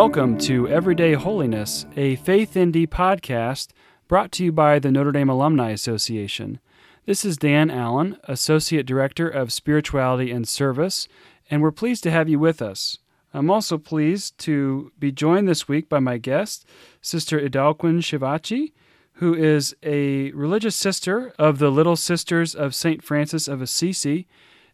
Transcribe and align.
Welcome 0.00 0.38
to 0.38 0.66
Everyday 0.66 1.12
Holiness, 1.12 1.84
a 1.94 2.16
FaithND 2.16 2.88
podcast 2.88 3.68
brought 4.08 4.32
to 4.32 4.44
you 4.44 4.50
by 4.50 4.78
the 4.78 4.90
Notre 4.90 5.12
Dame 5.12 5.28
Alumni 5.28 5.72
Association. 5.72 6.58
This 7.04 7.22
is 7.22 7.36
Dan 7.36 7.70
Allen, 7.70 8.16
Associate 8.24 8.86
Director 8.86 9.28
of 9.28 9.52
Spirituality 9.52 10.30
and 10.30 10.48
Service, 10.48 11.06
and 11.50 11.60
we're 11.60 11.70
pleased 11.70 12.02
to 12.04 12.10
have 12.10 12.30
you 12.30 12.38
with 12.38 12.62
us. 12.62 12.96
I'm 13.34 13.50
also 13.50 13.76
pleased 13.76 14.38
to 14.38 14.90
be 14.98 15.12
joined 15.12 15.46
this 15.46 15.68
week 15.68 15.90
by 15.90 15.98
my 15.98 16.16
guest, 16.16 16.64
Sister 17.02 17.38
Edel 17.38 17.74
Quinn 17.74 18.00
Shivachi, 18.00 18.72
who 19.16 19.34
is 19.34 19.76
a 19.82 20.30
religious 20.30 20.76
sister 20.76 21.34
of 21.38 21.58
the 21.58 21.70
Little 21.70 21.94
Sisters 21.94 22.54
of 22.54 22.74
St. 22.74 23.04
Francis 23.04 23.48
of 23.48 23.60
Assisi. 23.60 24.26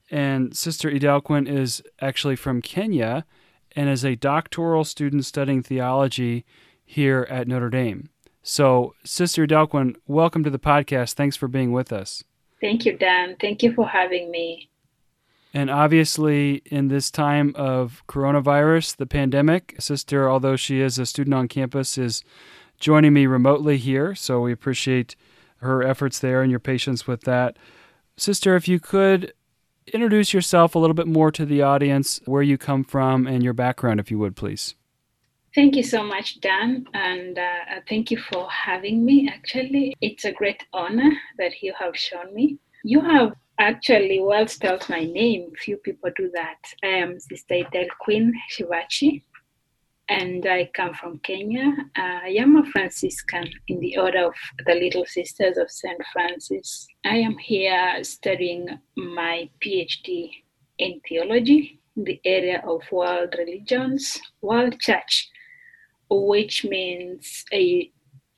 And 0.08 0.56
Sister 0.56 0.88
Edel 0.88 1.20
Quinn 1.20 1.48
is 1.48 1.82
actually 2.00 2.36
from 2.36 2.62
Kenya 2.62 3.26
and 3.76 3.90
is 3.90 4.04
a 4.04 4.16
doctoral 4.16 4.82
student 4.82 5.24
studying 5.26 5.62
theology 5.62 6.44
here 6.84 7.26
at 7.30 7.46
Notre 7.46 7.70
Dame. 7.70 8.08
So, 8.42 8.94
Sister 9.04 9.42
Edel 9.42 9.66
Quinn, 9.66 9.96
welcome 10.06 10.42
to 10.44 10.50
the 10.50 10.58
podcast. 10.58 11.14
Thanks 11.14 11.36
for 11.36 11.46
being 11.46 11.72
with 11.72 11.92
us. 11.92 12.24
Thank 12.60 12.86
you, 12.86 12.96
Dan. 12.96 13.36
Thank 13.40 13.62
you 13.62 13.74
for 13.74 13.86
having 13.86 14.30
me. 14.30 14.70
And 15.52 15.70
obviously, 15.70 16.62
in 16.66 16.88
this 16.88 17.10
time 17.10 17.54
of 17.56 18.02
coronavirus, 18.08 18.96
the 18.96 19.06
pandemic, 19.06 19.74
Sister, 19.78 20.28
although 20.28 20.56
she 20.56 20.80
is 20.80 20.98
a 20.98 21.06
student 21.06 21.34
on 21.34 21.48
campus, 21.48 21.98
is 21.98 22.22
joining 22.78 23.12
me 23.12 23.26
remotely 23.26 23.76
here. 23.78 24.14
So 24.14 24.40
we 24.40 24.52
appreciate 24.52 25.16
her 25.58 25.82
efforts 25.82 26.18
there 26.18 26.42
and 26.42 26.50
your 26.50 26.60
patience 26.60 27.06
with 27.06 27.22
that. 27.22 27.56
Sister, 28.16 28.56
if 28.56 28.68
you 28.68 28.78
could 28.78 29.32
introduce 29.92 30.32
yourself 30.32 30.74
a 30.74 30.78
little 30.78 30.94
bit 30.94 31.06
more 31.06 31.30
to 31.32 31.44
the 31.44 31.62
audience, 31.62 32.20
where 32.24 32.42
you 32.42 32.58
come 32.58 32.84
from, 32.84 33.26
and 33.26 33.42
your 33.42 33.52
background, 33.52 34.00
if 34.00 34.10
you 34.10 34.18
would, 34.18 34.36
please. 34.36 34.74
Thank 35.54 35.74
you 35.74 35.82
so 35.82 36.02
much, 36.02 36.40
Dan, 36.40 36.86
and 36.92 37.38
uh, 37.38 37.80
thank 37.88 38.10
you 38.10 38.18
for 38.18 38.46
having 38.50 39.04
me. 39.04 39.30
Actually, 39.32 39.94
it's 40.02 40.26
a 40.26 40.32
great 40.32 40.62
honor 40.72 41.10
that 41.38 41.62
you 41.62 41.72
have 41.78 41.96
shown 41.96 42.34
me. 42.34 42.58
You 42.84 43.00
have 43.00 43.32
actually 43.58 44.20
well 44.20 44.46
spelled 44.46 44.86
my 44.90 45.04
name. 45.04 45.50
Few 45.56 45.78
people 45.78 46.10
do 46.14 46.30
that. 46.34 46.58
I 46.84 46.88
am 46.88 47.18
Sister 47.18 47.54
Edel 47.54 47.86
Quinn 48.00 48.34
Shivachi, 48.52 49.22
and 50.08 50.46
I 50.46 50.70
come 50.72 50.94
from 50.94 51.18
Kenya. 51.18 51.74
Uh, 51.96 52.20
I 52.24 52.36
am 52.38 52.56
a 52.56 52.64
Franciscan 52.64 53.48
in 53.68 53.80
the 53.80 53.98
Order 53.98 54.26
of 54.26 54.34
the 54.64 54.74
Little 54.74 55.04
Sisters 55.04 55.58
of 55.58 55.70
St. 55.70 56.00
Francis. 56.12 56.86
I 57.04 57.16
am 57.16 57.36
here 57.38 58.02
studying 58.02 58.68
my 58.96 59.50
PhD 59.64 60.30
in 60.78 61.00
theology 61.08 61.80
in 61.96 62.04
the 62.04 62.20
area 62.24 62.62
of 62.66 62.82
world 62.92 63.34
religions, 63.38 64.20
world 64.42 64.78
church, 64.78 65.28
which 66.08 66.64
means 66.64 67.44
a, 67.52 67.90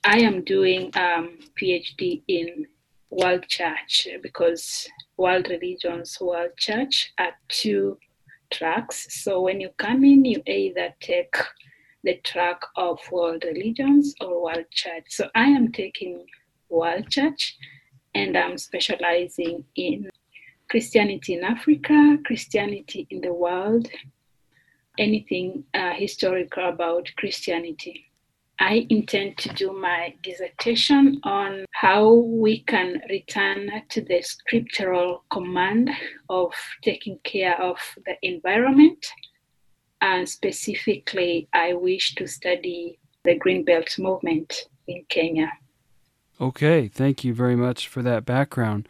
I 0.04 0.20
am 0.20 0.44
doing 0.44 0.90
um, 0.96 1.38
PhD 1.60 2.22
in 2.28 2.66
world 3.10 3.46
church 3.46 4.08
because 4.22 4.88
world 5.16 5.48
religions, 5.50 6.16
world 6.20 6.50
church 6.56 7.12
are 7.18 7.32
two 7.48 7.98
tracks. 8.50 9.22
So 9.22 9.40
when 9.42 9.60
you 9.60 9.70
come 9.78 10.04
in, 10.04 10.24
you 10.24 10.42
either 10.46 10.94
take 11.00 11.34
the 12.04 12.16
track 12.24 12.60
of 12.76 12.98
world 13.10 13.44
religions 13.44 14.14
or 14.20 14.42
world 14.42 14.66
church. 14.70 15.04
So 15.08 15.28
I 15.34 15.44
am 15.44 15.72
taking 15.72 16.26
world 16.68 17.10
church 17.10 17.56
and 18.14 18.36
I'm 18.36 18.58
specializing 18.58 19.64
in 19.74 20.10
Christianity 20.70 21.34
in 21.34 21.44
Africa, 21.44 22.18
Christianity 22.24 23.06
in 23.10 23.20
the 23.20 23.32
world, 23.32 23.88
anything 24.98 25.64
uh, 25.74 25.94
historical 25.94 26.68
about 26.68 27.08
Christianity. 27.16 28.07
I 28.60 28.86
intend 28.90 29.38
to 29.38 29.50
do 29.50 29.72
my 29.72 30.14
dissertation 30.22 31.20
on 31.22 31.64
how 31.72 32.12
we 32.12 32.60
can 32.62 33.00
return 33.08 33.70
to 33.90 34.00
the 34.02 34.20
scriptural 34.22 35.24
command 35.30 35.90
of 36.28 36.52
taking 36.82 37.18
care 37.22 37.60
of 37.60 37.78
the 38.04 38.16
environment. 38.22 39.06
And 40.00 40.28
specifically, 40.28 41.48
I 41.52 41.74
wish 41.74 42.14
to 42.16 42.26
study 42.26 42.98
the 43.24 43.36
Green 43.36 43.64
Belt 43.64 43.96
movement 43.98 44.64
in 44.88 45.04
Kenya. 45.08 45.52
Okay, 46.40 46.88
thank 46.88 47.24
you 47.24 47.34
very 47.34 47.56
much 47.56 47.86
for 47.86 48.02
that 48.02 48.24
background. 48.24 48.88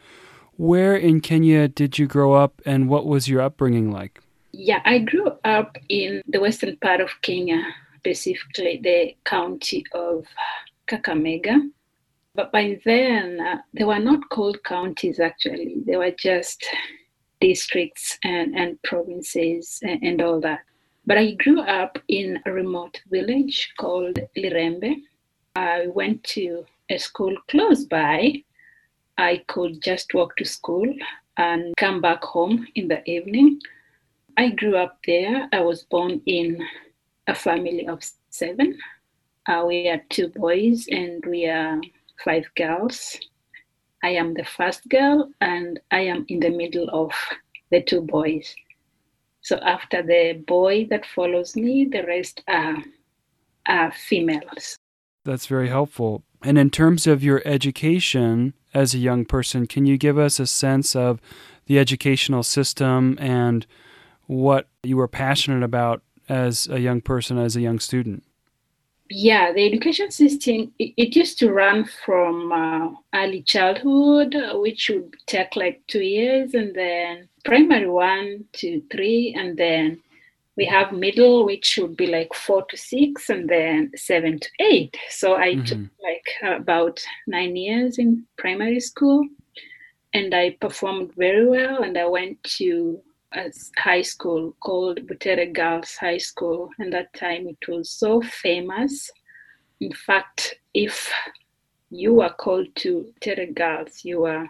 Where 0.57 0.97
in 0.97 1.21
Kenya 1.21 1.69
did 1.69 1.99
you 1.99 2.07
grow 2.07 2.33
up 2.33 2.61
and 2.65 2.89
what 2.89 3.07
was 3.07 3.29
your 3.29 3.41
upbringing 3.43 3.91
like? 3.91 4.21
Yeah, 4.53 4.81
I 4.85 4.99
grew 4.99 5.31
up 5.45 5.77
in 5.89 6.23
the 6.27 6.41
western 6.41 6.77
part 6.79 7.01
of 7.01 7.11
Kenya, 7.23 7.63
specifically 8.15 8.81
the 8.83 9.17
county 9.25 9.85
of 9.93 10.25
Kakamega. 10.87 11.71
But 12.35 12.53
by 12.53 12.81
then, 12.85 13.41
uh, 13.41 13.59
they 13.75 13.85
were 13.85 13.99
not 13.99 14.29
called 14.31 14.63
counties 14.65 15.21
actually, 15.21 15.83
they 15.87 15.97
were 15.97 16.13
just 16.13 16.65
districts 17.41 18.19
and, 18.25 18.55
and 18.57 18.83
provinces 18.83 19.81
and, 19.83 20.03
and 20.03 20.23
all 20.23 20.41
that. 20.41 20.61
But 21.07 21.19
I 21.19 21.33
grew 21.33 21.61
up 21.61 21.99
in 22.09 22.39
a 22.47 22.53
remote 22.53 23.01
village 23.11 23.73
called 23.79 24.19
Lirembe. 24.37 25.03
I 25.57 25.87
went 25.89 26.23
to 26.35 26.65
a 26.91 26.99
school 26.99 27.35
close 27.49 27.85
by. 27.85 28.43
I 29.17 29.43
could 29.49 29.83
just 29.83 30.15
walk 30.15 30.37
to 30.37 30.45
school 30.45 30.93
and 31.37 31.75
come 31.77 32.01
back 32.01 32.23
home 32.23 32.67
in 32.75 32.89
the 32.89 33.03
evening. 33.11 33.61
I 34.37 34.51
grew 34.51 34.77
up 34.77 34.99
there. 35.07 35.49
I 35.53 35.61
was 35.61 35.83
born 35.85 36.21
in 36.27 36.65
a 37.29 37.35
family 37.35 37.87
of 37.87 38.03
seven. 38.31 38.77
Uh, 39.47 39.65
we 39.67 39.89
are 39.89 40.03
two 40.09 40.29
boys 40.29 40.89
and 40.91 41.25
we 41.27 41.47
are 41.47 41.81
five 42.25 42.45
girls. 42.57 43.19
I 44.03 44.11
am 44.11 44.35
the 44.35 44.45
first 44.45 44.89
girl 44.89 45.31
and 45.41 45.79
I 45.91 46.01
am 46.01 46.25
in 46.29 46.41
the 46.41 46.51
middle 46.51 46.89
of 46.91 47.13
the 47.71 47.83
two 47.83 48.01
boys. 48.01 48.55
So 49.43 49.59
after 49.59 50.03
the 50.03 50.43
boy 50.47 50.87
that 50.91 51.07
follows 51.07 51.55
me, 51.55 51.89
the 51.91 52.05
rest 52.05 52.43
are, 52.49 52.77
are 53.67 53.93
females. 53.93 54.79
That's 55.25 55.47
very 55.47 55.69
helpful. 55.69 56.25
And 56.43 56.59
in 56.59 56.71
terms 56.71 57.07
of 57.07 57.23
your 57.23 57.43
education 57.45 58.55
as 58.73 58.95
a 58.95 58.99
young 58.99 59.25
person, 59.25 59.67
can 59.67 59.87
you 59.87 59.99
give 59.99 60.19
us 60.19 60.41
a 60.41 60.47
sense 60.47 60.97
of 60.97 61.21
the 61.67 61.79
educational 61.79 62.43
system 62.43 63.17
and 63.21 63.67
what 64.27 64.69
you 64.83 64.97
were 64.97 65.09
passionate 65.09 65.65
about 65.65 66.03
as 66.29 66.69
a 66.69 66.81
young 66.81 67.01
person, 67.01 67.39
as 67.39 67.57
a 67.57 67.61
young 67.61 67.79
student? 67.79 68.23
Yeah, 69.11 69.53
the 69.53 69.65
education 69.65 70.11
system, 70.11 70.73
it, 70.79 70.93
it 70.97 71.17
used 71.17 71.39
to 71.39 71.51
run 71.51 71.89
from 72.05 72.53
uh, 72.53 72.91
early 73.15 73.43
childhood, 73.43 74.37
which 74.55 74.91
would 74.91 75.15
take 75.27 75.57
like 75.57 75.81
two 75.87 76.03
years, 76.03 76.53
and 76.53 76.75
then 76.75 77.29
primary 77.45 77.89
one 77.89 78.45
to 78.55 78.83
three, 78.91 79.35
and 79.37 79.57
then 79.57 80.03
we 80.59 80.67
have 80.67 80.93
middle, 80.93 81.47
which 81.47 81.79
would 81.81 81.97
be 81.97 82.09
like 82.09 82.35
four 82.35 82.65
to 82.67 82.77
six, 82.77 83.31
and 83.31 83.49
then 83.49 83.93
seven 83.95 84.41
to 84.41 84.49
eight. 84.61 84.95
So 85.09 85.37
I 85.37 85.55
mm-hmm. 85.55 85.65
took 85.65 85.79
like 86.03 86.59
about 86.61 87.01
nine 87.27 87.57
years 87.57 87.99
in 87.99 88.27
primary 88.37 88.81
school, 88.81 89.27
and 90.13 90.35
I 90.35 90.57
performed 90.61 91.13
very 91.17 91.47
well, 91.49 91.83
and 91.83 91.97
I 91.97 92.07
went 92.07 92.43
to 92.59 93.01
high 93.77 94.03
school 94.03 94.55
called 94.61 95.07
Butere 95.07 95.53
Girls 95.53 95.97
High 95.97 96.19
School, 96.19 96.71
and 96.79 96.93
that 96.93 97.13
time 97.15 97.49
it 97.49 97.69
was 97.69 97.91
so 97.91 98.21
famous. 98.23 99.11
In 99.81 99.93
fact, 99.93 100.57
if 100.75 101.11
you 101.91 102.15
were 102.15 102.31
called 102.31 102.75
to 102.77 103.13
Butere 103.21 103.55
Girls, 103.55 104.05
you 104.05 104.21
were 104.21 104.49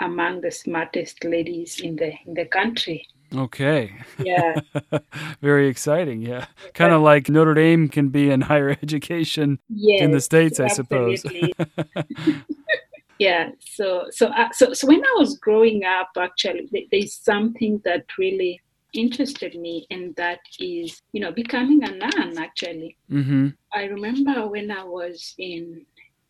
among 0.00 0.40
the 0.40 0.50
smartest 0.50 1.24
ladies 1.24 1.80
in 1.80 1.96
the 1.96 2.12
in 2.26 2.34
the 2.34 2.46
country. 2.46 3.06
Okay. 3.34 3.92
Yeah. 4.18 4.60
Very 5.42 5.68
exciting. 5.68 6.22
Yeah. 6.22 6.46
Kind 6.74 6.92
of 6.92 7.02
like 7.02 7.28
Notre 7.28 7.54
Dame 7.54 7.88
can 7.88 8.08
be 8.08 8.30
in 8.30 8.40
higher 8.40 8.70
education 8.82 9.58
yes, 9.68 10.02
in 10.02 10.12
the 10.12 10.20
states, 10.20 10.60
I 10.60 10.68
suppose. 10.68 11.24
yeah 13.18 13.48
so 13.60 14.06
so 14.10 14.26
uh, 14.28 14.48
so 14.52 14.72
so 14.72 14.86
when 14.86 15.04
i 15.04 15.14
was 15.18 15.38
growing 15.38 15.84
up 15.84 16.10
actually 16.18 16.88
there's 16.90 17.14
something 17.14 17.80
that 17.84 18.04
really 18.18 18.60
interested 18.92 19.54
me 19.54 19.86
and 19.90 20.14
that 20.16 20.40
is 20.58 21.02
you 21.12 21.20
know 21.20 21.32
becoming 21.32 21.82
a 21.84 21.90
nun 21.90 22.38
actually. 22.38 22.96
Mm-hmm. 23.10 23.48
i 23.72 23.84
remember 23.84 24.46
when 24.48 24.70
i 24.70 24.82
was 24.82 25.34
in 25.38 25.84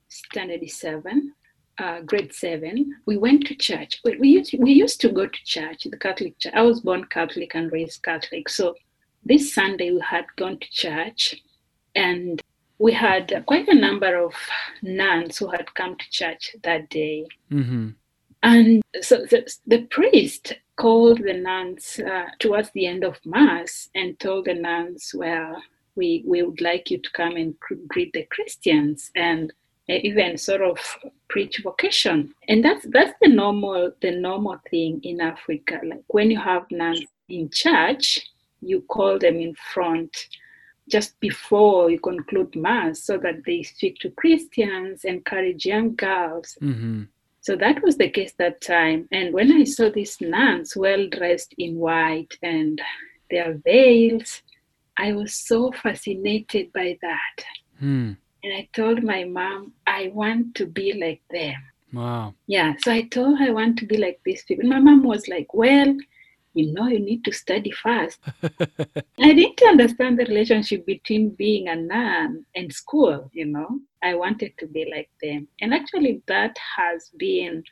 standard 0.08 0.68
7 0.68 1.32
uh, 1.78 2.00
grade 2.00 2.32
7 2.32 2.94
we 3.04 3.16
went 3.18 3.46
to 3.46 3.54
church. 3.54 4.00
We, 4.04 4.16
we, 4.16 4.28
used, 4.30 4.54
we 4.58 4.72
used 4.72 5.00
to 5.02 5.10
go 5.10 5.26
to 5.26 5.44
church 5.44 5.84
the 5.84 5.98
catholic 5.98 6.38
church. 6.38 6.54
I 6.54 6.62
was 6.62 6.80
born 6.80 7.04
catholic 7.04 7.54
and 7.54 7.70
raised 7.70 8.02
catholic. 8.02 8.48
So 8.48 8.74
this 9.24 9.54
sunday 9.54 9.90
we 9.90 10.00
had 10.00 10.24
gone 10.36 10.58
to 10.58 10.68
church 10.70 11.34
and 11.94 12.40
we 12.78 12.92
had 12.92 13.44
quite 13.46 13.68
a 13.68 13.74
number 13.74 14.16
of 14.22 14.34
nuns 14.82 15.38
who 15.38 15.48
had 15.48 15.74
come 15.74 15.96
to 15.96 16.10
church 16.10 16.54
that 16.62 16.88
day. 16.90 17.26
Mm-hmm. 17.50 17.90
And 18.42 18.82
so 19.00 19.24
the, 19.26 19.50
the, 19.66 19.82
priest 19.86 20.52
called 20.76 21.18
the 21.18 21.32
nuns 21.32 21.98
uh, 21.98 22.26
towards 22.38 22.70
the 22.70 22.86
end 22.86 23.02
of 23.02 23.18
Mass 23.24 23.88
and 23.94 24.18
told 24.20 24.44
the 24.44 24.54
nuns, 24.54 25.12
well, 25.14 25.60
we, 25.96 26.22
we 26.26 26.42
would 26.42 26.60
like 26.60 26.90
you 26.90 26.98
to 26.98 27.10
come 27.12 27.36
and 27.36 27.54
greet 27.88 28.12
the 28.12 28.24
Christians 28.24 29.10
and 29.16 29.52
even 29.88 30.36
sort 30.36 30.60
of 30.60 30.78
preach 31.28 31.60
vocation. 31.62 32.34
And 32.48 32.64
that's 32.64 32.86
that's 32.90 33.14
the 33.20 33.28
normal 33.28 33.92
the 34.00 34.10
normal 34.10 34.60
thing 34.70 35.00
in 35.02 35.20
Africa. 35.20 35.80
Like 35.82 36.02
when 36.08 36.30
you 36.30 36.40
have 36.40 36.70
nuns 36.70 37.04
in 37.28 37.50
church, 37.50 38.20
you 38.60 38.82
call 38.82 39.18
them 39.18 39.36
in 39.36 39.54
front 39.72 40.28
just 40.88 41.18
before 41.20 41.90
you 41.90 41.98
conclude 41.98 42.54
mass 42.54 43.02
so 43.02 43.18
that 43.18 43.44
they 43.44 43.62
speak 43.62 43.98
to 44.00 44.10
Christians, 44.10 45.04
encourage 45.04 45.66
young 45.66 45.94
girls. 45.96 46.56
Mm-hmm. 46.62 47.04
So 47.40 47.54
that 47.56 47.82
was 47.82 47.96
the 47.96 48.10
case 48.10 48.32
that 48.38 48.60
time. 48.60 49.08
And 49.12 49.32
when 49.32 49.52
I 49.52 49.64
saw 49.64 49.88
these 49.88 50.20
nuns 50.20 50.76
well 50.76 51.08
dressed 51.08 51.54
in 51.58 51.76
white 51.76 52.36
and 52.42 52.80
their 53.30 53.54
veils, 53.64 54.42
I 54.98 55.12
was 55.12 55.34
so 55.34 55.72
fascinated 55.72 56.72
by 56.72 56.98
that. 57.02 57.44
Hmm. 57.78 58.12
And 58.42 58.52
I 58.54 58.68
told 58.72 59.02
my 59.02 59.24
mom, 59.24 59.72
I 59.86 60.10
want 60.12 60.54
to 60.56 60.66
be 60.66 60.92
like 60.94 61.22
them. 61.30 61.62
Wow. 61.92 62.34
Yeah. 62.46 62.74
So 62.80 62.92
I 62.92 63.02
told 63.02 63.38
her 63.38 63.46
I 63.46 63.50
want 63.50 63.78
to 63.78 63.86
be 63.86 63.96
like 63.96 64.20
these 64.24 64.42
people. 64.44 64.68
My 64.68 64.80
mom 64.80 65.02
was 65.02 65.28
like, 65.28 65.54
Well, 65.54 65.96
you 66.56 66.72
know, 66.72 66.88
you 66.88 66.98
need 66.98 67.24
to 67.24 67.32
study 67.32 67.70
first. 67.70 68.18
I 68.42 69.32
didn't 69.34 69.62
understand 69.62 70.18
the 70.18 70.24
relationship 70.24 70.86
between 70.86 71.30
being 71.30 71.68
a 71.68 71.76
nun 71.76 72.46
and 72.54 72.72
school, 72.72 73.30
you 73.32 73.44
know. 73.44 73.80
I 74.02 74.14
wanted 74.14 74.52
to 74.58 74.66
be 74.66 74.90
like 74.90 75.10
them. 75.22 75.48
And 75.60 75.74
actually, 75.74 76.22
that 76.26 76.56
has 76.76 77.10
been 77.18 77.62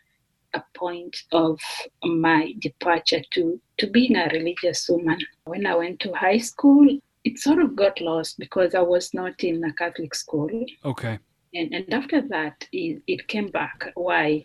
a 0.53 0.63
point 0.75 1.17
of 1.33 1.59
my 2.05 2.53
departure 2.61 3.23
to, 3.33 3.61
to 3.79 3.87
being 3.89 4.17
a 4.17 4.29
religious 4.33 4.89
woman. 4.89 5.19
When 5.45 5.67
I 5.67 5.75
went 5.77 6.01
to 6.01 6.13
high 6.13 6.39
school, 6.39 6.87
it 7.25 7.39
sort 7.39 7.61
of 7.61 7.75
got 7.75 8.01
lost 8.01 8.39
because 8.39 8.75
I 8.75 8.83
was 8.83 9.15
not 9.15 9.43
in 9.43 9.65
a 9.65 9.73
Catholic 9.73 10.15
school. 10.15 10.51
Okay. 10.85 11.19
And, 11.55 11.73
and 11.73 11.95
after 11.95 12.21
that, 12.29 12.67
it, 12.73 13.03
it 13.07 13.29
came 13.29 13.49
back. 13.49 13.93
Why? 13.95 14.45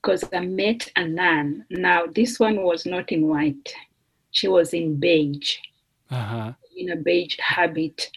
Because 0.00 0.24
I 0.32 0.40
met 0.40 0.90
a 0.96 1.06
nun. 1.06 1.64
Now, 1.70 2.06
this 2.06 2.38
one 2.38 2.62
was 2.62 2.86
not 2.86 3.10
in 3.10 3.26
white, 3.26 3.74
she 4.30 4.48
was 4.48 4.72
in 4.72 4.96
beige, 4.96 5.56
uh-huh. 6.10 6.52
in 6.76 6.90
a 6.90 6.96
beige 6.96 7.36
habit. 7.40 8.10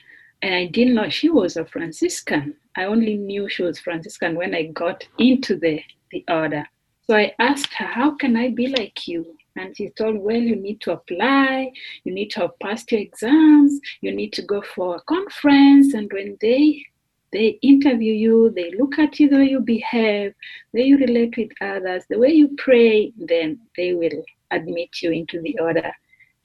And 0.43 0.55
I 0.55 0.65
didn't 0.65 0.95
know 0.95 1.09
she 1.09 1.29
was 1.29 1.57
a 1.57 1.65
Franciscan. 1.65 2.55
I 2.75 2.85
only 2.85 3.15
knew 3.17 3.49
she 3.49 3.63
was 3.63 3.79
Franciscan 3.79 4.35
when 4.35 4.55
I 4.55 4.63
got 4.67 5.05
into 5.17 5.55
the, 5.57 5.81
the 6.11 6.23
order. 6.27 6.65
So 7.07 7.15
I 7.15 7.33
asked 7.39 7.73
her, 7.73 7.85
How 7.85 8.15
can 8.15 8.35
I 8.37 8.49
be 8.49 8.67
like 8.67 9.07
you? 9.07 9.37
And 9.55 9.75
she 9.75 9.89
told, 9.89 10.17
well, 10.17 10.37
you 10.37 10.55
need 10.55 10.79
to 10.81 10.93
apply, 10.93 11.71
you 12.03 12.13
need 12.13 12.29
to 12.31 12.41
have 12.41 12.59
passed 12.59 12.91
your 12.91 13.01
exams, 13.01 13.79
you 13.99 14.13
need 14.13 14.31
to 14.33 14.41
go 14.41 14.61
for 14.61 14.95
a 14.95 15.01
conference. 15.01 15.93
And 15.93 16.09
when 16.13 16.37
they 16.39 16.85
they 17.31 17.59
interview 17.61 18.13
you, 18.13 18.51
they 18.55 18.71
look 18.77 18.99
at 18.99 19.19
you 19.19 19.29
the 19.29 19.37
way 19.37 19.45
you 19.45 19.59
behave, 19.59 20.33
the 20.73 20.81
way 20.81 20.87
you 20.87 20.97
relate 20.97 21.35
with 21.37 21.51
others, 21.61 22.03
the 22.09 22.19
way 22.19 22.29
you 22.29 22.49
pray, 22.57 23.13
then 23.17 23.59
they 23.77 23.93
will 23.93 24.23
admit 24.51 25.01
you 25.01 25.11
into 25.11 25.41
the 25.41 25.57
order. 25.59 25.91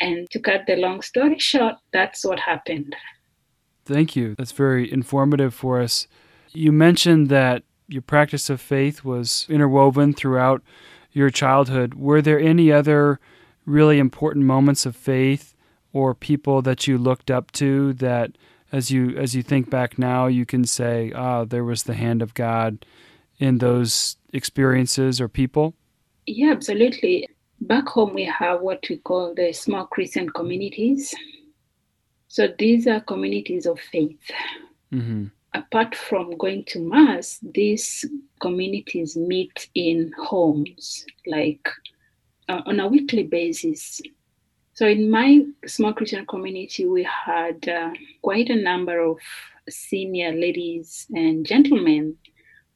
And 0.01 0.29
to 0.31 0.39
cut 0.39 0.67
the 0.67 0.77
long 0.77 1.03
story 1.03 1.39
short, 1.39 1.75
that's 1.93 2.25
what 2.25 2.39
happened. 2.39 2.95
Thank 3.85 4.15
you. 4.15 4.35
That's 4.37 4.53
very 4.53 4.93
informative 4.93 5.55
for 5.55 5.81
us. 5.81 6.07
You 6.53 6.73
mentioned 6.73 7.29
that 7.29 7.63
your 7.89 8.03
practice 8.03 8.51
of 8.51 8.61
faith 8.61 9.05
was 9.05 9.47
interwoven 9.49 10.13
throughout 10.13 10.63
your 11.17 11.31
childhood, 11.31 11.95
were 11.95 12.21
there 12.21 12.39
any 12.39 12.71
other 12.71 13.19
really 13.65 13.99
important 13.99 14.45
moments 14.45 14.85
of 14.85 14.95
faith 14.95 15.55
or 15.95 16.15
people 16.15 16.61
that 16.61 16.87
you 16.87 16.99
looked 16.99 17.31
up 17.31 17.51
to 17.53 17.95
that 17.95 18.33
as 18.77 18.91
you 18.91 19.17
as 19.17 19.35
you 19.35 19.43
think 19.43 19.71
back 19.71 19.99
now 19.99 20.27
you 20.27 20.45
can 20.45 20.65
say 20.65 21.13
ah 21.15 21.41
oh, 21.41 21.45
there 21.45 21.65
was 21.65 21.85
the 21.85 21.95
hand 21.95 22.21
of 22.23 22.35
god 22.35 22.85
in 23.39 23.59
those 23.59 24.17
experiences 24.33 25.21
or 25.21 25.29
people. 25.29 25.75
Yeah 26.27 26.53
absolutely. 26.53 27.29
Back 27.61 27.87
home 27.89 28.13
we 28.15 28.25
have 28.25 28.61
what 28.61 28.83
we 28.89 28.97
call 28.99 29.35
the 29.35 29.53
small 29.53 29.87
christian 29.87 30.29
communities. 30.31 31.15
So 32.29 32.49
these 32.59 32.87
are 32.87 33.01
communities 33.01 33.65
of 33.67 33.81
faith. 33.81 34.27
Mm-hmm. 34.93 35.27
Apart 35.55 35.95
from 35.95 36.37
going 36.37 36.65
to 36.67 36.81
mass, 36.81 37.39
these 37.43 38.05
communities 38.41 39.17
meet 39.17 39.71
in 39.75 40.13
homes, 40.19 41.07
like 41.27 41.67
uh, 42.51 42.61
on 42.67 42.79
a 42.81 42.87
weekly 42.87 43.23
basis. 43.23 44.03
So 44.77 44.87
in 44.87 45.11
my 45.11 45.41
small 45.67 45.95
Christian 45.95 46.27
community, 46.27 46.85
we 46.85 47.03
had 47.03 47.67
uh, 47.67 47.93
quite 48.21 48.51
a 48.51 48.63
number 48.63 49.01
of 49.01 49.19
senior 49.71 50.33
ladies 50.33 51.07
and 51.15 51.47
gentlemen 51.47 52.15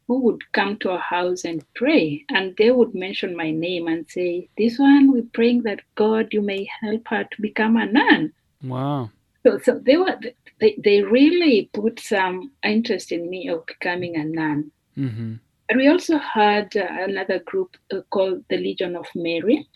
who 0.08 0.20
would 0.23 0.41
come 0.52 0.79
to 0.79 0.93
our 0.93 0.99
house 0.99 1.44
and 1.44 1.62
pray, 1.75 2.25
and 2.31 2.56
they 2.56 2.70
would 2.70 2.94
mention 2.94 3.37
my 3.37 3.50
name 3.50 3.87
and 3.87 4.08
say, 4.08 4.49
"This 4.56 4.79
one, 4.79 5.12
we're 5.12 5.35
praying 5.35 5.64
that 5.64 5.82
God, 5.94 6.32
you 6.32 6.41
may 6.41 6.67
help 6.81 7.06
her 7.08 7.25
to 7.25 7.43
become 7.43 7.76
a 7.76 7.85
nun." 7.85 8.32
Wow. 8.64 9.11
So, 9.43 9.58
so 9.58 9.79
they 9.79 9.99
were 9.99 10.19
they, 10.58 10.76
they 10.82 11.03
really 11.03 11.69
put 11.75 12.00
some 12.00 12.50
interest 12.64 13.12
in 13.12 13.29
me 13.29 13.49
of 13.49 13.67
becoming 13.67 14.17
a 14.17 14.25
nun. 14.25 14.73
Mm-hmm. 14.96 15.35
And 15.69 15.79
we 15.79 15.87
also 15.87 16.17
had 16.17 16.75
uh, 16.76 16.87
another 17.11 17.41
group 17.41 17.76
uh, 17.93 18.00
called 18.08 18.43
the 18.49 18.56
Legion 18.56 18.96
of 18.96 19.06
Mary. 19.14 19.69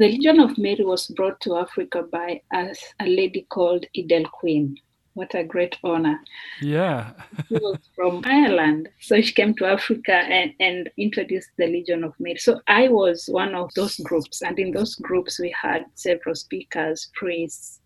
The 0.00 0.08
Legion 0.08 0.40
of 0.40 0.56
Mary 0.56 0.82
was 0.82 1.08
brought 1.08 1.42
to 1.42 1.58
Africa 1.58 2.02
by 2.02 2.40
us, 2.54 2.82
a 3.00 3.06
lady 3.06 3.46
called 3.50 3.84
Edel 3.94 4.24
Quinn. 4.32 4.78
What 5.12 5.34
a 5.34 5.44
great 5.44 5.76
honor. 5.84 6.18
Yeah. 6.62 7.12
she 7.46 7.56
was 7.56 7.76
from 7.94 8.22
Ireland. 8.24 8.88
So 9.02 9.20
she 9.20 9.34
came 9.34 9.52
to 9.56 9.66
Africa 9.66 10.14
and, 10.14 10.54
and 10.58 10.90
introduced 10.96 11.50
the 11.58 11.66
Legion 11.66 12.02
of 12.02 12.14
Mary. 12.18 12.38
So 12.38 12.62
I 12.66 12.88
was 12.88 13.28
one 13.30 13.54
of 13.54 13.74
those 13.74 13.98
groups. 13.98 14.40
And 14.40 14.58
in 14.58 14.70
those 14.70 14.94
groups, 14.94 15.38
we 15.38 15.54
had 15.60 15.84
several 15.96 16.34
speakers, 16.34 17.10
priests, 17.12 17.82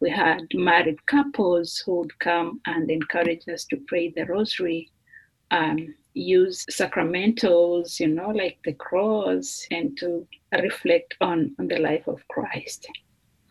we 0.00 0.10
had 0.10 0.42
married 0.52 1.06
couples 1.06 1.82
who 1.86 2.00
would 2.00 2.18
come 2.18 2.60
and 2.66 2.90
encourage 2.90 3.48
us 3.48 3.64
to 3.70 3.78
pray 3.88 4.10
the 4.10 4.26
rosary, 4.26 4.90
um, 5.50 5.94
use 6.14 6.64
sacramentals, 6.70 8.00
you 8.00 8.08
know, 8.08 8.30
like 8.30 8.58
the 8.64 8.72
cross, 8.72 9.66
and 9.70 9.96
to 9.98 10.26
reflect 10.62 11.14
on, 11.20 11.54
on 11.58 11.68
the 11.68 11.78
life 11.78 12.06
of 12.06 12.26
Christ. 12.28 12.88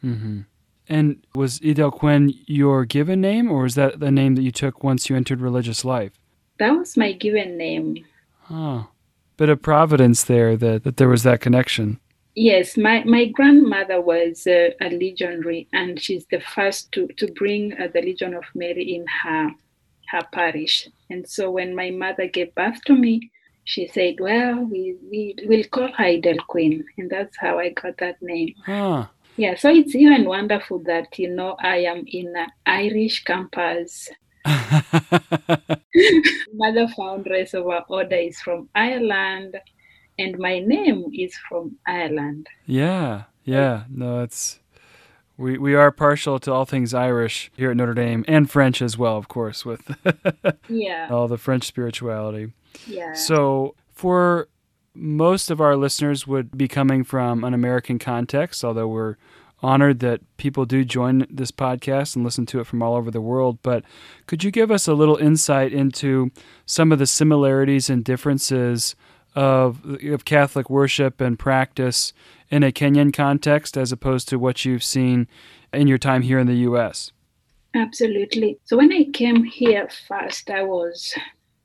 Mm-hmm. 0.04 0.42
And 0.90 1.26
was 1.36 1.62
Edel 1.62 1.92
Quinn 1.92 2.34
your 2.46 2.86
given 2.86 3.22
name, 3.22 3.52
or 3.52 3.64
was 3.64 3.76
that 3.76 4.00
the 4.00 4.12
name 4.12 4.36
that 4.36 4.42
you 4.42 4.52
took 4.52 4.84
once 4.84 5.10
you 5.10 5.16
entered 5.16 5.40
religious 5.40 5.86
life? 5.86 6.20
That 6.60 6.72
was 6.72 6.98
my 6.98 7.14
given 7.14 7.58
name. 7.58 8.06
Oh, 8.50 8.88
bit 9.38 9.50
of 9.50 9.62
providence 9.62 10.24
there 10.24 10.58
that, 10.58 10.84
that 10.84 10.98
there 10.98 11.10
was 11.10 11.24
that 11.24 11.42
connection. 11.42 12.00
Yes, 12.36 12.78
my, 12.78 13.04
my 13.04 13.26
grandmother 13.26 14.02
was 14.02 14.48
uh, 14.48 14.70
a 14.82 14.90
legionary, 14.90 15.68
and 15.72 16.02
she's 16.02 16.26
the 16.32 16.40
first 16.40 16.92
to, 16.94 17.08
to 17.18 17.32
bring 17.34 17.74
uh, 17.80 17.88
the 17.94 18.02
Legion 18.02 18.34
of 18.34 18.44
Mary 18.56 18.96
in 18.96 19.06
her, 19.24 19.52
her 20.10 20.24
parish. 20.32 20.88
And 21.10 21.28
so 21.28 21.52
when 21.52 21.76
my 21.76 21.90
mother 21.90 22.28
gave 22.28 22.54
birth 22.56 22.84
to 22.86 22.96
me, 22.96 23.32
she 23.66 23.88
said, 23.88 24.16
Well, 24.20 24.60
we, 24.60 24.96
we 25.10 25.36
will 25.46 25.64
call 25.66 25.92
her 25.94 26.06
Edel 26.06 26.38
Quinn. 26.48 26.86
And 26.98 27.10
that's 27.10 27.38
how 27.38 27.60
I 27.60 27.70
got 27.70 27.98
that 27.98 28.22
name. 28.22 28.54
Huh. 28.66 29.08
Yeah, 29.36 29.56
so 29.56 29.70
it's 29.70 29.96
even 29.96 30.26
wonderful 30.26 30.80
that, 30.84 31.18
you 31.18 31.30
know, 31.30 31.56
I 31.60 31.78
am 31.78 32.04
in 32.08 32.36
an 32.36 32.48
Irish 32.66 33.24
campus. 33.24 34.10
Mother 36.54 36.88
foundress 36.96 37.54
of 37.54 37.68
our 37.68 37.86
order 37.88 38.16
is 38.16 38.40
from 38.42 38.70
Ireland 38.76 39.58
and 40.20 40.38
my 40.38 40.60
name 40.60 41.06
is 41.14 41.36
from 41.50 41.78
Ireland. 41.88 42.48
Yeah, 42.66 43.24
yeah. 43.44 43.84
No, 43.90 44.22
it's 44.22 44.60
we 45.38 45.58
we 45.58 45.76
are 45.76 45.92
partial 45.92 46.40
to 46.40 46.52
all 46.52 46.66
things 46.66 46.94
Irish 46.94 47.52
here 47.56 47.72
at 47.72 47.78
Notre 47.78 47.94
Dame 47.94 48.24
and 48.28 48.50
French 48.50 48.82
as 48.82 48.98
well, 48.98 49.18
of 49.18 49.28
course, 49.28 49.66
with 49.66 49.96
yeah 50.70 51.08
all 51.10 51.28
the 51.28 51.38
French 51.38 51.66
spirituality. 51.66 52.54
Yeah. 52.88 53.14
So 53.14 53.76
for 53.94 54.48
most 54.96 55.50
of 55.50 55.60
our 55.60 55.76
listeners 55.76 56.28
would 56.28 56.58
be 56.58 56.68
coming 56.68 57.04
from 57.04 57.44
an 57.44 57.54
American 57.54 57.98
context, 57.98 58.64
although 58.64 58.88
we're 58.88 59.16
honored 59.64 60.00
that 60.00 60.22
people 60.38 60.66
do 60.66 60.84
join 60.84 61.26
this 61.30 61.52
podcast 61.52 62.16
and 62.16 62.26
listen 62.26 62.46
to 62.46 62.60
it 62.60 62.68
from 62.68 62.84
all 62.84 62.96
over 62.96 63.10
the 63.10 63.22
world. 63.22 63.58
But 63.64 63.84
could 64.28 64.44
you 64.44 64.52
give 64.52 64.70
us 64.70 64.88
a 64.88 64.94
little 64.94 65.16
insight 65.16 65.72
into 65.72 66.32
some 66.66 66.92
of 66.92 67.00
the 67.00 67.08
similarities 67.08 67.90
and 67.90 68.04
differences 68.04 68.96
of, 69.36 69.84
of 70.04 70.26
Catholic 70.26 70.70
worship 70.70 71.22
and 71.22 71.38
practice 71.38 72.14
in 72.50 72.64
a 72.64 72.72
Kenyan 72.72 73.14
context 73.14 73.78
as 73.78 73.92
opposed 73.92 74.30
to 74.30 74.38
what 74.38 74.66
you've 74.66 74.84
seen 74.84 75.28
in 75.72 75.88
your 75.88 75.98
time 75.98 76.22
here 76.22 76.40
in 76.40 76.48
the 76.48 76.68
US? 76.70 77.12
Absolutely. 77.76 78.60
So 78.66 78.78
when 78.78 78.92
I 78.94 79.06
came 79.14 79.44
here 79.44 79.90
first, 80.08 80.50
I 80.50 80.64
was 80.64 81.14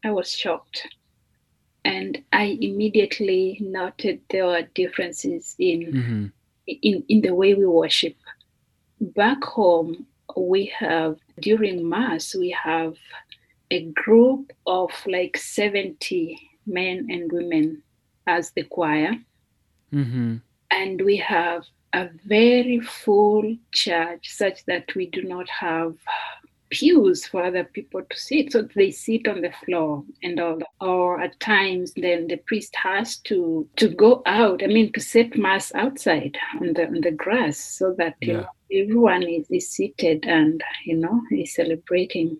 I 0.04 0.10
was 0.10 0.30
shocked, 0.30 0.86
and 1.84 2.22
I 2.32 2.56
immediately 2.60 3.58
noted 3.60 4.20
there 4.30 4.46
were 4.46 4.62
differences 4.74 5.54
in 5.58 5.80
mm-hmm. 5.92 6.26
in 6.66 7.04
in 7.08 7.20
the 7.20 7.34
way 7.34 7.52
we 7.54 7.66
worship. 7.66 8.16
Back 9.00 9.44
home, 9.44 10.06
we 10.36 10.72
have 10.78 11.18
during 11.40 11.86
Mass, 11.86 12.34
we 12.34 12.56
have 12.64 12.96
a 13.70 13.84
group 13.90 14.50
of 14.66 14.90
like 15.06 15.36
70 15.36 16.47
men 16.68 17.06
and 17.10 17.32
women 17.32 17.82
as 18.26 18.50
the 18.52 18.62
choir. 18.64 19.12
Mm-hmm. 19.92 20.36
And 20.70 21.02
we 21.02 21.16
have 21.16 21.64
a 21.94 22.08
very 22.26 22.80
full 22.80 23.56
church 23.72 24.28
such 24.30 24.64
that 24.66 24.94
we 24.94 25.06
do 25.06 25.22
not 25.22 25.48
have 25.48 25.94
pews 26.70 27.26
for 27.26 27.42
other 27.44 27.64
people 27.64 28.02
to 28.02 28.16
sit. 28.18 28.52
So 28.52 28.68
they 28.76 28.90
sit 28.90 29.26
on 29.26 29.40
the 29.40 29.52
floor 29.64 30.04
and 30.22 30.38
all 30.38 30.58
or 30.80 31.18
at 31.20 31.40
times 31.40 31.94
then 31.96 32.26
the 32.28 32.36
priest 32.36 32.76
has 32.76 33.16
to 33.20 33.66
to 33.76 33.88
go 33.88 34.22
out, 34.26 34.62
I 34.62 34.66
mean 34.66 34.92
to 34.92 35.00
set 35.00 35.38
mass 35.38 35.72
outside 35.74 36.36
on 36.60 36.74
the 36.74 36.86
on 36.86 37.00
the 37.00 37.12
grass 37.12 37.56
so 37.58 37.94
that 37.96 38.16
you 38.20 38.34
Yeah. 38.34 38.40
know 38.40 38.82
everyone 38.82 39.22
is, 39.22 39.46
is 39.50 39.70
seated 39.70 40.26
and 40.26 40.62
you 40.84 40.96
know 40.96 41.22
is 41.32 41.54
celebrating. 41.54 42.38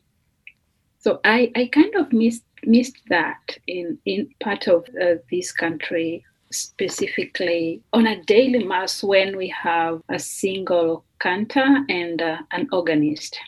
So 0.99 1.21
I, 1.25 1.51
I 1.57 1.67
kind 1.73 1.95
of 1.95 2.13
missed 2.13 2.45
missed 2.65 2.99
that 3.09 3.41
in 3.67 3.99
in 4.05 4.29
part 4.43 4.69
of 4.69 4.85
uh, 5.03 5.15
this 5.31 5.53
country 5.53 6.25
specifically 6.51 7.83
on 7.93 8.07
a 8.07 8.23
daily 8.25 8.65
mass 8.65 9.03
when 9.03 9.37
we 9.37 9.49
have 9.49 10.01
a 10.09 10.19
single 10.19 11.05
cantor 11.21 11.85
and 11.89 12.23
uh, 12.23 12.39
an 12.53 12.69
organist 12.73 13.39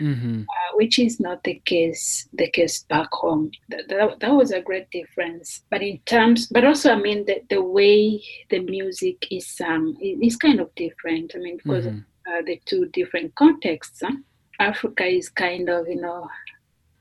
Mm-hmm. 0.00 0.42
uh, 0.42 0.70
which 0.76 0.98
is 1.00 1.18
not 1.18 1.42
the 1.42 1.60
case 1.64 2.28
the 2.32 2.48
case 2.50 2.84
back 2.88 3.08
home 3.12 3.50
that, 3.68 3.88
that, 3.88 4.20
that 4.20 4.30
was 4.30 4.52
a 4.52 4.60
great 4.60 4.88
difference 4.90 5.62
but 5.70 5.82
in 5.82 5.98
terms 6.06 6.46
but 6.46 6.64
also 6.64 6.92
i 6.92 6.96
mean 6.96 7.24
the, 7.26 7.40
the 7.50 7.60
way 7.60 8.22
the 8.50 8.60
music 8.60 9.26
is 9.30 9.48
sung 9.48 9.96
is 10.00 10.36
kind 10.36 10.60
of 10.60 10.72
different 10.76 11.32
i 11.34 11.38
mean 11.38 11.56
because 11.56 11.84
Mhm. 11.86 11.88
of 11.88 11.94
uh, 12.32 12.42
the 12.46 12.60
two 12.64 12.86
different 12.92 13.34
contexts 13.34 14.00
huh? 14.04 14.12
africa 14.60 15.04
is 15.04 15.28
kind 15.28 15.68
of 15.68 15.88
you 15.88 16.00
know 16.00 16.28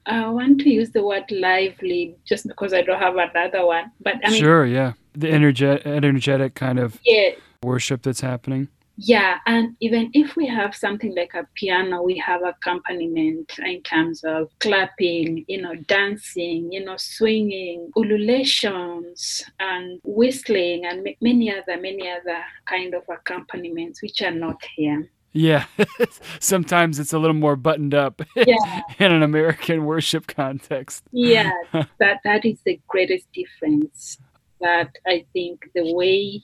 i 0.08 0.28
want 0.28 0.60
to 0.60 0.70
use 0.70 0.92
the 0.92 1.04
word 1.04 1.24
lively 1.32 2.16
just 2.26 2.48
because 2.48 2.74
i 2.74 2.82
don't 2.82 3.00
have 3.00 3.16
another 3.16 3.66
one 3.66 3.92
but 4.02 4.16
i 4.24 4.30
mean 4.30 4.40
sure, 4.40 4.66
yeah. 4.66 4.94
The 5.14 5.28
energe- 5.28 5.84
energetic 5.86 6.54
kind 6.54 6.78
of 6.78 7.00
yeah 7.04 7.32
worship 7.64 8.02
that's 8.04 8.22
happening. 8.22 8.70
Yeah, 9.00 9.38
and 9.46 9.76
even 9.80 10.10
if 10.14 10.36
we 10.36 10.48
have 10.48 10.74
something 10.76 11.14
like 11.16 11.36
a 11.36 11.48
piano, 11.54 12.02
we 12.02 12.18
have 12.18 12.42
accompaniment 12.44 13.60
in 13.60 13.84
terms 13.84 14.24
of 14.24 14.50
clapping, 14.60 15.46
you 15.48 15.62
know, 15.62 15.76
dancing, 15.76 16.72
you 16.72 16.84
know, 16.84 16.98
swinging, 16.98 17.92
ululations, 17.96 19.44
and 19.60 20.02
whistling, 20.04 20.86
and 20.86 21.08
many 21.22 21.52
other, 21.52 21.80
many 21.80 22.10
other 22.10 22.42
kind 22.66 22.96
of 22.96 23.04
accompaniments 23.08 24.02
which 24.02 24.20
are 24.24 24.32
not 24.32 24.60
here. 24.76 25.08
Yeah. 25.34 25.66
Sometimes 26.40 27.00
it's 27.00 27.14
a 27.14 27.20
little 27.20 27.36
more 27.36 27.56
buttoned 27.56 27.94
up 27.94 28.22
Yeah. 28.36 28.82
in 29.00 29.12
an 29.12 29.24
American 29.24 29.86
worship 29.86 30.28
context. 30.28 31.04
Yeah, 31.12 31.52
that 32.00 32.20
that 32.24 32.46
is 32.46 32.60
the 32.66 32.80
greatest 32.88 33.28
difference. 33.34 34.18
That 34.62 34.90
I 35.06 35.26
think 35.34 35.70
the 35.76 35.94
way 35.94 36.42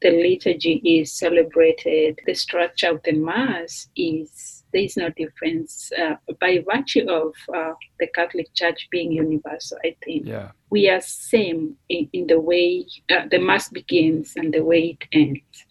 the 0.00 0.10
liturgy 0.10 0.80
is 0.84 1.12
celebrated, 1.12 2.18
the 2.26 2.34
structure 2.34 2.90
of 2.90 3.00
the 3.04 3.12
mass 3.12 3.88
is 3.94 4.64
there 4.72 4.82
is 4.82 4.96
no 4.96 5.10
difference 5.10 5.92
uh, 5.96 6.16
by 6.40 6.64
virtue 6.68 7.08
of 7.08 7.34
uh, 7.54 7.74
the 8.00 8.08
Catholic 8.08 8.52
Church 8.54 8.88
being 8.90 9.12
universal. 9.12 9.78
I 9.84 9.94
think 10.04 10.26
Yeah. 10.26 10.50
we 10.70 10.88
are 10.88 11.00
same 11.00 11.76
in, 11.88 12.08
in 12.12 12.26
the 12.26 12.40
way 12.40 12.84
uh, 13.10 13.26
the 13.30 13.38
mass 13.38 13.68
begins 13.68 14.32
and 14.34 14.52
the 14.52 14.64
way 14.64 14.96
it 14.98 15.06
ends. 15.12 15.66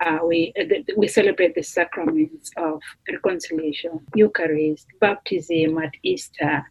Uh, 0.00 0.18
we 0.26 0.52
uh, 0.58 0.64
we 0.96 1.06
celebrate 1.06 1.54
the 1.54 1.62
sacraments 1.62 2.50
of 2.56 2.80
reconciliation, 3.08 4.00
Eucharist, 4.14 4.86
baptism 5.00 5.78
at 5.78 5.92
Easter. 6.02 6.64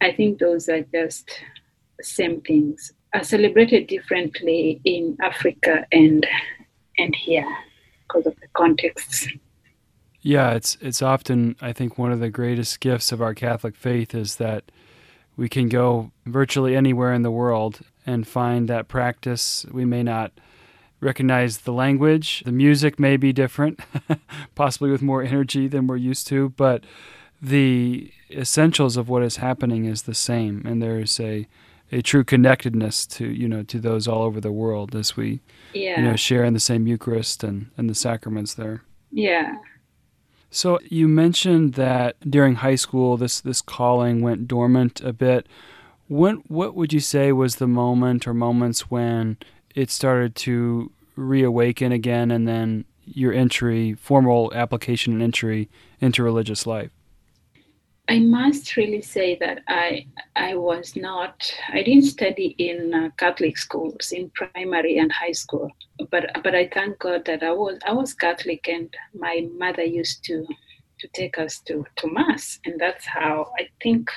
I 0.00 0.12
think 0.12 0.38
those 0.38 0.68
are 0.68 0.82
just 0.94 1.30
same 2.00 2.40
things. 2.42 2.92
Are 3.12 3.24
celebrated 3.24 3.88
differently 3.88 4.80
in 4.84 5.16
Africa 5.20 5.84
and 5.90 6.26
and 6.96 7.14
here 7.14 7.46
because 8.06 8.26
of 8.26 8.36
the 8.40 8.46
contexts. 8.54 9.28
Yeah, 10.20 10.52
it's 10.52 10.76
it's 10.80 11.02
often 11.02 11.56
I 11.60 11.72
think 11.72 11.98
one 11.98 12.12
of 12.12 12.20
the 12.20 12.30
greatest 12.30 12.78
gifts 12.80 13.10
of 13.10 13.20
our 13.20 13.34
Catholic 13.34 13.74
faith 13.74 14.14
is 14.14 14.36
that 14.36 14.70
we 15.36 15.48
can 15.48 15.68
go 15.68 16.12
virtually 16.26 16.76
anywhere 16.76 17.12
in 17.14 17.22
the 17.22 17.30
world 17.30 17.80
and 18.06 18.28
find 18.28 18.68
that 18.68 18.88
practice. 18.88 19.64
We 19.70 19.84
may 19.84 20.02
not 20.02 20.32
recognize 21.00 21.58
the 21.58 21.72
language, 21.72 22.42
the 22.44 22.52
music 22.52 22.98
may 22.98 23.16
be 23.16 23.32
different, 23.32 23.80
possibly 24.54 24.90
with 24.90 25.02
more 25.02 25.22
energy 25.22 25.66
than 25.68 25.86
we're 25.86 25.96
used 25.96 26.26
to, 26.28 26.50
but 26.50 26.84
the 27.42 28.12
essentials 28.30 28.96
of 28.96 29.08
what 29.08 29.22
is 29.22 29.36
happening 29.36 29.86
is 29.86 30.02
the 30.02 30.14
same, 30.14 30.62
and 30.66 30.82
there's 30.82 31.18
a 31.20 31.46
a 31.92 32.00
true 32.02 32.22
connectedness 32.22 33.04
to 33.04 33.26
you 33.26 33.48
know 33.48 33.64
to 33.64 33.80
those 33.80 34.06
all 34.06 34.22
over 34.22 34.40
the 34.40 34.52
world 34.52 34.94
as 34.94 35.16
we 35.16 35.40
Yeah, 35.72 35.98
you 36.00 36.06
know 36.06 36.14
share 36.16 36.44
in 36.44 36.52
the 36.54 36.60
same 36.60 36.86
Eucharist 36.86 37.42
and, 37.42 37.70
and 37.76 37.90
the 37.90 37.94
sacraments 37.94 38.54
there. 38.54 38.82
yeah. 39.10 39.56
So 40.52 40.78
you 40.88 41.06
mentioned 41.08 41.74
that 41.74 42.16
during 42.28 42.56
high 42.56 42.74
school, 42.76 43.16
this 43.16 43.40
this 43.40 43.60
calling 43.62 44.20
went 44.20 44.48
dormant 44.48 45.00
a 45.00 45.12
bit. 45.12 45.46
When 46.08 46.36
what 46.48 46.74
would 46.74 46.92
you 46.92 47.00
say 47.00 47.30
was 47.32 47.56
the 47.56 47.68
moment 47.68 48.26
or 48.26 48.34
moments 48.34 48.90
when 48.90 49.36
it 49.74 49.90
started 49.90 50.34
to 50.36 50.90
reawaken 51.16 51.92
again, 51.92 52.30
and 52.30 52.46
then 52.46 52.84
your 53.04 53.32
entry, 53.32 53.94
formal 53.94 54.52
application 54.54 55.12
and 55.12 55.22
entry 55.22 55.68
into 56.00 56.22
religious 56.22 56.66
life? 56.66 56.90
I 58.10 58.18
must 58.18 58.76
really 58.76 59.02
say 59.02 59.36
that 59.36 59.62
I 59.68 60.04
I 60.34 60.56
was 60.56 60.96
not 60.96 61.34
I 61.72 61.84
didn't 61.84 62.10
study 62.16 62.56
in 62.58 62.92
uh, 62.92 63.10
Catholic 63.16 63.56
schools 63.56 64.10
in 64.10 64.30
primary 64.30 64.98
and 64.98 65.12
high 65.12 65.30
school, 65.30 65.70
but 66.10 66.24
but 66.42 66.56
I 66.56 66.68
thank 66.74 66.98
God 66.98 67.24
that 67.26 67.44
I 67.44 67.52
was 67.52 67.78
I 67.86 67.92
was 67.92 68.12
Catholic 68.12 68.68
and 68.68 68.92
my 69.14 69.46
mother 69.56 69.84
used 69.84 70.24
to 70.24 70.44
to 70.98 71.08
take 71.14 71.38
us 71.38 71.60
to 71.66 71.84
to 71.98 72.08
mass 72.08 72.58
and 72.64 72.80
that's 72.80 73.06
how 73.06 73.52
I 73.60 73.68
think 73.80 74.10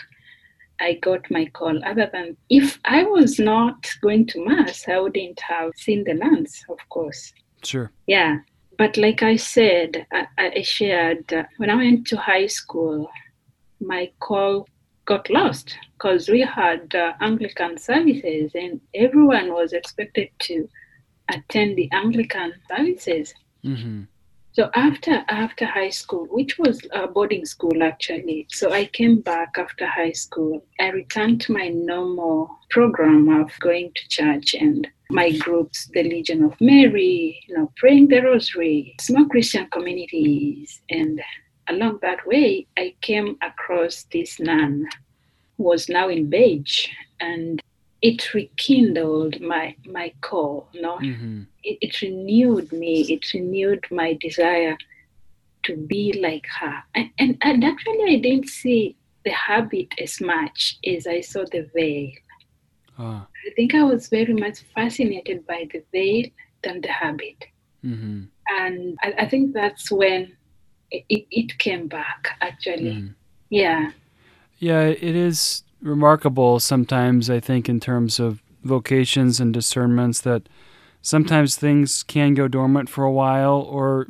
I 0.83 0.93
got 1.01 1.31
my 1.31 1.45
call. 1.45 1.83
Other 1.85 2.09
than 2.11 2.35
if 2.49 2.79
I 2.83 3.03
was 3.03 3.39
not 3.39 3.89
going 4.01 4.25
to 4.27 4.45
mass, 4.45 4.85
I 4.87 4.99
wouldn't 4.99 5.39
have 5.39 5.71
seen 5.77 6.03
the 6.03 6.13
nuns, 6.13 6.63
of 6.69 6.77
course. 6.89 7.33
Sure. 7.63 7.91
Yeah, 8.07 8.39
but 8.77 8.97
like 8.97 9.23
I 9.23 9.37
said, 9.37 10.05
I, 10.11 10.27
I 10.37 10.61
shared 10.61 11.31
uh, 11.31 11.43
when 11.57 11.69
I 11.69 11.75
went 11.75 12.07
to 12.07 12.17
high 12.17 12.47
school, 12.47 13.09
my 13.79 14.11
call 14.19 14.67
got 15.05 15.29
lost 15.29 15.77
because 15.93 16.29
we 16.29 16.41
had 16.41 16.93
uh, 16.95 17.13
Anglican 17.21 17.77
services 17.77 18.51
and 18.55 18.81
everyone 18.93 19.53
was 19.53 19.73
expected 19.73 20.29
to 20.39 20.67
attend 21.29 21.77
the 21.77 21.89
Anglican 21.91 22.53
services. 22.67 23.33
hmm 23.63 24.03
So 24.53 24.69
after 24.75 25.25
after 25.29 25.65
high 25.65 25.89
school, 25.89 26.27
which 26.29 26.59
was 26.59 26.79
a 26.91 27.07
boarding 27.07 27.43
school 27.43 27.81
actually, 27.81 28.45
so 28.51 28.71
I 28.71 28.85
came 28.85 29.19
back 29.19 29.55
after 29.57 29.87
high 29.87 30.11
school. 30.11 30.63
I 30.79 30.89
returned 30.89 31.41
to 31.41 31.53
my 31.53 31.69
normal 31.69 32.59
program 32.69 33.29
of 33.29 33.49
going 33.59 33.91
to 33.95 34.09
church 34.09 34.53
and 34.53 34.87
my 35.09 35.31
groups, 35.31 35.89
the 35.93 36.03
Legion 36.03 36.43
of 36.43 36.59
Mary, 36.61 37.43
you 37.47 37.57
know, 37.57 37.71
praying 37.77 38.09
the 38.09 38.21
Rosary, 38.21 38.95
small 39.01 39.25
Christian 39.25 39.67
communities, 39.71 40.81
and 40.87 41.19
along 41.67 41.99
that 42.03 42.25
way, 42.27 42.67
I 42.77 42.93
came 43.01 43.37
across 43.41 44.05
this 44.11 44.39
nun 44.39 44.87
who 45.57 45.63
was 45.63 45.89
now 45.89 46.09
in 46.09 46.29
beige, 46.29 46.89
and 47.19 47.59
it 48.03 48.33
rekindled 48.33 49.39
my 49.41 49.75
my 49.97 50.13
call, 50.21 50.67
you 50.73 50.81
know 50.81 50.97
hmm 50.97 51.41
it, 51.65 51.77
it 51.81 52.01
renewed 52.01 52.69
me 52.73 52.93
it 53.15 53.23
renewed 53.33 53.83
my 53.89 54.09
desire 54.19 54.77
to 55.63 55.77
be 55.77 56.19
like 56.21 56.45
her. 56.59 56.75
And, 56.93 57.09
and 57.17 57.37
and 57.41 57.63
actually 57.63 58.03
i 58.15 58.17
didn't 58.17 58.49
see 58.49 58.97
the 59.23 59.31
habit 59.31 59.87
as 60.05 60.19
much 60.19 60.77
as 60.85 61.07
i 61.07 61.21
saw 61.21 61.45
the 61.51 61.63
veil. 61.75 62.11
Ah. 62.99 63.25
i 63.47 63.49
think 63.55 63.73
i 63.73 63.83
was 63.83 64.09
very 64.09 64.33
much 64.33 64.59
fascinated 64.75 65.47
by 65.47 65.61
the 65.71 65.81
veil 65.93 66.25
than 66.63 66.81
the 66.81 66.93
habit. 67.03 67.39
Hmm 67.81 68.23
and 68.59 68.97
i, 69.03 69.13
I 69.23 69.25
think 69.29 69.53
that's 69.53 69.89
when 69.89 70.35
it, 70.91 71.03
it, 71.09 71.25
it 71.31 71.57
came 71.57 71.87
back 71.87 72.21
actually. 72.41 72.91
Mhm. 73.01 73.15
yeah. 73.49 73.91
Yeah, 74.59 74.83
it 74.87 75.15
is 75.15 75.63
remarkable 75.83 76.59
sometimes, 76.59 77.29
I 77.29 77.39
think, 77.39 77.69
in 77.69 77.79
terms 77.79 78.19
of 78.19 78.41
vocations 78.63 79.39
and 79.39 79.53
discernments 79.53 80.21
that 80.21 80.47
sometimes 81.01 81.55
things 81.55 82.01
can 82.03 82.33
go 82.33 82.47
dormant 82.47 82.89
for 82.89 83.03
a 83.03 83.11
while 83.11 83.59
or 83.59 84.07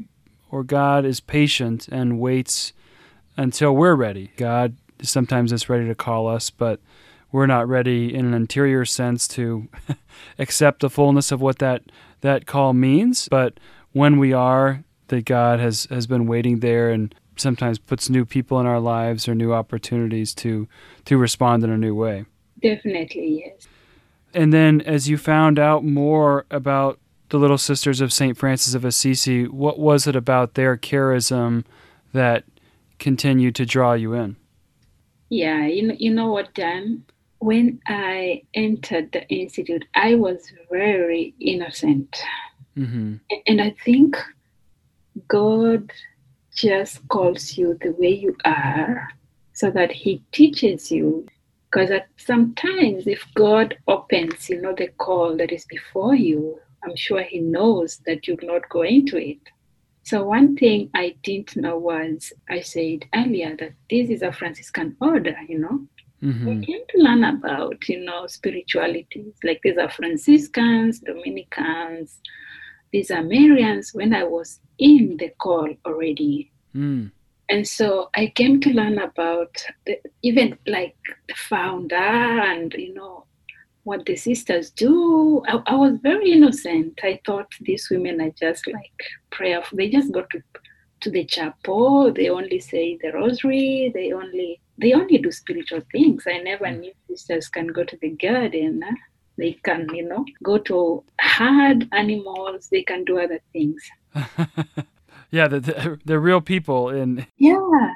or 0.51 0.63
God 0.63 1.03
is 1.03 1.19
patient 1.19 1.87
and 1.87 2.19
waits 2.19 2.73
until 3.35 3.75
we're 3.75 3.95
ready. 3.95 4.31
God 4.37 4.75
sometimes 5.01 5.51
is 5.51 5.67
ready 5.67 5.87
to 5.87 5.95
call 5.95 6.27
us, 6.27 6.51
but 6.51 6.79
we're 7.31 7.47
not 7.47 7.67
ready 7.67 8.13
in 8.13 8.27
an 8.27 8.35
interior 8.35 8.85
sense 8.85 9.27
to 9.29 9.67
accept 10.37 10.81
the 10.81 10.91
fullness 10.91 11.31
of 11.31 11.41
what 11.41 11.57
that 11.57 11.81
that 12.21 12.45
call 12.45 12.73
means. 12.73 13.27
But 13.27 13.59
when 13.93 14.19
we 14.19 14.31
are, 14.31 14.83
that 15.07 15.25
God 15.25 15.59
has 15.59 15.87
has 15.89 16.05
been 16.05 16.27
waiting 16.27 16.59
there 16.59 16.91
and 16.91 17.13
sometimes 17.37 17.79
puts 17.79 18.09
new 18.09 18.25
people 18.25 18.59
in 18.59 18.65
our 18.65 18.79
lives 18.79 19.27
or 19.27 19.35
new 19.35 19.53
opportunities 19.53 20.33
to 20.35 20.67
to 21.05 21.17
respond 21.17 21.63
in 21.63 21.69
a 21.69 21.77
new 21.77 21.95
way. 21.95 22.25
Definitely, 22.61 23.43
yes. 23.45 23.67
And 24.33 24.51
then 24.51 24.81
as 24.81 25.09
you 25.09 25.17
found 25.17 25.59
out 25.59 25.83
more 25.83 26.45
about 26.49 26.99
the 27.29 27.37
Little 27.37 27.57
Sisters 27.57 28.01
of 28.01 28.13
St. 28.13 28.37
Francis 28.37 28.73
of 28.73 28.85
Assisi, 28.85 29.47
what 29.47 29.79
was 29.79 30.07
it 30.07 30.15
about 30.15 30.53
their 30.53 30.77
charism 30.77 31.65
that 32.13 32.43
continued 32.99 33.55
to 33.55 33.65
draw 33.65 33.93
you 33.93 34.13
in? 34.13 34.35
Yeah, 35.29 35.65
you 35.65 35.87
know, 35.87 35.95
you 35.97 36.13
know 36.13 36.31
what, 36.31 36.53
Dan? 36.53 37.03
When 37.39 37.79
I 37.87 38.43
entered 38.53 39.11
the 39.11 39.27
institute, 39.29 39.83
I 39.95 40.15
was 40.15 40.51
very 40.71 41.33
innocent. 41.39 42.15
Mm-hmm. 42.77 43.15
And 43.47 43.61
I 43.61 43.75
think 43.83 44.15
God 45.27 45.91
just 46.55 47.07
calls 47.07 47.57
you 47.57 47.77
the 47.81 47.91
way 47.91 48.09
you 48.09 48.35
are 48.45 49.09
so 49.53 49.69
that 49.71 49.91
He 49.91 50.23
teaches 50.31 50.91
you. 50.91 51.27
Because 51.71 51.89
sometimes, 52.17 53.07
if 53.07 53.25
God 53.33 53.77
opens, 53.87 54.49
you 54.49 54.61
know, 54.61 54.75
the 54.77 54.89
call 54.89 55.35
that 55.37 55.51
is 55.51 55.65
before 55.65 56.15
you, 56.15 56.59
I'm 56.83 56.95
sure 56.95 57.23
He 57.23 57.39
knows 57.39 58.01
that 58.05 58.27
you'll 58.27 58.37
not 58.43 58.69
going 58.69 59.07
to 59.07 59.17
it. 59.17 59.39
So, 60.03 60.23
one 60.23 60.55
thing 60.57 60.89
I 60.93 61.15
didn't 61.23 61.55
know 61.55 61.77
was 61.77 62.33
I 62.49 62.59
said 62.59 63.05
earlier 63.15 63.55
that 63.57 63.71
this 63.89 64.09
is 64.09 64.21
a 64.21 64.33
Franciscan 64.33 64.97
order, 64.99 65.35
you 65.47 65.59
know. 65.59 65.87
Mm-hmm. 66.21 66.45
We 66.47 66.65
came 66.65 66.81
to 66.89 66.97
learn 66.99 67.23
about, 67.23 67.87
you 67.89 67.99
know, 67.99 68.27
spiritualities. 68.27 69.33
Like 69.43 69.61
these 69.63 69.77
are 69.77 69.89
Franciscans, 69.89 70.99
Dominicans, 70.99 72.19
these 72.93 73.09
are 73.11 73.23
Marians 73.23 73.93
when 73.93 74.13
I 74.13 74.23
was 74.23 74.59
in 74.77 75.17
the 75.17 75.29
call 75.39 75.67
already. 75.85 76.51
Mm. 76.75 77.11
And 77.49 77.67
so 77.67 78.09
I 78.15 78.27
came 78.27 78.61
to 78.61 78.69
learn 78.69 78.99
about 78.99 79.57
the, 79.85 79.99
even 80.21 80.57
like 80.67 80.95
the 81.27 81.33
founder 81.33 81.95
and, 81.95 82.71
you 82.73 82.93
know, 82.93 83.25
what 83.83 84.05
the 84.05 84.15
sisters 84.15 84.69
do. 84.69 85.43
I, 85.47 85.61
I, 85.65 85.75
was 85.75 85.97
very 86.01 86.31
innocent. 86.31 86.99
I 87.03 87.19
thought 87.25 87.51
these 87.61 87.89
women 87.89 88.21
are 88.21 88.31
just 88.39 88.65
like 88.67 88.99
prayerful. 89.31 89.77
They 89.77 89.89
just 89.89 90.13
go 90.13 90.21
to 90.31 90.41
to 91.01 91.11
the 91.11 91.25
chapel. 91.25 92.13
They 92.13 92.29
only 92.29 92.59
say 92.59 92.97
the 93.01 93.11
rosary. 93.11 93.91
They 93.93 94.13
only 94.13 94.61
they 94.77 94.93
only 94.93 95.17
do 95.17 95.31
spiritual 95.31 95.81
things. 95.91 96.23
I 96.27 96.37
never 96.37 96.65
mm. 96.65 96.79
knew 96.79 96.93
sisters 97.09 97.49
can 97.49 97.67
go 97.67 97.83
to 97.83 97.97
the 97.97 98.11
garden. 98.11 98.83
They 99.37 99.53
can, 99.63 99.87
you 99.93 100.07
know, 100.07 100.25
go 100.43 100.57
to 100.59 101.03
hard 101.19 101.89
animals. 101.91 102.67
They 102.69 102.83
can 102.83 103.03
do 103.03 103.19
other 103.19 103.39
things. 103.51 103.81
yeah, 105.31 105.47
they're, 105.47 105.99
they're 106.05 106.19
real 106.19 106.41
people. 106.41 106.89
In 106.89 107.25
yeah, 107.37 107.95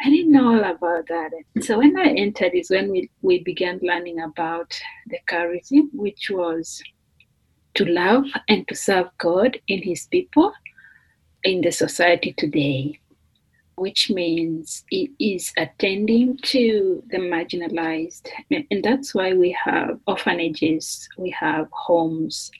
I 0.00 0.10
didn't 0.10 0.32
know 0.32 0.48
all 0.48 0.64
about 0.64 1.08
that. 1.08 1.30
So 1.60 1.78
when 1.78 1.98
I 1.98 2.10
entered 2.10 2.54
is 2.54 2.70
when 2.70 2.90
we, 2.90 3.10
we 3.22 3.42
began 3.42 3.80
learning 3.82 4.20
about 4.20 4.78
the 5.08 5.18
charism, 5.28 5.88
which 5.92 6.30
was 6.30 6.82
to 7.74 7.84
love 7.84 8.24
and 8.48 8.66
to 8.68 8.74
serve 8.74 9.08
God 9.18 9.58
in 9.68 9.82
his 9.82 10.06
people 10.06 10.52
in 11.44 11.60
the 11.62 11.70
society 11.70 12.32
today, 12.32 12.98
which 13.76 14.10
means 14.10 14.84
it 14.90 15.10
is 15.18 15.52
attending 15.56 16.36
to 16.38 17.02
the 17.10 17.18
marginalized. 17.18 18.28
And 18.50 18.82
that's 18.82 19.14
why 19.14 19.34
we 19.34 19.56
have 19.64 20.00
orphanages, 20.06 21.08
we 21.16 21.30
have 21.30 21.68
homes, 21.70 22.50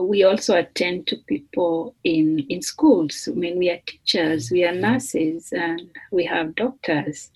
we 0.00 0.24
also 0.24 0.56
attend 0.56 1.06
to 1.08 1.16
people 1.26 1.94
in, 2.04 2.40
in 2.48 2.62
schools. 2.62 3.28
I 3.30 3.34
mean, 3.34 3.58
we 3.58 3.70
are 3.70 3.80
teachers, 3.86 4.50
we 4.50 4.64
are 4.64 4.74
nurses, 4.74 5.52
and 5.52 5.82
we 6.10 6.24
have 6.24 6.54
doctors. 6.54 7.30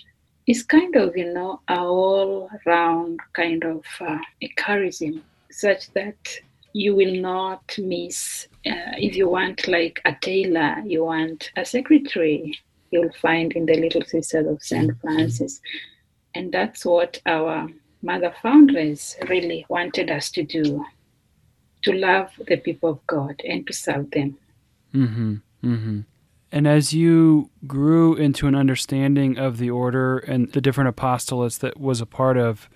It's 0.46 0.62
kind 0.62 0.96
of, 0.96 1.16
you 1.16 1.32
know, 1.32 1.60
a 1.68 1.78
all 1.78 2.48
round 2.64 3.20
kind 3.34 3.64
of 3.64 3.84
uh, 4.00 4.18
charism, 4.56 5.20
such 5.50 5.92
that 5.92 6.16
you 6.72 6.94
will 6.94 7.14
not 7.14 7.62
miss. 7.78 8.48
Uh, 8.66 8.94
if 8.96 9.16
you 9.16 9.28
want, 9.28 9.68
like 9.68 10.00
a 10.04 10.16
tailor, 10.22 10.76
you 10.86 11.04
want 11.04 11.50
a 11.56 11.64
secretary, 11.64 12.58
you'll 12.90 13.12
find 13.20 13.52
in 13.52 13.66
the 13.66 13.76
Little 13.76 14.02
Sisters 14.02 14.46
of 14.46 14.62
St. 14.62 14.92
Francis. 15.00 15.60
And 16.34 16.52
that's 16.52 16.84
what 16.84 17.20
our 17.26 17.68
mother 18.02 18.34
founders 18.42 19.16
really 19.28 19.66
wanted 19.68 20.10
us 20.10 20.30
to 20.32 20.42
do 20.42 20.84
to 21.82 21.92
love 21.92 22.30
the 22.48 22.56
people 22.56 22.90
of 22.90 23.06
God 23.06 23.40
and 23.48 23.66
to 23.66 23.72
serve 23.72 24.10
them. 24.10 24.36
Mm-hmm. 24.94 25.34
Mm-hmm. 25.64 26.00
And 26.52 26.66
as 26.66 26.92
you 26.92 27.50
grew 27.66 28.14
into 28.14 28.46
an 28.46 28.54
understanding 28.54 29.38
of 29.38 29.58
the 29.58 29.70
order 29.70 30.18
and 30.18 30.52
the 30.52 30.60
different 30.60 30.94
apostolates 30.94 31.58
that 31.58 31.78
was 31.78 32.00
a 32.00 32.06
part 32.06 32.36
of, 32.36 32.68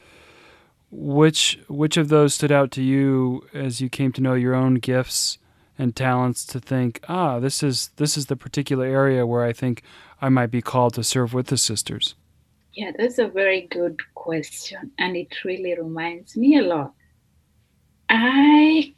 which 0.90 1.60
which 1.68 1.96
of 1.96 2.08
those 2.08 2.34
stood 2.34 2.50
out 2.50 2.72
to 2.72 2.82
you 2.82 3.46
as 3.54 3.80
you 3.80 3.88
came 3.88 4.10
to 4.12 4.20
know 4.20 4.34
your 4.34 4.54
own 4.54 4.74
gifts 4.74 5.38
and 5.80 5.96
talents 5.96 6.44
to 6.44 6.60
think, 6.60 7.00
ah, 7.08 7.40
this 7.40 7.62
is 7.62 7.90
this 7.96 8.18
is 8.18 8.26
the 8.26 8.36
particular 8.36 8.84
area 8.84 9.26
where 9.26 9.44
I 9.44 9.54
think 9.54 9.82
I 10.20 10.28
might 10.28 10.50
be 10.50 10.60
called 10.60 10.92
to 10.94 11.02
serve 11.02 11.32
with 11.32 11.46
the 11.46 11.56
sisters? 11.56 12.14
Yeah, 12.74 12.92
that's 12.96 13.18
a 13.18 13.28
very 13.28 13.62
good 13.62 13.98
question, 14.14 14.92
and 14.98 15.16
it 15.16 15.32
really 15.42 15.74
reminds 15.74 16.36
me 16.36 16.58
a 16.58 16.62
lot. 16.62 16.92
I 18.10 18.94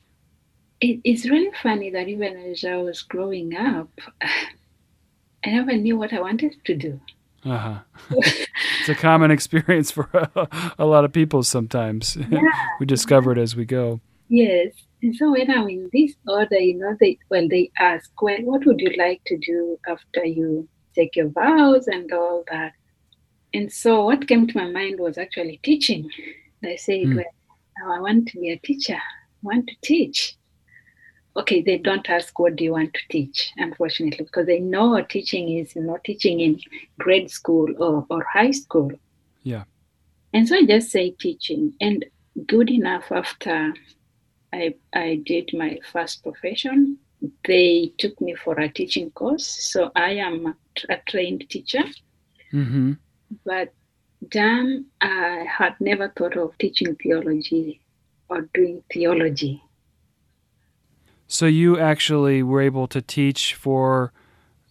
it, 0.80 1.00
it's 1.04 1.30
really 1.30 1.52
funny 1.62 1.90
that 1.90 2.08
even 2.08 2.36
as 2.50 2.64
I 2.64 2.76
was 2.78 3.02
growing 3.02 3.54
up, 3.54 3.90
I 5.44 5.50
never 5.50 5.76
knew 5.76 5.96
what 5.96 6.12
I 6.12 6.20
wanted 6.20 6.56
to 6.64 6.74
do. 6.74 7.00
Uh-huh. 7.44 7.78
it's 8.10 8.88
a 8.88 8.94
common 8.94 9.30
experience 9.30 9.92
for 9.92 10.08
a, 10.12 10.48
a 10.80 10.86
lot 10.86 11.04
of 11.04 11.12
people 11.12 11.44
sometimes. 11.44 12.16
Yeah. 12.16 12.40
we 12.80 12.86
discover 12.86 13.30
it 13.30 13.38
as 13.38 13.54
we 13.54 13.64
go. 13.64 14.00
Yes. 14.28 14.72
And 15.02 15.14
so 15.16 15.32
when 15.32 15.50
I'm 15.50 15.68
in 15.68 15.90
this 15.92 16.14
order, 16.28 16.58
you 16.58 16.78
know, 16.78 16.96
they 17.00 17.18
well 17.28 17.48
they 17.48 17.70
ask, 17.78 18.10
well, 18.22 18.38
what 18.42 18.64
would 18.66 18.80
you 18.80 18.92
like 18.96 19.22
to 19.26 19.36
do 19.38 19.78
after 19.88 20.24
you 20.24 20.68
take 20.94 21.16
your 21.16 21.28
vows 21.28 21.88
and 21.88 22.12
all 22.12 22.44
that? 22.50 22.72
And 23.54 23.72
so 23.72 24.04
what 24.04 24.28
came 24.28 24.46
to 24.46 24.56
my 24.56 24.70
mind 24.70 25.00
was 25.00 25.18
actually 25.18 25.60
teaching. 25.62 26.08
I 26.64 26.76
said, 26.76 27.00
mm. 27.00 27.16
well, 27.16 27.24
now 27.80 27.96
I 27.96 28.00
want 28.00 28.28
to 28.28 28.40
be 28.40 28.50
a 28.50 28.58
teacher. 28.58 28.94
I 28.94 29.42
want 29.42 29.66
to 29.66 29.74
teach 29.82 30.36
okay, 31.36 31.62
they 31.62 31.78
don't 31.78 32.08
ask 32.10 32.38
what 32.38 32.56
do 32.56 32.64
you 32.64 32.72
want 32.72 32.92
to 32.94 33.00
teach, 33.10 33.52
unfortunately, 33.56 34.24
because 34.24 34.46
they 34.46 34.60
know 34.60 35.00
teaching 35.02 35.56
is 35.58 35.74
you 35.74 35.82
know 35.82 35.98
teaching 36.04 36.40
in 36.40 36.60
grade 36.98 37.30
school 37.30 37.68
or, 37.78 38.06
or 38.10 38.24
high 38.32 38.50
school. 38.50 38.90
Yeah. 39.42 39.64
And 40.32 40.46
so 40.48 40.56
I 40.56 40.64
just 40.64 40.90
say 40.90 41.10
teaching. 41.10 41.74
And 41.80 42.04
good 42.46 42.70
enough 42.70 43.10
after 43.10 43.74
I 44.52 44.74
I 44.92 45.22
did 45.24 45.50
my 45.52 45.78
first 45.92 46.22
profession, 46.22 46.98
they 47.46 47.92
took 47.98 48.20
me 48.20 48.34
for 48.34 48.58
a 48.58 48.68
teaching 48.68 49.10
course. 49.10 49.46
So 49.46 49.90
I 49.94 50.12
am 50.12 50.46
a, 50.46 50.54
a 50.94 50.98
trained 51.06 51.48
teacher. 51.48 51.84
Mm-hmm. 52.52 52.92
But 53.44 53.72
then 54.20 54.86
I 55.00 55.44
had 55.48 55.74
never 55.80 56.12
thought 56.16 56.36
of 56.36 56.56
teaching 56.58 56.94
theology 56.96 57.80
or 58.28 58.48
doing 58.54 58.82
theology. 58.92 59.62
So 61.26 61.46
you 61.46 61.78
actually 61.78 62.42
were 62.42 62.60
able 62.60 62.86
to 62.88 63.00
teach 63.00 63.54
for 63.54 64.12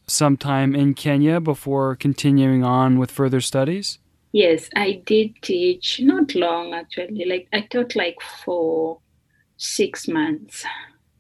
some 0.08 0.38
time 0.38 0.76
in 0.76 0.94
Kenya 0.94 1.40
before 1.40 1.96
continuing 1.96 2.64
on 2.64 3.00
with 3.00 3.10
further 3.10 3.42
studies? 3.42 3.98
Yes, 4.34 4.70
I 4.76 5.02
did 5.06 5.42
teach, 5.42 6.00
not 6.02 6.36
long 6.36 6.74
actually. 6.74 7.26
Like 7.26 7.48
I 7.52 7.62
taught 7.62 7.96
like 7.96 8.18
for 8.22 9.00
six 9.62 10.08
months. 10.08 10.66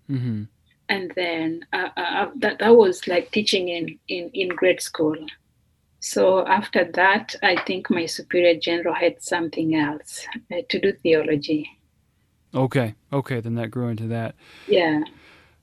Mm-hmm. 0.09 0.43
And 0.89 1.13
then 1.15 1.65
uh, 1.71 1.89
uh, 1.95 2.01
uh, 2.01 2.31
that, 2.37 2.59
that 2.59 2.75
was 2.75 3.07
like 3.07 3.31
teaching 3.31 3.69
in, 3.69 3.97
in, 4.07 4.29
in 4.33 4.49
grade 4.49 4.81
school. 4.81 5.15
So 5.99 6.45
after 6.47 6.83
that, 6.93 7.35
I 7.43 7.61
think 7.63 7.89
my 7.89 8.07
superior 8.07 8.59
general 8.59 8.95
had 8.95 9.21
something 9.21 9.75
else 9.75 10.25
uh, 10.51 10.57
to 10.67 10.79
do 10.79 10.91
theology. 10.91 11.69
Okay, 12.53 12.95
okay, 13.13 13.39
then 13.39 13.55
that 13.55 13.71
grew 13.71 13.87
into 13.87 14.07
that. 14.07 14.35
Yeah. 14.67 15.03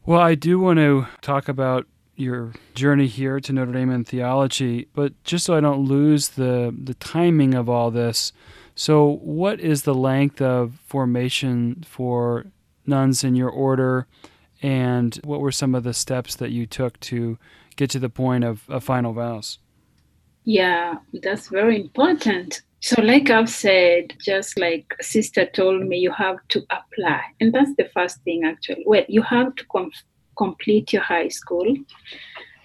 Well, 0.07 0.21
I 0.21 0.37
do 0.37 0.59
want 0.59 0.79
to 0.79 1.07
talk 1.21 1.49
about 1.49 1.87
your 2.15 2.53
journey 2.75 3.09
here 3.09 3.41
to 3.41 3.53
Notre 3.53 3.73
Dame 3.73 3.91
in 3.91 4.05
theology, 4.05 4.89
but 4.95 5.13
just 5.25 5.45
so 5.45 5.55
I 5.55 5.61
don't 5.61 5.85
lose 5.85 6.31
the 6.31 6.75
the 6.83 6.95
timing 6.95 7.55
of 7.55 7.69
all 7.69 7.91
this. 7.91 8.33
So, 8.75 9.19
what 9.23 9.61
is 9.61 9.83
the 9.83 9.95
length 9.95 10.41
of 10.41 10.81
formation 10.87 11.85
for 11.87 12.47
nuns 12.89 13.23
in 13.23 13.37
your 13.37 13.51
order, 13.51 14.07
and 14.63 15.15
what 15.23 15.41
were 15.41 15.53
some 15.53 15.75
of 15.75 15.85
the 15.85 15.95
steps 15.95 16.35
that 16.37 16.51
you 16.51 16.67
took 16.67 16.99
to 17.01 17.39
get 17.77 17.91
to 17.91 17.99
the 17.99 18.09
point 18.09 18.45
of, 18.45 18.69
of 18.69 18.83
final 18.83 19.13
vows? 19.13 19.59
Yeah, 20.45 20.95
that's 21.23 21.49
very 21.49 21.81
important. 21.81 22.63
So, 22.81 23.03
like 23.03 23.29
I've 23.29 23.51
said, 23.51 24.15
just 24.25 24.59
like 24.59 24.95
sister 25.01 25.45
told 25.47 25.85
me, 25.85 25.99
you 25.99 26.13
have 26.13 26.39
to 26.49 26.65
apply. 26.71 27.21
And 27.41 27.53
that's 27.53 27.75
the 27.77 27.91
first 27.93 28.23
thing, 28.23 28.45
actually. 28.45 28.85
Well, 28.87 29.05
you 29.09 29.23
have 29.23 29.55
to 29.57 29.65
com- 29.67 29.93
complete 30.37 30.93
your 30.93 31.03
high 31.03 31.29
school. 31.29 31.77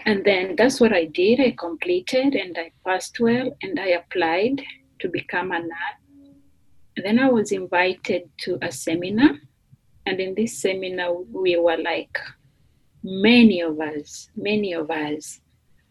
And 0.06 0.24
then 0.24 0.56
that's 0.56 0.80
what 0.80 0.94
I 0.94 1.06
did. 1.06 1.40
I 1.40 1.56
completed 1.58 2.36
and 2.36 2.58
I 2.58 2.72
passed 2.86 3.20
well 3.20 3.56
and 3.62 3.80
I 3.80 3.88
applied 3.88 4.62
to 5.00 5.10
become 5.10 5.52
a 5.52 5.60
nun. 5.60 5.96
And 6.96 7.06
then 7.06 7.20
I 7.20 7.30
was 7.30 7.52
invited 7.52 8.30
to 8.42 8.60
a 8.62 8.72
seminar. 8.72 9.40
And 10.06 10.20
in 10.20 10.36
this 10.36 10.58
seminar, 10.60 11.14
we 11.14 11.58
were 11.58 11.78
like 11.78 12.18
many 13.04 13.62
of 13.62 13.80
us, 13.80 14.30
many 14.36 14.74
of 14.74 14.92
us. 14.92 15.40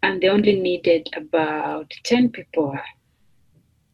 And 0.02 0.20
they 0.20 0.28
only 0.28 0.60
needed 0.60 1.08
about 1.16 1.92
10 2.04 2.30
people. 2.30 2.76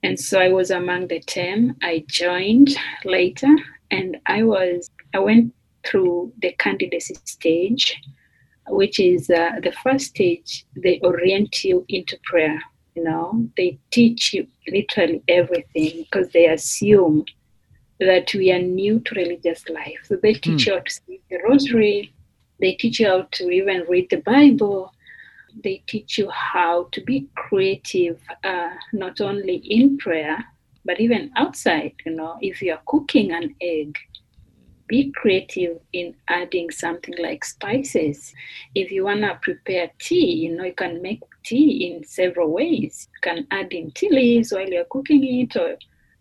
And 0.03 0.19
so 0.19 0.41
I 0.41 0.49
was 0.49 0.71
among 0.71 1.09
the 1.09 1.21
10. 1.21 1.77
I 1.83 2.05
joined 2.09 2.77
later 3.05 3.55
and 3.91 4.17
I 4.27 4.43
was, 4.43 4.91
I 5.15 5.19
went 5.19 5.55
through 5.85 6.33
the 6.41 6.53
candidacy 6.53 7.17
stage 7.25 8.01
which 8.71 9.01
is 9.01 9.31
uh, 9.31 9.53
the 9.63 9.73
first 9.83 10.07
stage, 10.07 10.67
they 10.77 11.01
orient 11.01 11.65
you 11.65 11.85
into 11.89 12.19
prayer. 12.25 12.61
You 12.95 13.05
know, 13.05 13.49
they 13.57 13.79
teach 13.91 14.35
you 14.35 14.47
literally 14.67 15.23
everything 15.29 16.05
because 16.05 16.31
they 16.31 16.47
assume 16.47 17.25
that 18.01 18.33
we 18.35 18.53
are 18.53 18.63
new 18.63 19.01
to 19.01 19.15
religious 19.15 19.69
life. 19.69 19.99
So 20.05 20.17
they 20.17 20.35
teach 20.35 20.65
mm. 20.65 20.67
you 20.67 20.75
how 20.75 20.81
to 20.81 20.91
speak 20.91 21.23
the 21.31 21.39
rosary, 21.49 22.13
they 22.61 22.73
teach 22.73 23.01
you 23.01 23.07
how 23.07 23.23
to 23.33 23.51
even 23.51 23.85
read 23.89 24.09
the 24.11 24.19
Bible, 24.19 24.93
they 25.63 25.83
teach 25.87 26.19
you 26.19 26.31
how 26.31 26.89
to 26.93 27.01
be 27.01 27.29
creative, 27.35 28.21
uh, 28.45 28.71
not 28.93 29.21
only 29.21 29.57
in 29.57 29.99
prayer, 29.99 30.45
but 30.85 31.01
even 31.01 31.31
outside. 31.37 31.95
You 32.05 32.13
know, 32.13 32.39
if 32.41 32.63
you 32.63 32.73
are 32.73 32.81
cooking 32.87 33.33
an 33.33 33.55
egg, 33.61 33.97
be 34.87 35.13
creative 35.13 35.79
in 35.93 36.15
adding 36.29 36.71
something 36.71 37.15
like 37.19 37.45
spices. 37.45 38.33
If 38.75 38.91
you 38.91 39.05
want 39.05 39.21
to 39.21 39.39
prepare 39.43 39.91
tea, 39.99 40.33
you 40.33 40.57
know, 40.57 40.65
you 40.65 40.73
can 40.73 41.03
make 41.03 41.23
tea 41.45 41.93
in 41.93 42.05
several 42.05 42.51
ways. 42.51 43.09
You 43.15 43.21
can 43.21 43.47
add 43.51 43.73
in 43.73 43.91
tea 43.91 44.09
leaves 44.11 44.53
while 44.53 44.69
you're 44.69 44.85
cooking 44.85 45.25
it, 45.25 45.57
or 45.57 45.77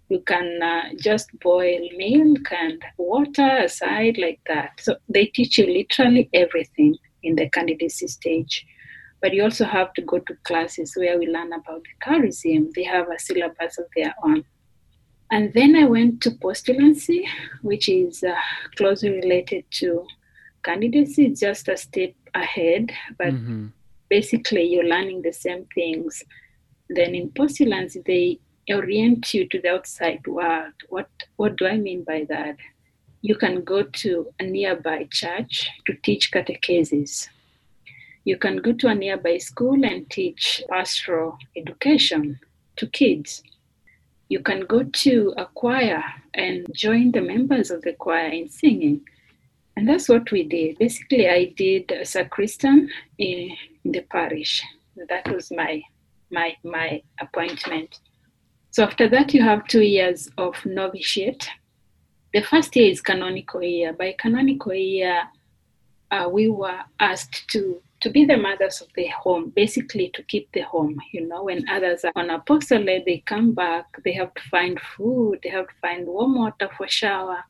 you 0.09 0.21
can 0.21 0.61
uh, 0.61 0.93
just 0.99 1.27
boil 1.39 1.79
milk 1.97 2.51
and 2.51 2.81
water 2.97 3.57
aside 3.57 4.17
like 4.17 4.39
that. 4.47 4.71
So 4.79 4.95
they 5.09 5.25
teach 5.25 5.57
you 5.57 5.67
literally 5.67 6.29
everything 6.33 6.95
in 7.23 7.35
the 7.35 7.49
candidacy 7.49 8.07
stage. 8.07 8.65
But 9.21 9.33
you 9.33 9.43
also 9.43 9.65
have 9.65 9.93
to 9.93 10.01
go 10.01 10.19
to 10.19 10.37
classes 10.43 10.93
where 10.95 11.17
we 11.17 11.27
learn 11.27 11.51
about 11.51 11.83
the 11.83 12.05
charism. 12.05 12.71
They 12.73 12.83
have 12.83 13.09
a 13.09 13.19
syllabus 13.19 13.77
of 13.79 13.85
their 13.95 14.13
own. 14.23 14.45
And 15.31 15.53
then 15.53 15.75
I 15.75 15.85
went 15.85 16.21
to 16.21 16.31
postulancy, 16.31 17.27
which 17.61 17.89
is 17.89 18.23
uh, 18.23 18.35
closely 18.77 19.09
related 19.09 19.65
to 19.71 20.05
candidacy, 20.63 21.33
just 21.33 21.67
a 21.67 21.75
step 21.75 22.13
ahead, 22.33 22.91
but 23.17 23.33
mm-hmm. 23.33 23.67
basically 24.09 24.63
you're 24.63 24.85
learning 24.85 25.21
the 25.21 25.33
same 25.33 25.65
things. 25.75 26.23
Then 26.89 27.13
in 27.15 27.29
postulancy, 27.31 28.05
they 28.05 28.39
orient 28.69 29.33
you 29.33 29.47
to 29.49 29.61
the 29.61 29.69
outside 29.69 30.25
world. 30.27 30.73
What 30.89 31.09
what 31.37 31.57
do 31.57 31.67
I 31.67 31.77
mean 31.77 32.03
by 32.03 32.25
that? 32.29 32.57
You 33.21 33.35
can 33.35 33.63
go 33.63 33.83
to 33.83 34.33
a 34.39 34.43
nearby 34.43 35.07
church 35.11 35.69
to 35.85 35.93
teach 36.03 36.31
catechesis. 36.31 37.29
You 38.23 38.37
can 38.37 38.57
go 38.57 38.73
to 38.73 38.87
a 38.87 38.95
nearby 38.95 39.37
school 39.37 39.83
and 39.85 40.09
teach 40.09 40.61
pastoral 40.69 41.37
education 41.55 42.39
to 42.75 42.87
kids 42.87 43.41
you 44.29 44.41
can 44.41 44.61
go 44.61 44.83
to 44.83 45.33
a 45.37 45.45
choir 45.45 46.03
and 46.33 46.65
join 46.73 47.11
the 47.11 47.21
members 47.21 47.71
of 47.71 47.81
the 47.81 47.93
choir 47.93 48.27
in 48.27 48.49
singing. 48.49 49.01
And 49.75 49.87
that's 49.87 50.09
what 50.09 50.31
we 50.31 50.43
did. 50.43 50.79
Basically, 50.79 51.29
I 51.29 51.53
did 51.55 51.91
a 51.91 52.05
sacristan 52.05 52.89
in 53.17 53.55
the 53.85 54.01
parish. 54.01 54.63
That 55.09 55.31
was 55.31 55.51
my 55.51 55.81
my 56.31 56.55
my 56.63 57.01
appointment. 57.21 57.99
So 58.71 58.83
after 58.83 59.07
that, 59.09 59.33
you 59.33 59.41
have 59.41 59.67
two 59.67 59.81
years 59.81 60.29
of 60.37 60.53
novitiate. 60.65 61.49
The 62.33 62.41
first 62.41 62.75
year 62.75 62.91
is 62.91 63.01
canonical 63.01 63.63
year. 63.63 63.93
By 63.93 64.15
canonical 64.19 64.73
year, 64.73 65.23
uh, 66.11 66.29
we 66.31 66.49
were 66.49 66.79
asked 66.99 67.47
to 67.49 67.81
to 67.99 68.09
be 68.11 68.25
the 68.25 68.37
mothers 68.37 68.81
of 68.81 68.87
the 68.95 69.07
home, 69.07 69.51
basically 69.55 70.11
to 70.13 70.21
keep 70.23 70.51
the 70.51 70.61
home. 70.61 70.99
You 71.13 71.27
know, 71.27 71.43
when 71.43 71.67
others 71.67 72.05
are 72.05 72.11
on 72.15 72.29
apostolate, 72.29 73.05
they 73.05 73.23
come 73.25 73.53
back, 73.53 73.85
they 74.03 74.13
have 74.13 74.33
to 74.35 74.41
find 74.51 74.79
food, 74.79 75.39
they 75.43 75.49
have 75.49 75.67
to 75.67 75.73
find 75.81 76.05
warm 76.05 76.35
water 76.35 76.69
for 76.77 76.87
shower. 76.87 77.43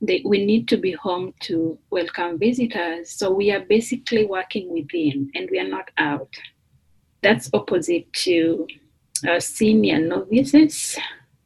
They, 0.00 0.22
we 0.24 0.44
need 0.44 0.68
to 0.68 0.76
be 0.76 0.92
home 0.92 1.34
to 1.40 1.78
welcome 1.90 2.38
visitors. 2.38 3.10
So 3.10 3.32
we 3.32 3.50
are 3.50 3.60
basically 3.60 4.26
working 4.26 4.72
within 4.72 5.30
and 5.34 5.48
we 5.50 5.58
are 5.58 5.68
not 5.68 5.90
out. 5.98 6.32
That's 7.22 7.50
opposite 7.52 8.12
to 8.24 8.66
uh, 9.28 9.40
senior 9.40 10.00
novices, 10.00 10.98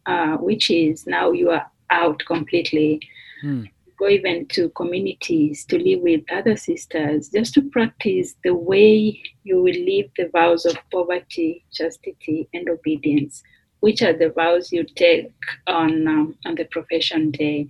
uh, 0.06 0.36
which 0.36 0.70
is 0.70 1.06
now 1.06 1.32
you 1.32 1.50
are 1.50 1.70
out 1.90 2.22
completely. 2.26 3.00
Hmm 3.40 3.64
go 3.98 4.08
even 4.08 4.46
to 4.46 4.68
communities 4.70 5.64
to 5.64 5.78
live 5.78 6.00
with 6.00 6.20
other 6.30 6.56
sisters, 6.56 7.28
just 7.28 7.54
to 7.54 7.62
practice 7.62 8.34
the 8.44 8.54
way 8.54 9.20
you 9.44 9.56
will 9.62 9.84
live 9.84 10.10
the 10.16 10.28
vows 10.32 10.66
of 10.66 10.76
poverty, 10.92 11.64
chastity, 11.72 12.48
and 12.52 12.68
obedience, 12.68 13.42
which 13.80 14.02
are 14.02 14.12
the 14.12 14.30
vows 14.30 14.72
you 14.72 14.84
take 14.84 15.32
on 15.66 16.06
um, 16.06 16.34
on 16.44 16.54
the 16.54 16.64
profession 16.64 17.30
day. 17.30 17.68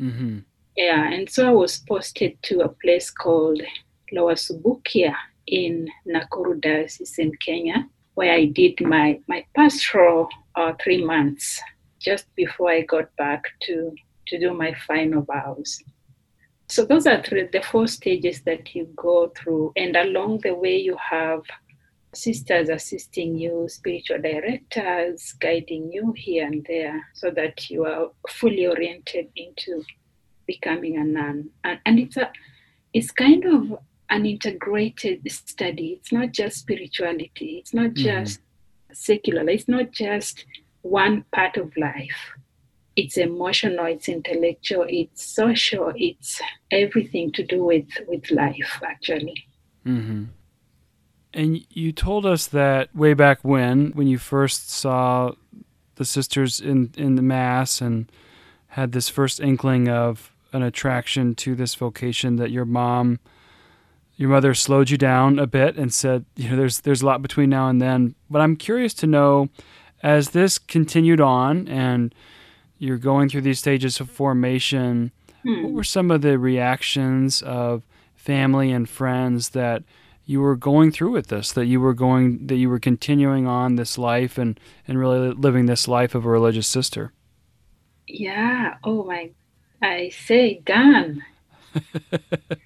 Mm-hmm. 0.00 0.38
Yeah, 0.76 1.10
and 1.10 1.28
so 1.28 1.48
I 1.48 1.52
was 1.52 1.78
posted 1.78 2.42
to 2.44 2.60
a 2.60 2.68
place 2.68 3.10
called 3.10 3.62
Lower 4.12 4.34
Subukia 4.34 5.14
in 5.46 5.88
Nakuru 6.06 6.60
Diocese 6.60 7.18
in 7.18 7.32
Kenya, 7.36 7.88
where 8.16 8.32
I 8.32 8.46
did 8.46 8.74
my 8.80 9.20
my 9.28 9.40
pastoral 9.54 10.28
uh, 10.56 10.72
three 10.82 11.02
months 11.04 11.60
just 12.00 12.26
before 12.34 12.70
I 12.70 12.82
got 12.82 13.14
back 13.16 13.42
to 13.66 13.94
to 14.28 14.38
do 14.38 14.52
my 14.52 14.74
final 14.88 15.22
vows. 15.22 15.78
So 16.68 16.84
those 16.84 17.06
are 17.06 17.22
three, 17.22 17.46
the 17.52 17.62
four 17.62 17.86
stages 17.86 18.42
that 18.42 18.74
you 18.74 18.88
go 18.96 19.32
through, 19.36 19.72
and 19.76 19.94
along 19.94 20.40
the 20.42 20.54
way 20.54 20.76
you 20.76 20.96
have 21.10 21.42
sisters 22.12 22.68
assisting 22.70 23.36
you, 23.36 23.66
spiritual 23.68 24.20
directors 24.20 25.32
guiding 25.38 25.92
you 25.92 26.12
here 26.16 26.46
and 26.46 26.66
there, 26.66 27.06
so 27.14 27.30
that 27.30 27.70
you 27.70 27.84
are 27.84 28.08
fully 28.28 28.66
oriented 28.66 29.28
into 29.36 29.84
becoming 30.46 30.96
a 30.96 31.04
nun. 31.04 31.50
And, 31.62 31.78
and 31.86 31.98
it's 31.98 32.16
a, 32.16 32.32
it's 32.92 33.10
kind 33.10 33.44
of 33.44 33.78
an 34.10 34.26
integrated 34.26 35.20
study. 35.30 35.98
It's 35.98 36.12
not 36.12 36.32
just 36.32 36.58
spirituality. 36.58 37.58
It's 37.58 37.74
not 37.74 37.90
mm-hmm. 37.90 38.04
just 38.04 38.40
mm-hmm. 38.40 38.94
secular. 38.94 39.48
It's 39.48 39.68
not 39.68 39.90
just 39.90 40.44
one 40.82 41.24
part 41.32 41.56
of 41.56 41.76
life 41.76 42.36
it's 42.96 43.18
emotional, 43.18 43.84
it's 43.84 44.08
intellectual, 44.08 44.86
it's 44.88 45.24
social, 45.24 45.92
it's 45.94 46.40
everything 46.70 47.30
to 47.32 47.44
do 47.44 47.62
with, 47.62 47.86
with 48.08 48.30
life, 48.30 48.80
actually. 48.82 49.46
Mm-hmm. 49.86 50.24
And 51.34 51.66
you 51.68 51.92
told 51.92 52.24
us 52.24 52.46
that 52.46 52.96
way 52.96 53.12
back 53.12 53.40
when, 53.42 53.90
when 53.90 54.06
you 54.06 54.16
first 54.16 54.70
saw 54.70 55.32
the 55.96 56.06
sisters 56.06 56.58
in, 56.58 56.92
in 56.96 57.16
the 57.16 57.22
Mass 57.22 57.82
and 57.82 58.10
had 58.68 58.92
this 58.92 59.10
first 59.10 59.40
inkling 59.40 59.88
of 59.88 60.32
an 60.54 60.62
attraction 60.62 61.34
to 61.34 61.54
this 61.54 61.74
vocation, 61.74 62.36
that 62.36 62.50
your 62.50 62.64
mom, 62.64 63.20
your 64.16 64.30
mother 64.30 64.54
slowed 64.54 64.90
you 64.90 64.98
down 64.98 65.38
a 65.38 65.46
bit 65.46 65.76
and 65.76 65.92
said, 65.92 66.24
you 66.36 66.48
know, 66.48 66.56
there's, 66.56 66.80
there's 66.80 67.02
a 67.02 67.06
lot 67.06 67.22
between 67.22 67.50
now 67.50 67.68
and 67.68 67.80
then. 67.80 68.14
But 68.30 68.40
I'm 68.40 68.56
curious 68.56 68.94
to 68.94 69.06
know, 69.06 69.48
as 70.02 70.30
this 70.30 70.58
continued 70.58 71.20
on 71.20 71.68
and 71.68 72.14
you're 72.78 72.98
going 72.98 73.28
through 73.28 73.42
these 73.42 73.58
stages 73.58 74.00
of 74.00 74.10
formation. 74.10 75.12
Hmm. 75.42 75.64
What 75.64 75.72
were 75.72 75.84
some 75.84 76.10
of 76.10 76.22
the 76.22 76.38
reactions 76.38 77.42
of 77.42 77.86
family 78.14 78.72
and 78.72 78.88
friends 78.88 79.50
that 79.50 79.82
you 80.24 80.40
were 80.40 80.56
going 80.56 80.92
through 80.92 81.12
with 81.12 81.28
this? 81.28 81.52
That 81.52 81.66
you 81.66 81.80
were 81.80 81.94
going, 81.94 82.46
that 82.46 82.56
you 82.56 82.68
were 82.68 82.78
continuing 82.78 83.46
on 83.46 83.76
this 83.76 83.96
life 83.96 84.38
and 84.38 84.58
and 84.86 84.98
really 84.98 85.32
living 85.32 85.66
this 85.66 85.88
life 85.88 86.14
of 86.14 86.24
a 86.24 86.28
religious 86.28 86.66
sister. 86.66 87.12
Yeah. 88.06 88.76
Oh 88.84 89.04
my. 89.04 89.30
I 89.82 90.10
say, 90.10 90.62
Dan. 90.64 91.22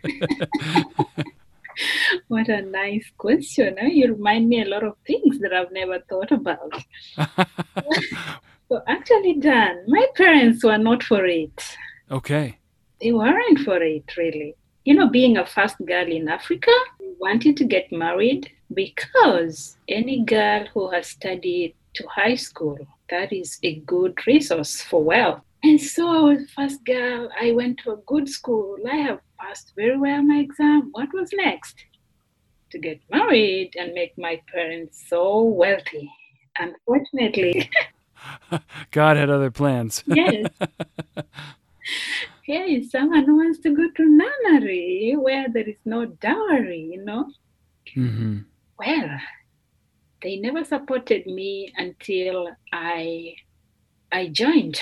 what 2.29 2.49
a 2.49 2.63
nice 2.63 3.11
question. 3.19 3.79
Eh? 3.79 3.89
You 3.89 4.15
remind 4.15 4.49
me 4.49 4.63
a 4.63 4.69
lot 4.69 4.85
of 4.85 4.95
things 5.07 5.39
that 5.41 5.53
I've 5.53 5.73
never 5.73 6.01
thought 6.09 6.33
about. 6.33 6.73
So 8.71 8.81
actually, 8.87 9.35
Dan, 9.35 9.83
my 9.89 10.07
parents 10.15 10.63
were 10.63 10.79
not 10.79 11.03
for 11.03 11.27
it. 11.27 11.77
Okay. 12.09 12.57
They 13.01 13.11
weren't 13.11 13.59
for 13.65 13.83
it, 13.83 14.17
really. 14.17 14.55
You 14.85 14.95
know, 14.95 15.09
being 15.09 15.39
a 15.39 15.45
first 15.45 15.75
girl 15.85 16.07
in 16.07 16.29
Africa, 16.29 16.71
wanted 17.19 17.57
to 17.57 17.65
get 17.65 17.91
married 17.91 18.49
because 18.73 19.77
any 19.89 20.23
girl 20.25 20.67
who 20.73 20.89
has 20.91 21.09
studied 21.09 21.75
to 21.95 22.07
high 22.07 22.37
school, 22.37 22.79
that 23.11 23.33
is 23.33 23.59
a 23.65 23.81
good 23.81 24.25
resource 24.29 24.81
for 24.83 25.03
wealth. 25.03 25.43
And 25.63 25.81
so 25.81 26.09
I 26.09 26.21
was 26.35 26.51
first 26.51 26.85
girl. 26.85 27.29
I 27.41 27.53
went 27.53 27.79
to 27.85 27.93
a 27.93 27.97
good 28.07 28.29
school. 28.29 28.79
I 28.91 28.97
have 28.97 29.21
passed 29.39 29.73
very 29.77 29.99
well 29.99 30.23
my 30.23 30.39
exam. 30.39 30.89
What 30.93 31.13
was 31.13 31.31
next? 31.33 31.77
to 32.71 32.79
get 32.79 33.01
married 33.11 33.75
and 33.77 33.93
make 33.93 34.17
my 34.17 34.41
parents 34.53 35.05
so 35.09 35.43
wealthy. 35.43 36.11
Unfortunately, 36.59 37.71
God 38.91 39.17
had 39.17 39.31
other 39.31 39.51
plans. 39.51 40.03
yes. 40.07 40.47
Hey, 42.43 42.83
someone 42.83 43.37
wants 43.37 43.61
to 43.61 43.71
go 43.71 43.89
to 43.97 44.05
nunnery 44.05 45.15
where 45.17 45.47
there 45.49 45.69
is 45.69 45.77
no 45.85 46.07
dowry, 46.07 46.81
you 46.81 47.05
know? 47.05 47.31
Mm-hmm. 47.97 48.39
Well, 48.77 49.21
they 50.21 50.37
never 50.37 50.65
supported 50.65 51.27
me 51.27 51.73
until 51.77 52.49
I 52.73 53.37
I 54.11 54.29
joined. 54.29 54.81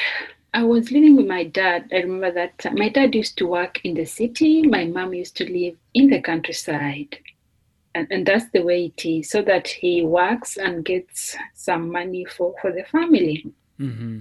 I 0.54 0.62
was 0.62 0.90
living 0.90 1.16
with 1.16 1.26
my 1.26 1.44
dad. 1.44 1.90
I 1.92 1.96
remember 1.96 2.32
that 2.32 2.72
my 2.74 2.88
dad 2.88 3.14
used 3.14 3.36
to 3.38 3.46
work 3.46 3.80
in 3.84 3.94
the 3.94 4.06
city. 4.06 4.62
My 4.62 4.84
mom 4.84 5.14
used 5.14 5.36
to 5.36 5.52
live 5.52 5.76
in 5.94 6.08
the 6.08 6.20
countryside. 6.20 7.18
And, 7.94 8.06
and 8.10 8.26
that's 8.26 8.50
the 8.52 8.62
way 8.62 8.86
it 8.86 9.04
is, 9.04 9.30
so 9.30 9.42
that 9.42 9.66
he 9.66 10.04
works 10.04 10.56
and 10.56 10.84
gets 10.84 11.36
some 11.54 11.90
money 11.90 12.24
for, 12.24 12.54
for 12.60 12.72
the 12.72 12.84
family. 12.84 13.46
Mm-hmm. 13.80 14.20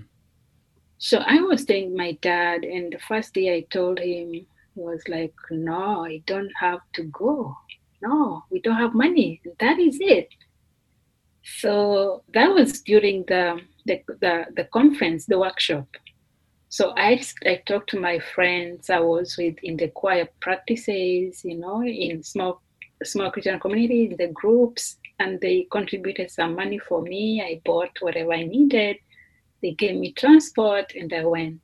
So 0.97 1.19
I 1.19 1.41
was 1.41 1.61
staying 1.61 1.89
with 1.89 1.97
my 1.97 2.13
dad, 2.21 2.63
and 2.63 2.91
the 2.91 2.99
first 2.99 3.33
day 3.33 3.55
I 3.55 3.61
told 3.69 3.99
him, 3.99 4.31
he 4.31 4.47
was 4.75 5.01
like, 5.07 5.33
No, 5.51 6.05
I 6.05 6.23
don't 6.25 6.51
have 6.59 6.79
to 6.93 7.03
go. 7.03 7.55
No, 8.01 8.43
we 8.49 8.61
don't 8.61 8.77
have 8.77 8.93
money. 8.93 9.41
That 9.59 9.79
is 9.79 9.97
it. 10.01 10.29
So 11.43 12.23
that 12.33 12.53
was 12.53 12.81
during 12.81 13.23
the 13.27 13.61
the, 13.85 14.03
the, 14.19 14.45
the 14.55 14.65
conference, 14.65 15.25
the 15.25 15.39
workshop. 15.39 15.87
So 16.69 16.93
I, 16.97 17.21
I 17.45 17.61
talked 17.65 17.89
to 17.91 17.99
my 17.99 18.19
friends 18.19 18.89
I 18.89 18.99
was 18.99 19.37
with 19.37 19.55
in 19.63 19.77
the 19.77 19.87
choir 19.87 20.27
practices, 20.41 21.43
you 21.45 21.57
know, 21.57 21.83
in 21.83 22.23
small 22.23 22.61
small 23.03 23.31
Christian 23.31 23.59
communities, 23.59 24.15
the 24.17 24.27
groups, 24.27 24.97
and 25.19 25.39
they 25.39 25.67
contributed 25.71 26.31
some 26.31 26.55
money 26.55 26.79
for 26.79 27.01
me. 27.01 27.41
I 27.41 27.61
bought 27.63 27.95
whatever 28.01 28.33
I 28.33 28.43
needed. 28.43 28.97
They 29.61 29.71
gave 29.71 29.95
me 29.95 30.13
transport 30.13 30.93
and 30.95 31.11
I 31.13 31.25
went. 31.25 31.61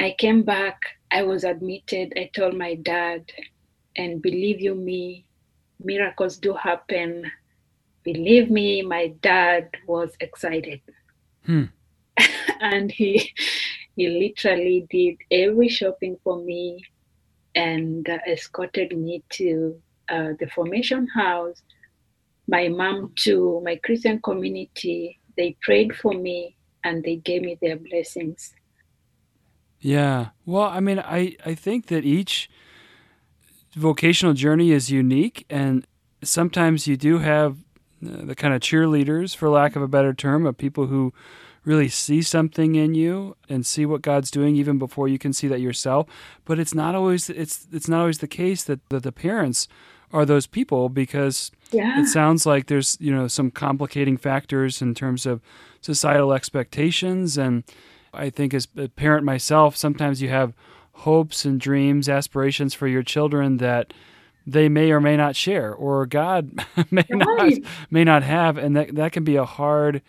I 0.00 0.14
came 0.18 0.42
back, 0.42 0.80
I 1.10 1.22
was 1.22 1.44
admitted. 1.44 2.12
I 2.16 2.30
told 2.34 2.56
my 2.56 2.74
dad, 2.74 3.30
and 3.96 4.20
believe 4.20 4.60
you 4.60 4.74
me, 4.74 5.26
miracles 5.82 6.36
do 6.36 6.52
happen. 6.52 7.30
Believe 8.02 8.50
me, 8.50 8.82
my 8.82 9.08
dad 9.20 9.70
was 9.86 10.12
excited. 10.20 10.80
Hmm. 11.44 11.64
and 12.60 12.90
he 12.90 13.32
he 13.96 14.08
literally 14.08 14.86
did 14.90 15.16
every 15.30 15.68
shopping 15.68 16.16
for 16.22 16.42
me 16.42 16.80
and 17.54 18.08
uh, 18.08 18.18
escorted 18.28 18.96
me 18.96 19.22
to 19.30 19.80
uh, 20.10 20.30
the 20.38 20.46
formation 20.54 21.06
house 21.08 21.62
my 22.48 22.68
mom 22.68 23.12
to 23.16 23.60
my 23.64 23.76
christian 23.84 24.20
community 24.22 25.18
they 25.36 25.56
prayed 25.62 25.94
for 25.94 26.14
me 26.14 26.56
and 26.84 27.02
they 27.02 27.16
gave 27.16 27.42
me 27.42 27.58
their 27.60 27.76
blessings 27.76 28.54
Yeah. 29.80 30.28
Well, 30.44 30.64
I 30.64 30.80
mean, 30.80 30.98
I, 30.98 31.36
I 31.44 31.54
think 31.54 31.86
that 31.86 32.04
each 32.04 32.50
vocational 33.74 34.32
journey 34.32 34.72
is 34.72 34.90
unique, 34.90 35.44
and 35.50 35.86
sometimes 36.22 36.86
you 36.86 36.96
do 36.96 37.18
have 37.18 37.58
uh, 38.04 38.24
the 38.24 38.34
kind 38.34 38.54
of 38.54 38.60
cheerleaders, 38.60 39.36
for 39.36 39.48
lack 39.48 39.76
of 39.76 39.82
a 39.82 39.88
better 39.88 40.14
term, 40.14 40.46
of 40.46 40.56
people 40.56 40.86
who 40.86 41.12
really 41.66 41.88
see 41.88 42.22
something 42.22 42.76
in 42.76 42.94
you 42.94 43.36
and 43.48 43.66
see 43.66 43.84
what 43.84 44.00
God's 44.00 44.30
doing 44.30 44.56
even 44.56 44.78
before 44.78 45.08
you 45.08 45.18
can 45.18 45.32
see 45.34 45.48
that 45.48 45.60
yourself. 45.60 46.06
But 46.46 46.58
it's 46.58 46.74
not 46.74 46.94
always 46.94 47.28
it's 47.28 47.66
it's 47.72 47.88
not 47.88 48.00
always 48.00 48.18
the 48.18 48.28
case 48.28 48.64
that, 48.64 48.88
that 48.88 49.02
the 49.02 49.12
parents 49.12 49.68
are 50.12 50.24
those 50.24 50.46
people 50.46 50.88
because 50.88 51.50
yeah. 51.72 52.00
it 52.00 52.06
sounds 52.06 52.46
like 52.46 52.68
there's 52.68 52.96
you 53.00 53.12
know 53.12 53.26
some 53.26 53.50
complicating 53.50 54.16
factors 54.16 54.80
in 54.80 54.94
terms 54.94 55.26
of 55.26 55.42
societal 55.82 56.32
expectations. 56.32 57.36
And 57.36 57.64
i 58.14 58.30
think 58.30 58.54
as 58.54 58.68
a 58.78 58.88
parent 58.88 59.26
myself 59.26 59.76
sometimes 59.76 60.22
you 60.22 60.28
have 60.30 60.54
hopes 60.92 61.44
and 61.44 61.60
dreams 61.60 62.08
aspirations 62.08 62.72
for 62.72 62.88
your 62.88 63.02
children 63.02 63.58
that 63.58 63.92
they 64.46 64.68
may 64.70 64.90
or 64.90 65.00
may 65.00 65.16
not 65.16 65.36
share 65.36 65.74
or 65.74 66.06
god 66.06 66.64
may 66.90 67.04
not 67.10 67.52
may 67.90 68.04
not 68.04 68.22
have. 68.22 68.56
And 68.56 68.76
that 68.76 68.94
that 68.94 69.12
can 69.12 69.24
be 69.24 69.36
a 69.36 69.44
hard 69.44 70.02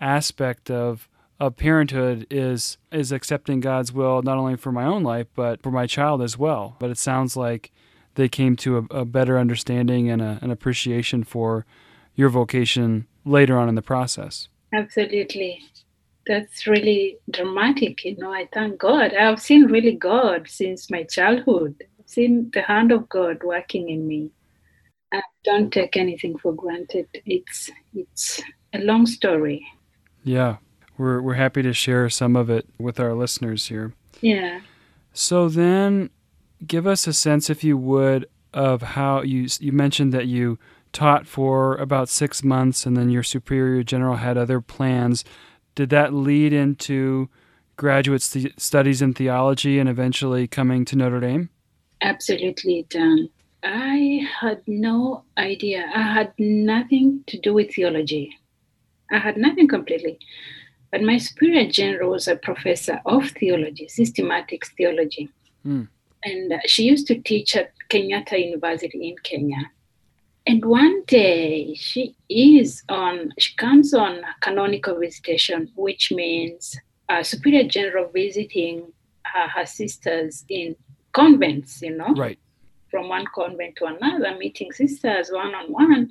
aspect 0.00 0.70
of 0.70 1.08
of 1.40 1.56
parenthood 1.56 2.26
is 2.30 2.78
is 2.92 3.10
accepting 3.10 3.60
god's 3.60 3.92
will 3.92 4.22
not 4.22 4.38
only 4.38 4.56
for 4.56 4.70
my 4.70 4.84
own 4.84 5.02
life 5.02 5.26
but 5.34 5.62
for 5.62 5.70
my 5.70 5.86
child 5.86 6.22
as 6.22 6.38
well. 6.38 6.76
But 6.78 6.90
it 6.90 6.98
sounds 6.98 7.36
like 7.36 7.72
they 8.14 8.28
came 8.28 8.54
to 8.56 8.78
a, 8.78 9.00
a 9.00 9.04
better 9.04 9.38
understanding 9.38 10.08
and 10.08 10.22
a, 10.22 10.38
an 10.42 10.50
appreciation 10.50 11.24
for 11.24 11.66
your 12.14 12.28
vocation 12.28 13.06
later 13.24 13.58
on 13.58 13.68
in 13.68 13.74
the 13.74 13.82
process. 13.82 14.48
absolutely. 14.72 15.60
That's 16.26 16.66
really 16.66 17.18
dramatic 17.30 18.04
you 18.04 18.16
know 18.16 18.32
i 18.32 18.48
thank 18.52 18.78
god. 18.78 19.12
I've 19.14 19.40
seen 19.40 19.64
really 19.64 19.96
god 19.96 20.48
since 20.48 20.90
my 20.90 21.02
childhood. 21.02 21.74
I've 21.98 22.08
seen 22.08 22.50
the 22.54 22.62
hand 22.62 22.92
of 22.92 23.08
god 23.08 23.42
working 23.42 23.90
in 23.90 24.06
me. 24.06 24.30
I 25.12 25.20
don't 25.44 25.72
take 25.72 25.96
anything 25.96 26.38
for 26.38 26.52
granted. 26.54 27.08
It's 27.26 27.70
it's 27.94 28.40
a 28.72 28.78
long 28.78 29.06
story 29.06 29.66
Yeah, 30.24 30.56
we're 30.96 31.20
we're 31.20 31.34
happy 31.34 31.62
to 31.62 31.72
share 31.72 32.08
some 32.10 32.34
of 32.34 32.50
it 32.50 32.66
with 32.78 32.98
our 32.98 33.14
listeners 33.14 33.68
here. 33.68 33.92
yeah 34.20 34.60
So 35.12 35.48
then, 35.48 36.10
give 36.66 36.86
us 36.86 37.06
a 37.06 37.12
sense, 37.12 37.50
if 37.50 37.62
you 37.62 37.76
would, 37.76 38.26
of 38.52 38.82
how 38.82 39.22
you 39.22 39.46
you 39.60 39.72
mentioned 39.72 40.12
that 40.12 40.26
you 40.26 40.58
taught 40.92 41.26
for 41.26 41.76
about 41.76 42.08
six 42.08 42.42
months, 42.42 42.86
and 42.86 42.96
then 42.96 43.10
your 43.10 43.22
superior 43.22 43.82
general 43.82 44.16
had 44.16 44.36
other 44.38 44.60
plans. 44.60 45.24
Did 45.74 45.90
that 45.90 46.14
lead 46.14 46.52
into 46.52 47.28
graduate 47.76 48.22
st- 48.22 48.58
studies 48.60 49.02
in 49.02 49.12
theology 49.12 49.78
and 49.80 49.88
eventually 49.88 50.46
coming 50.46 50.84
to 50.86 50.96
Notre 50.96 51.20
Dame? 51.20 51.50
Absolutely, 52.00 52.86
Dan. 52.88 53.28
I 53.64 54.20
had 54.40 54.62
no 54.66 55.24
idea. 55.38 55.90
I 55.94 56.02
had 56.02 56.32
nothing 56.38 57.24
to 57.26 57.38
do 57.38 57.54
with 57.54 57.74
theology. 57.74 58.36
I 59.10 59.18
had 59.18 59.36
nothing 59.36 59.68
completely. 59.68 60.18
But 60.90 61.02
my 61.02 61.18
superior 61.18 61.68
general 61.68 62.10
was 62.10 62.28
a 62.28 62.36
professor 62.36 63.00
of 63.04 63.28
theology, 63.30 63.86
systematics 63.86 64.68
theology. 64.76 65.28
Hmm. 65.62 65.84
And 66.24 66.52
uh, 66.52 66.58
she 66.66 66.84
used 66.84 67.06
to 67.08 67.18
teach 67.20 67.56
at 67.56 67.72
Kenyatta 67.90 68.38
University 68.38 69.08
in 69.08 69.16
Kenya. 69.24 69.70
And 70.46 70.64
one 70.64 71.04
day 71.06 71.74
she 71.74 72.14
is 72.28 72.82
on, 72.88 73.32
she 73.38 73.54
comes 73.56 73.94
on 73.94 74.20
canonical 74.40 74.98
visitation, 74.98 75.70
which 75.74 76.12
means 76.12 76.76
a 77.08 77.24
superior 77.24 77.64
general 77.64 78.08
visiting 78.12 78.92
her, 79.24 79.48
her 79.48 79.66
sisters 79.66 80.44
in 80.48 80.76
convents, 81.12 81.80
you 81.82 81.96
know, 81.96 82.12
Right. 82.14 82.38
from 82.90 83.08
one 83.08 83.26
convent 83.34 83.76
to 83.76 83.86
another, 83.86 84.36
meeting 84.38 84.70
sisters 84.72 85.30
one 85.32 85.54
on 85.54 85.72
one, 85.72 86.10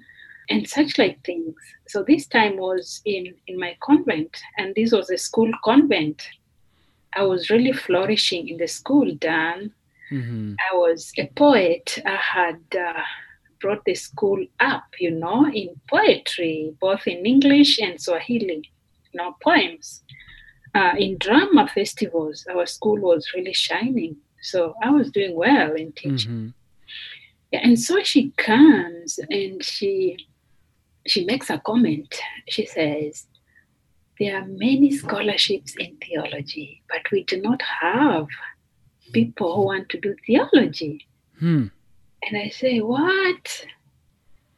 and 0.50 0.68
such 0.68 0.98
like 0.98 1.24
things. 1.26 1.56
So 1.88 2.04
this 2.04 2.28
time 2.28 2.58
was 2.58 3.02
in 3.06 3.34
in 3.48 3.60
my 3.60 3.76
convent, 3.82 4.38
and 4.58 4.74
this 4.76 4.92
was 4.92 5.10
a 5.10 5.18
school 5.18 5.52
convent. 5.64 6.22
I 7.16 7.24
was 7.24 7.50
really 7.50 7.74
flourishing 7.74 8.50
in 8.50 8.58
the 8.58 8.68
school, 8.68 9.14
Dan. 9.16 9.72
hmm 10.10 10.54
I 10.72 10.76
was 10.76 11.12
a 11.18 11.28
poet. 11.36 12.00
I 12.06 12.16
had 12.16 12.62
uh, 12.78 13.02
brought 13.62 13.84
the 13.86 13.96
school 13.96 14.44
up, 14.60 14.84
you 15.00 15.12
know, 15.12 15.48
in 15.52 15.70
poetry, 15.90 16.74
both 16.80 17.08
in 17.08 17.26
English 17.26 17.80
and 17.80 18.00
Swahili, 18.00 18.62
you 19.12 19.18
know, 19.18 19.36
poems. 19.44 20.04
Uh, 20.76 20.94
in 20.98 21.18
drama 21.20 21.68
festivals, 21.68 22.46
our 22.54 22.66
school 22.66 23.00
was 23.00 23.32
really 23.36 23.54
shining. 23.54 24.18
So 24.42 24.74
I 24.84 24.90
was 24.90 25.12
doing 25.12 25.36
well 25.36 25.74
in 25.74 25.92
teaching. 25.94 26.32
hmm 26.32 26.48
Yeah, 27.52 27.62
and 27.64 27.80
so 27.80 28.02
she 28.04 28.32
comes 28.32 29.20
and 29.30 29.64
she 29.64 30.18
she 31.06 31.26
makes 31.26 31.50
a 31.50 31.60
comment. 31.60 32.16
She 32.48 32.66
says, 32.66 33.28
There 34.20 34.38
are 34.38 34.46
many 34.46 34.92
scholarships 34.92 35.76
in 35.78 35.98
theology, 35.98 36.82
but 36.90 37.02
we 37.12 37.24
do 37.24 37.42
not 37.42 37.62
have 37.62 38.28
people 39.12 39.56
who 39.56 39.64
want 39.64 39.90
to 39.90 40.00
do 40.00 40.16
theology. 40.26 41.06
Hmm. 41.40 41.68
And 42.24 42.38
I 42.38 42.50
say, 42.50 42.80
What? 42.80 43.66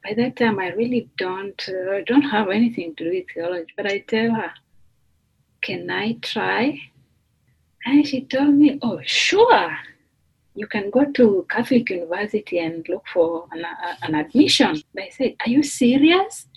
By 0.04 0.14
that 0.14 0.36
time, 0.36 0.60
I 0.60 0.70
really 0.70 1.10
don't 1.18 1.62
uh, 1.68 2.02
don't 2.06 2.30
have 2.30 2.50
anything 2.50 2.96
to 2.96 3.04
do 3.06 3.10
with 3.10 3.26
theology. 3.34 3.74
But 3.76 3.88
I 3.88 4.00
tell 4.00 4.32
her, 4.36 4.52
Can 5.62 5.90
I 5.90 6.14
try? 6.22 6.80
And 7.86 8.08
she 8.08 8.26
told 8.26 8.54
me, 8.56 8.80
Oh, 8.82 9.00
sure. 9.04 9.78
You 10.56 10.68
can 10.68 10.90
go 10.90 11.06
to 11.12 11.46
Catholic 11.50 11.90
University 11.90 12.60
and 12.60 12.88
look 12.88 13.04
for 13.14 13.48
an, 13.52 13.66
uh, 13.66 13.96
an 14.04 14.16
admission. 14.16 14.82
I 14.98 15.10
said, 15.10 15.36
Are 15.46 15.50
you 15.50 15.62
serious? 15.62 16.48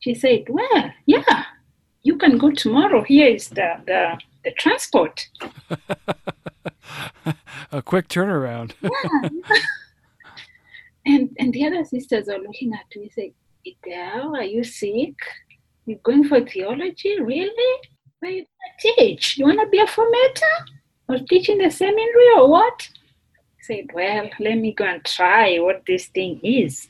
She 0.00 0.14
said, 0.14 0.44
Well, 0.48 0.90
yeah, 1.06 1.44
you 2.02 2.16
can 2.16 2.36
go 2.36 2.50
tomorrow. 2.50 3.02
Here 3.04 3.28
is 3.28 3.48
the, 3.48 3.80
the, 3.86 4.18
the 4.44 4.50
transport. 4.52 5.28
a 7.72 7.82
quick 7.82 8.08
turnaround. 8.08 8.72
And, 11.06 11.30
and 11.38 11.38
And 11.38 11.54
the 11.54 11.66
other 11.66 11.84
sisters 11.84 12.28
are 12.28 12.38
looking 12.38 12.74
at 12.74 12.84
me 12.94 13.08
saying, 13.08 13.32
Edel, 13.66 14.36
are 14.36 14.42
you 14.42 14.62
sick? 14.62 15.14
You're 15.86 15.98
going 16.02 16.28
for 16.28 16.44
theology? 16.44 17.18
Really? 17.18 17.88
Where 18.18 18.32
you 18.32 18.44
gonna 18.44 18.96
teach? 18.96 19.38
You 19.38 19.46
wanna 19.46 19.66
be 19.68 19.78
a 19.78 19.86
formator? 19.86 20.56
Or 21.08 21.18
teach 21.18 21.48
in 21.48 21.58
the 21.58 21.70
seminary 21.70 22.28
or 22.36 22.50
what? 22.50 22.88
Said, 23.68 23.90
Well, 23.92 24.30
let 24.40 24.56
me 24.56 24.72
go 24.72 24.84
and 24.84 25.04
try 25.04 25.58
what 25.58 25.82
this 25.86 26.06
thing 26.06 26.40
is. 26.42 26.88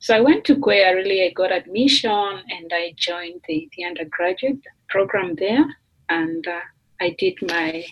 So 0.00 0.14
I 0.14 0.20
went 0.20 0.44
to 0.44 0.56
Quay, 0.56 0.94
really 0.94 1.24
I 1.24 1.30
got 1.30 1.50
admission 1.50 2.10
and 2.10 2.70
I 2.70 2.92
joined 2.94 3.40
the, 3.48 3.70
the 3.74 3.86
undergraduate 3.86 4.60
program 4.90 5.34
there 5.36 5.64
and 6.10 6.46
uh, 6.46 6.60
I 7.00 7.16
did 7.18 7.36
my 7.40 7.86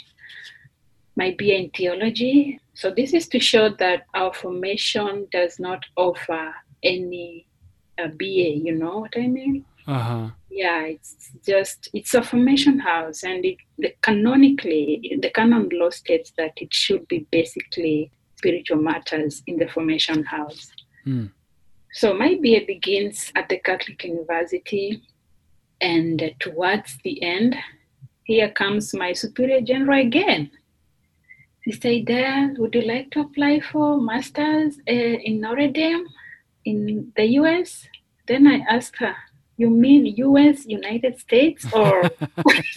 my 1.17 1.35
BA 1.39 1.57
in 1.57 1.71
theology. 1.71 2.61
So 2.75 2.91
this 2.91 3.15
is 3.15 3.29
to 3.29 3.41
show 3.41 3.71
that 3.79 4.05
our 4.13 4.35
formation 4.35 5.27
does 5.33 5.59
not 5.59 5.83
offer 5.97 6.55
any 6.83 7.47
uh, 7.99 8.09
BA, 8.09 8.61
you 8.67 8.75
know 8.75 8.99
what 8.99 9.15
I 9.17 9.27
mean? 9.27 9.65
Uh-huh. 9.87 10.31
Yeah, 10.51 10.83
it's 10.83 11.31
just 11.45 11.89
it's 11.93 12.15
a 12.15 12.23
formation 12.23 12.79
house 12.79 13.23
and 13.23 13.45
it 13.45 13.57
the, 13.79 13.95
canonically 14.03 15.19
the 15.21 15.31
canon 15.31 15.69
law 15.73 15.91
states 15.91 16.33
that 16.37 16.53
it 16.57 16.73
should 16.73 17.09
be 17.09 17.27
basically 17.31 18.13
spiritual 18.37 18.79
matters 18.79 19.43
in 19.47 19.57
the 19.59 19.69
formation 19.69 20.25
house. 20.25 20.71
Hmm. 21.05 21.27
So 21.93 22.15
my 22.15 22.39
BA 22.43 22.65
begins 22.67 23.33
at 23.35 23.49
the 23.49 23.59
Catholic 23.59 24.05
University 24.05 25.03
and 25.81 26.35
towards 26.39 26.99
the 27.03 27.23
end 27.23 27.57
here 28.25 28.51
comes 28.51 28.95
my 28.95 29.13
superior 29.13 29.61
general 29.61 30.01
again. 30.01 30.51
He 31.65 31.73
said, 31.73 32.09
Ida, 32.09 32.55
would 32.59 32.75
you 32.75 32.83
like 32.83 33.11
to 33.13 33.21
apply 33.21 33.61
for 33.61 34.01
masters 34.01 34.79
uh, 34.89 34.93
in 35.29 35.41
Notre 35.41 35.69
Dame 35.69 36.07
in 36.65 37.13
the 37.17 37.27
US? 37.41 37.87
Then 38.27 38.47
I 38.47 38.59
asked 38.69 38.97
her, 38.99 39.15
you 39.57 39.69
mean 39.71 40.07
US, 40.07 40.67
United 40.67 41.19
States, 41.19 41.67
or 41.73 42.11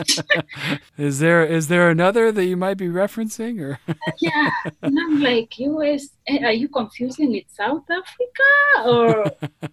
is 0.97 1.19
there 1.19 1.45
is 1.45 1.67
there 1.67 1.89
another 1.89 2.31
that 2.31 2.45
you 2.45 2.57
might 2.57 2.77
be 2.77 2.87
referencing, 2.87 3.61
or 3.61 3.79
yeah? 4.19 4.49
And 4.81 4.97
I'm 4.99 5.21
like, 5.21 5.57
US, 5.59 6.09
eh, 6.27 6.43
are 6.43 6.51
you 6.51 6.67
confusing 6.67 7.31
with 7.31 7.45
South 7.51 7.83
Africa, 7.89 8.51
or 8.85 9.31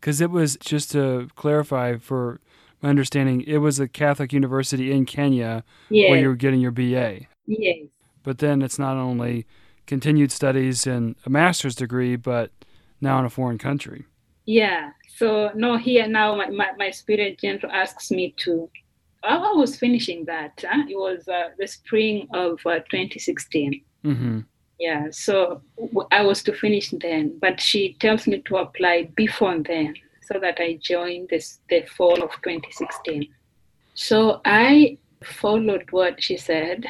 because 0.00 0.20
it 0.20 0.30
was 0.30 0.56
just 0.60 0.92
to 0.92 1.28
clarify 1.34 1.96
for 1.96 2.40
my 2.82 2.90
understanding, 2.90 3.40
it 3.42 3.58
was 3.58 3.80
a 3.80 3.88
Catholic 3.88 4.32
university 4.32 4.92
in 4.92 5.04
Kenya 5.04 5.64
yeah, 5.90 6.10
where 6.10 6.20
you 6.20 6.28
were 6.28 6.36
getting 6.36 6.60
your 6.60 6.70
BA. 6.70 7.26
yes, 7.46 7.86
But 8.22 8.38
then 8.38 8.62
it's 8.62 8.78
not 8.78 8.96
only 8.96 9.46
continued 9.86 10.30
studies 10.30 10.86
and 10.86 11.16
a 11.26 11.30
master's 11.30 11.74
degree, 11.74 12.14
but 12.14 12.52
now 13.00 13.18
in 13.18 13.24
a 13.24 13.30
foreign 13.30 13.58
country. 13.58 14.06
Yeah. 14.48 14.92
So 15.14 15.50
no, 15.54 15.76
here 15.76 16.06
now 16.08 16.34
my, 16.34 16.48
my, 16.48 16.70
my 16.78 16.90
superior 16.90 17.36
general 17.36 17.70
asks 17.70 18.10
me 18.10 18.34
to. 18.38 18.70
I 19.22 19.36
was 19.52 19.76
finishing 19.76 20.24
that. 20.24 20.64
Huh? 20.66 20.84
It 20.88 20.96
was 20.96 21.28
uh, 21.28 21.50
the 21.58 21.66
spring 21.66 22.28
of 22.32 22.52
uh, 22.64 22.78
2016. 22.90 23.82
Mm-hmm. 24.06 24.40
Yeah, 24.80 25.08
so 25.10 25.60
I 26.12 26.22
was 26.22 26.42
to 26.44 26.54
finish 26.54 26.94
then, 26.98 27.36
but 27.40 27.60
she 27.60 27.94
tells 28.00 28.26
me 28.26 28.40
to 28.42 28.56
apply 28.58 29.10
before 29.16 29.58
then 29.58 29.94
so 30.22 30.38
that 30.40 30.58
I 30.60 30.78
join 30.80 31.26
this 31.28 31.58
the 31.68 31.82
fall 31.82 32.22
of 32.22 32.30
2016. 32.42 33.28
So 33.92 34.40
I 34.46 34.96
followed 35.22 35.88
what 35.90 36.22
she 36.22 36.38
said. 36.38 36.86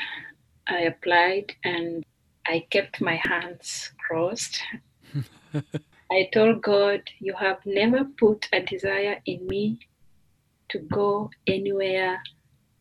I 0.68 0.82
applied 0.82 1.56
and 1.64 2.04
I 2.46 2.66
kept 2.70 3.00
my 3.00 3.16
hands 3.24 3.90
crossed. 4.06 4.60
I 6.10 6.28
told 6.32 6.62
God, 6.62 7.02
You 7.18 7.34
have 7.34 7.58
never 7.66 8.04
put 8.04 8.48
a 8.52 8.60
desire 8.60 9.20
in 9.26 9.46
me 9.46 9.78
to 10.70 10.78
go 10.78 11.30
anywhere 11.46 12.22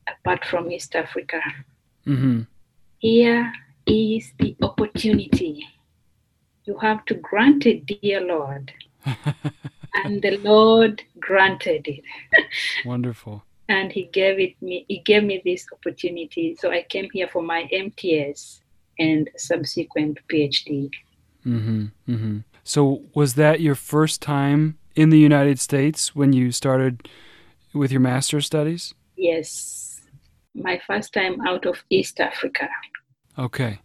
apart 0.07 0.45
from 0.45 0.71
East 0.71 0.95
Africa. 0.95 1.41
Mm-hmm. 2.05 2.41
Here 2.99 3.51
is 3.85 4.33
the 4.39 4.55
opportunity. 4.61 5.65
You 6.65 6.77
have 6.77 7.05
to 7.05 7.15
grant 7.15 7.65
it, 7.65 7.85
dear 7.85 8.21
Lord. 8.21 8.73
And 10.03 10.21
the 10.21 10.37
Lord 10.37 11.01
granted 11.19 11.87
it. 11.87 12.03
Wonderful. 12.85 13.43
And 13.67 13.91
He 13.91 14.03
gave 14.05 14.39
it 14.39 14.61
me 14.61 14.85
He 14.87 14.99
gave 14.99 15.23
me 15.23 15.41
this 15.43 15.65
opportunity. 15.73 16.55
So 16.59 16.71
I 16.71 16.83
came 16.87 17.09
here 17.11 17.27
for 17.27 17.41
my 17.41 17.67
MTS 17.71 18.61
and 18.99 19.29
subsequent 19.37 20.19
PhD. 20.29 20.89
Mm-hmm. 21.45 21.85
Mm-hmm. 22.07 22.37
So 22.67 23.03
was 23.15 23.35
that 23.35 23.61
your 23.61 23.75
first 23.75 24.21
time 24.21 24.77
in 24.93 25.09
the 25.09 25.17
United 25.17 25.57
States 25.57 26.13
when 26.13 26.33
you 26.33 26.51
started 26.51 27.07
with 27.73 27.93
your 27.93 28.01
master's 28.01 28.45
studies? 28.45 28.93
Yes. 29.15 30.01
My 30.53 30.77
first 30.85 31.13
time 31.13 31.39
out 31.47 31.65
of 31.65 31.81
East 31.89 32.19
Africa. 32.19 32.67
Okay. 33.39 33.79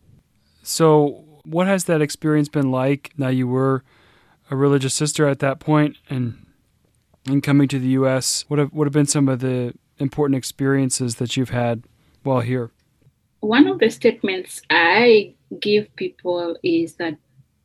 So 0.64 1.40
what 1.44 1.68
has 1.68 1.84
that 1.84 2.02
experience 2.02 2.48
been 2.48 2.72
like? 2.72 3.12
Now 3.16 3.28
you 3.28 3.46
were 3.46 3.84
a 4.50 4.56
religious 4.56 4.94
sister 4.94 5.28
at 5.28 5.38
that 5.38 5.60
point 5.60 5.96
and 6.10 6.44
and 7.28 7.40
coming 7.40 7.68
to 7.68 7.78
the 7.78 7.90
US, 8.00 8.44
what 8.48 8.58
have 8.58 8.72
what 8.72 8.88
have 8.88 8.92
been 8.92 9.06
some 9.06 9.28
of 9.28 9.38
the 9.38 9.74
important 9.98 10.36
experiences 10.36 11.16
that 11.16 11.36
you've 11.36 11.50
had 11.50 11.84
while 12.24 12.40
here? 12.40 12.72
One 13.38 13.68
of 13.68 13.78
the 13.78 13.90
statements 13.90 14.60
I 14.70 15.34
give 15.60 15.94
people 15.94 16.56
is 16.64 16.94
that 16.94 17.16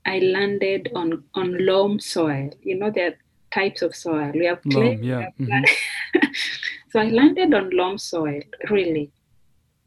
I 0.08 0.20
landed 0.20 0.89
on, 0.96 1.24
on 1.36 1.65
loam 1.65 2.00
soil. 2.00 2.50
You 2.62 2.80
know, 2.80 2.89
there 2.89 3.10
are 3.10 3.17
types 3.54 3.82
of 3.82 3.93
soil. 3.93 4.32
We 4.34 4.46
have 4.46 4.62
clay. 4.63 4.96
Loam, 4.96 5.04
yeah, 5.04 5.22
have 5.22 5.34
mm-hmm. 5.39 6.26
so 6.89 7.00
I 7.02 7.10
landed 7.10 7.54
on 7.54 7.70
loam 7.72 7.98
soil, 7.98 8.41
really. 8.70 9.12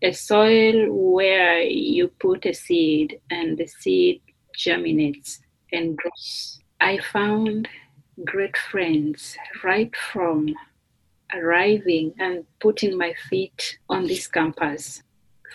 A 0.02 0.12
soil 0.12 0.86
where 0.90 1.60
you 1.60 2.08
put 2.08 2.44
a 2.44 2.52
seed 2.52 3.18
and 3.30 3.56
the 3.56 3.66
seed 3.66 4.20
germinates 4.56 5.40
and 5.72 5.96
grows. 5.96 6.60
I 6.80 6.98
found 6.98 7.68
great 8.24 8.56
friends 8.56 9.36
right 9.64 9.94
from 10.12 10.54
arriving 11.34 12.14
and 12.18 12.44
putting 12.60 12.96
my 12.96 13.14
feet 13.28 13.78
on 13.88 14.06
this 14.06 14.26
campus. 14.26 15.02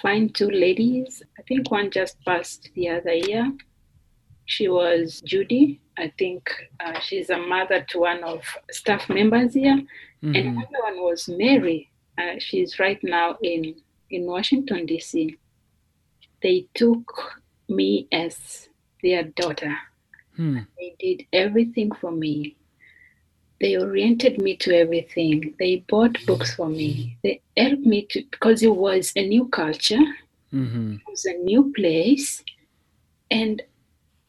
Find 0.01 0.33
two 0.33 0.49
ladies. 0.49 1.21
I 1.37 1.43
think 1.43 1.69
one 1.69 1.91
just 1.91 2.17
passed 2.25 2.69
the 2.75 2.89
other 2.89 3.13
year. 3.13 3.51
She 4.45 4.67
was 4.67 5.21
Judy. 5.21 5.81
I 5.97 6.11
think 6.19 6.49
uh, 6.79 6.99
she's 6.99 7.29
a 7.29 7.37
mother 7.37 7.85
to 7.89 7.99
one 7.99 8.23
of 8.23 8.43
staff 8.71 9.09
members 9.09 9.53
here. 9.53 9.81
And 10.21 10.35
Mhm. 10.35 10.49
another 10.51 10.81
one 10.83 10.97
was 11.03 11.27
Mary. 11.29 11.89
Uh, 12.17 12.35
she's 12.39 12.79
right 12.79 13.01
now 13.03 13.37
in, 13.41 13.75
in 14.09 14.25
Washington, 14.25 14.85
D.C. 14.85 15.37
They 16.41 16.67
took 16.73 17.41
me 17.69 18.07
as 18.11 18.69
their 19.03 19.23
daughter. 19.23 19.75
Hmm. 20.35 20.59
They 20.77 20.95
did 20.99 21.25
everything 21.33 21.91
for 21.91 22.11
me. 22.11 22.55
They 23.61 23.77
oriented 23.77 24.41
me 24.41 24.57
to 24.57 24.75
everything. 24.75 25.55
They 25.59 25.77
bought 25.87 26.17
books 26.25 26.55
for 26.55 26.67
me. 26.67 27.17
They 27.23 27.41
helped 27.55 27.85
me 27.85 28.05
to, 28.11 28.21
because 28.31 28.61
it 28.63 28.75
was 28.75 29.11
a 29.15 29.25
new 29.27 29.47
culture, 29.47 30.03
Mm-hmm. 30.53 30.93
it 30.95 31.01
was 31.09 31.25
a 31.25 31.33
new 31.33 31.73
place, 31.75 32.43
and 33.29 33.61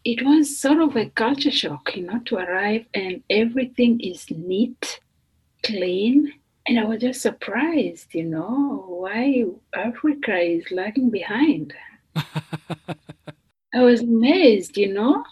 it 0.07 0.25
was 0.25 0.57
sort 0.57 0.81
of 0.81 0.95
a 0.95 1.11
culture 1.11 1.51
shock, 1.51 1.97
you 1.97 2.05
know, 2.05 2.21
to 2.27 2.37
arrive 2.37 2.87
and 2.95 3.25
everything 3.29 3.99
is 4.01 4.31
neat, 4.31 5.01
clean. 5.65 6.33
And 6.69 6.79
I 6.79 6.85
was 6.85 7.01
just 7.01 7.21
surprised, 7.21 8.15
you 8.15 8.23
know, 8.23 8.85
why 8.87 9.47
Africa 9.75 10.39
is 10.39 10.71
lagging 10.71 11.11
behind. 11.11 11.75
I 13.75 13.83
was 13.83 14.03
amazed, 14.03 14.77
you 14.77 14.95
know, 14.95 15.25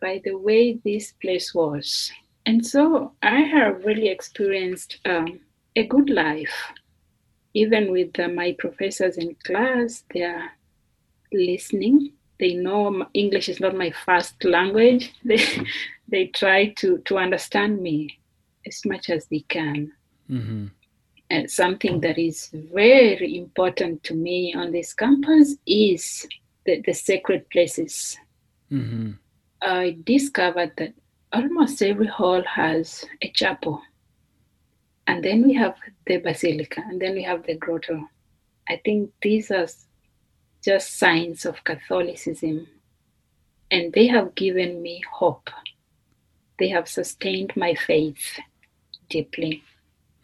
by 0.00 0.20
the 0.24 0.36
way 0.36 0.80
this 0.84 1.12
place 1.22 1.54
was. 1.54 2.10
And 2.44 2.66
so 2.66 3.12
I 3.22 3.42
have 3.42 3.84
really 3.84 4.08
experienced 4.08 4.98
um, 5.04 5.38
a 5.76 5.86
good 5.86 6.10
life. 6.10 6.72
Even 7.54 7.92
with 7.92 8.18
uh, 8.18 8.26
my 8.26 8.56
professors 8.58 9.16
in 9.16 9.36
class, 9.44 10.02
they 10.12 10.22
are 10.22 10.50
listening. 11.32 12.14
They 12.38 12.54
know 12.54 13.06
English 13.14 13.48
is 13.48 13.60
not 13.60 13.74
my 13.76 13.90
first 13.90 14.42
language. 14.44 15.12
They, 15.24 15.44
they 16.08 16.26
try 16.28 16.72
to, 16.78 16.98
to 16.98 17.18
understand 17.18 17.82
me 17.82 18.18
as 18.66 18.80
much 18.84 19.10
as 19.10 19.26
they 19.26 19.40
can. 19.40 19.92
mm-hmm. 20.30 20.66
And 21.30 21.50
something 21.50 22.00
that 22.00 22.16
is 22.16 22.48
very 22.72 23.36
important 23.36 24.02
to 24.04 24.14
me 24.14 24.54
on 24.54 24.72
this 24.72 24.94
campus 24.94 25.56
is 25.66 26.26
the, 26.64 26.80
the 26.86 26.94
sacred 26.94 27.50
places. 27.50 28.16
Mm-hmm. 28.72 29.10
I 29.60 29.98
discovered 30.04 30.72
that 30.78 30.94
almost 31.32 31.82
every 31.82 32.06
hall 32.06 32.42
has 32.44 33.04
a 33.20 33.30
chapel. 33.30 33.82
And 35.06 35.22
then 35.24 35.42
we 35.42 35.54
have 35.54 35.76
the 36.06 36.18
basilica, 36.18 36.82
and 36.86 37.00
then 37.00 37.14
we 37.14 37.22
have 37.22 37.44
the 37.46 37.56
grotto. 37.56 38.08
I 38.68 38.80
think 38.84 39.10
these 39.22 39.50
are 39.50 39.66
just 40.70 40.98
signs 41.04 41.46
of 41.50 41.64
Catholicism. 41.70 42.56
And 43.70 43.92
they 43.92 44.06
have 44.16 44.34
given 44.34 44.70
me 44.86 44.94
hope 45.20 45.48
they 46.58 46.68
have 46.68 46.88
sustained 46.88 47.52
my 47.56 47.74
faith 47.74 48.38
deeply. 49.08 49.62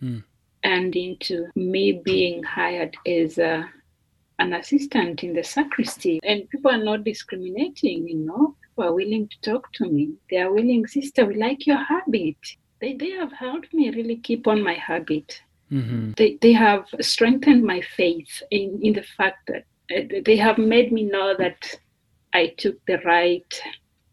Hmm. 0.00 0.18
And 0.62 0.96
into 0.96 1.46
me 1.54 2.00
being 2.04 2.42
hired 2.42 2.96
as 3.06 3.38
a, 3.38 3.68
an 4.38 4.54
assistant 4.54 5.22
in 5.22 5.34
the 5.34 5.44
sacristy. 5.44 6.20
And 6.24 6.48
people 6.48 6.70
are 6.70 6.82
not 6.82 7.04
discriminating, 7.04 8.08
you 8.08 8.16
know. 8.16 8.56
People 8.62 8.84
are 8.84 8.94
willing 8.94 9.28
to 9.28 9.40
talk 9.50 9.72
to 9.74 9.84
me. 9.88 10.14
They 10.30 10.38
are 10.38 10.52
willing, 10.52 10.86
sister, 10.86 11.26
we 11.26 11.36
like 11.36 11.66
your 11.66 11.82
habit. 11.92 12.36
They, 12.80 12.94
they 12.94 13.10
have 13.10 13.32
helped 13.32 13.72
me 13.72 13.90
really 13.90 14.16
keep 14.16 14.46
on 14.46 14.62
my 14.62 14.74
habit. 14.74 15.40
hmm 15.68 16.12
They, 16.16 16.38
they 16.40 16.52
have 16.52 16.86
strengthened 17.00 17.62
my 17.62 17.80
faith 17.96 18.42
in, 18.50 18.80
in 18.82 18.94
the 18.94 19.06
fact 19.16 19.40
that 19.48 19.64
they 19.88 20.36
have 20.36 20.58
made 20.58 20.92
me 20.92 21.04
know 21.04 21.34
that 21.38 21.78
I 22.32 22.54
took 22.58 22.84
the 22.86 22.98
right 23.04 23.62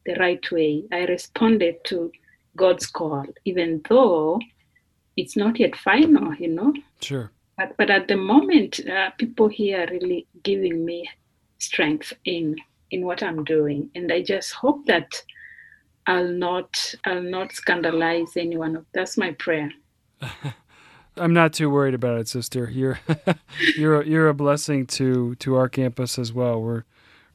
the 0.05 0.15
right 0.15 0.51
way. 0.51 0.83
I 0.91 1.05
responded 1.05 1.83
to 1.85 2.11
God's 2.55 2.87
call, 2.87 3.25
even 3.45 3.81
though 3.87 4.39
it's 5.15 5.37
not 5.37 5.59
yet 5.59 5.75
final, 5.75 6.33
you 6.35 6.47
know. 6.47 6.73
Sure. 7.01 7.31
But, 7.57 7.75
but 7.77 7.89
at 7.89 8.07
the 8.07 8.17
moment, 8.17 8.79
uh, 8.87 9.11
people 9.17 9.47
here 9.47 9.83
are 9.83 9.91
really 9.91 10.27
giving 10.43 10.83
me 10.85 11.09
strength 11.59 12.13
in 12.25 12.55
in 12.89 13.05
what 13.05 13.23
I'm 13.23 13.43
doing, 13.45 13.89
and 13.95 14.11
I 14.11 14.21
just 14.21 14.51
hope 14.51 14.85
that 14.87 15.09
I'll 16.07 16.27
not 16.27 16.95
I'll 17.05 17.21
not 17.21 17.53
scandalize 17.53 18.35
anyone. 18.35 18.85
That's 18.93 19.17
my 19.17 19.31
prayer. 19.33 19.71
I'm 21.17 21.33
not 21.33 21.53
too 21.53 21.69
worried 21.69 21.93
about 21.93 22.19
it, 22.19 22.27
sister. 22.27 22.69
You're 22.69 22.99
you're 23.77 24.03
you're 24.03 24.29
a 24.29 24.33
blessing 24.33 24.85
to 24.87 25.35
to 25.35 25.55
our 25.55 25.69
campus 25.69 26.17
as 26.17 26.31
well. 26.31 26.61
We're 26.61 26.83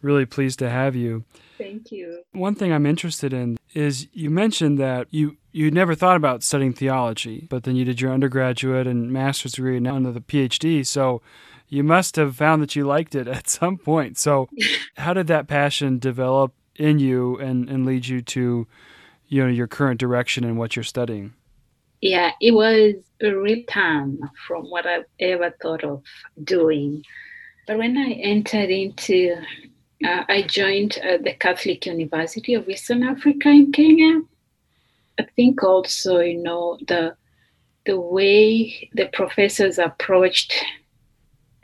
really 0.02 0.26
pleased 0.26 0.58
to 0.60 0.70
have 0.70 0.94
you. 0.94 1.24
Thank 1.58 1.90
you. 1.90 2.22
One 2.32 2.54
thing 2.54 2.72
I'm 2.72 2.86
interested 2.86 3.32
in 3.32 3.58
is 3.74 4.08
you 4.12 4.30
mentioned 4.30 4.78
that 4.78 5.08
you 5.10 5.36
you 5.52 5.70
never 5.70 5.94
thought 5.94 6.16
about 6.16 6.42
studying 6.42 6.72
theology, 6.72 7.46
but 7.48 7.64
then 7.64 7.76
you 7.76 7.84
did 7.84 8.00
your 8.00 8.12
undergraduate 8.12 8.86
and 8.86 9.10
master's 9.12 9.52
degree 9.52 9.76
and 9.76 9.84
now 9.84 9.98
the 9.98 10.20
PhD. 10.20 10.86
So 10.86 11.22
you 11.68 11.82
must 11.82 12.16
have 12.16 12.36
found 12.36 12.62
that 12.62 12.76
you 12.76 12.84
liked 12.84 13.14
it 13.14 13.28
at 13.38 13.48
some 13.48 13.78
point. 13.78 14.18
So 14.18 14.48
how 14.96 15.14
did 15.14 15.26
that 15.28 15.48
passion 15.48 15.98
develop 15.98 16.52
in 16.76 16.98
you 16.98 17.38
and, 17.38 17.68
and 17.68 17.86
lead 17.86 18.06
you 18.06 18.20
to 18.22 18.66
you 19.28 19.42
know 19.42 19.50
your 19.50 19.66
current 19.66 19.98
direction 19.98 20.44
and 20.44 20.58
what 20.58 20.76
you're 20.76 20.82
studying? 20.82 21.34
Yeah, 22.07 22.30
it 22.40 22.52
was 22.52 22.94
a 23.20 23.32
real 23.32 23.64
time 23.68 24.20
from 24.46 24.66
what 24.70 24.86
I've 24.86 25.07
ever 25.18 25.50
thought 25.61 25.82
of 25.82 26.04
doing. 26.44 27.02
But 27.66 27.78
when 27.78 27.98
I 27.98 28.12
entered 28.12 28.70
into, 28.70 29.34
uh, 30.04 30.22
I 30.28 30.42
joined 30.42 30.98
uh, 30.98 31.16
the 31.20 31.34
Catholic 31.34 31.84
University 31.84 32.54
of 32.54 32.68
Eastern 32.68 33.02
Africa 33.02 33.48
in 33.48 33.72
Kenya. 33.72 34.20
I 35.18 35.24
think 35.34 35.64
also, 35.64 36.20
you 36.20 36.40
know, 36.40 36.78
the 36.86 37.16
the 37.86 37.98
way 37.98 38.88
the 38.94 39.07
professors 39.12 39.78
approached 39.78 40.54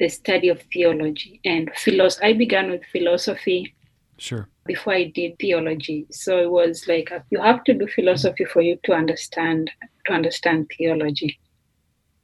the 0.00 0.08
study 0.08 0.48
of 0.48 0.60
theology 0.72 1.40
and 1.44 1.70
philosophy. 1.76 2.26
I 2.26 2.32
began 2.32 2.68
with 2.68 2.82
philosophy 2.90 3.74
Sure. 4.18 4.48
before 4.66 4.94
I 4.94 5.04
did 5.04 5.38
theology. 5.38 6.06
So 6.10 6.38
it 6.38 6.50
was 6.50 6.88
like 6.88 7.12
you 7.30 7.40
have 7.40 7.62
to 7.64 7.74
do 7.74 7.86
philosophy 7.86 8.44
for 8.44 8.60
you 8.60 8.78
to 8.84 8.92
understand 8.92 9.70
to 10.06 10.12
understand 10.12 10.70
theology. 10.76 11.38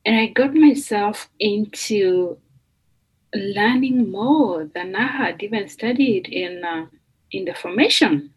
And 0.04 0.16
I 0.16 0.26
got 0.26 0.54
myself 0.54 1.28
into 1.38 2.38
learning 3.34 4.10
more 4.10 4.64
than 4.74 4.96
I 4.96 5.06
had 5.06 5.42
even 5.42 5.68
studied 5.68 6.28
in 6.28 6.64
uh, 6.64 6.86
in 7.30 7.44
the 7.44 7.54
formation. 7.54 8.30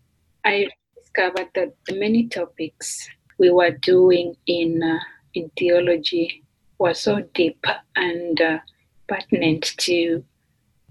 I 0.44 0.68
discovered 0.96 1.50
that 1.56 1.76
the 1.88 1.96
many 1.96 2.28
topics 2.28 3.08
we 3.38 3.52
were 3.52 3.72
doing 3.72 4.36
in 4.48 4.84
uh, 4.84 5.00
in 5.34 5.50
theology 5.58 6.44
were 6.78 6.94
so 6.94 7.22
deep 7.34 7.66
and 7.96 8.42
uh, 8.42 8.60
pertinent 9.08 9.64
to 9.78 10.24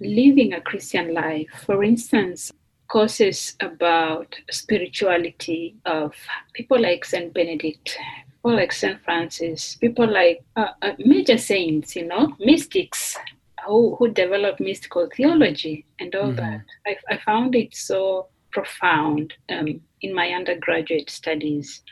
living 0.01 0.55
a 0.55 0.61
Christian 0.61 1.13
life. 1.13 1.49
For 1.67 1.85
instance, 1.85 2.53
courses 2.89 3.57
about 3.61 4.35
spirituality 4.51 5.77
of 5.85 6.15
people 6.55 6.81
like 6.81 7.05
Saint 7.05 7.33
Benedict, 7.33 7.97
people 8.43 8.57
like 8.57 8.73
Saint 8.73 9.03
Francis, 9.05 9.77
people 9.77 10.11
like 10.11 10.43
uh, 10.57 10.69
uh, 10.81 10.93
major 10.99 11.37
saints, 11.37 11.95
you 11.95 12.07
know, 12.07 12.35
mystics 12.41 13.19
who, 13.67 13.95
who 13.97 14.09
developed 14.09 14.61
mystical 14.61 15.09
theology 15.15 15.85
and 15.99 16.15
all 16.15 16.33
Mhm. 16.33 16.37
that. 16.37 16.61
I, 16.87 16.97
I 17.11 17.19
found 17.19 17.55
it 17.55 17.75
so 17.75 18.29
profound 18.51 19.35
um, 19.51 19.81
in 20.01 20.15
my 20.15 20.31
undergraduate 20.33 21.11
studies, 21.11 21.83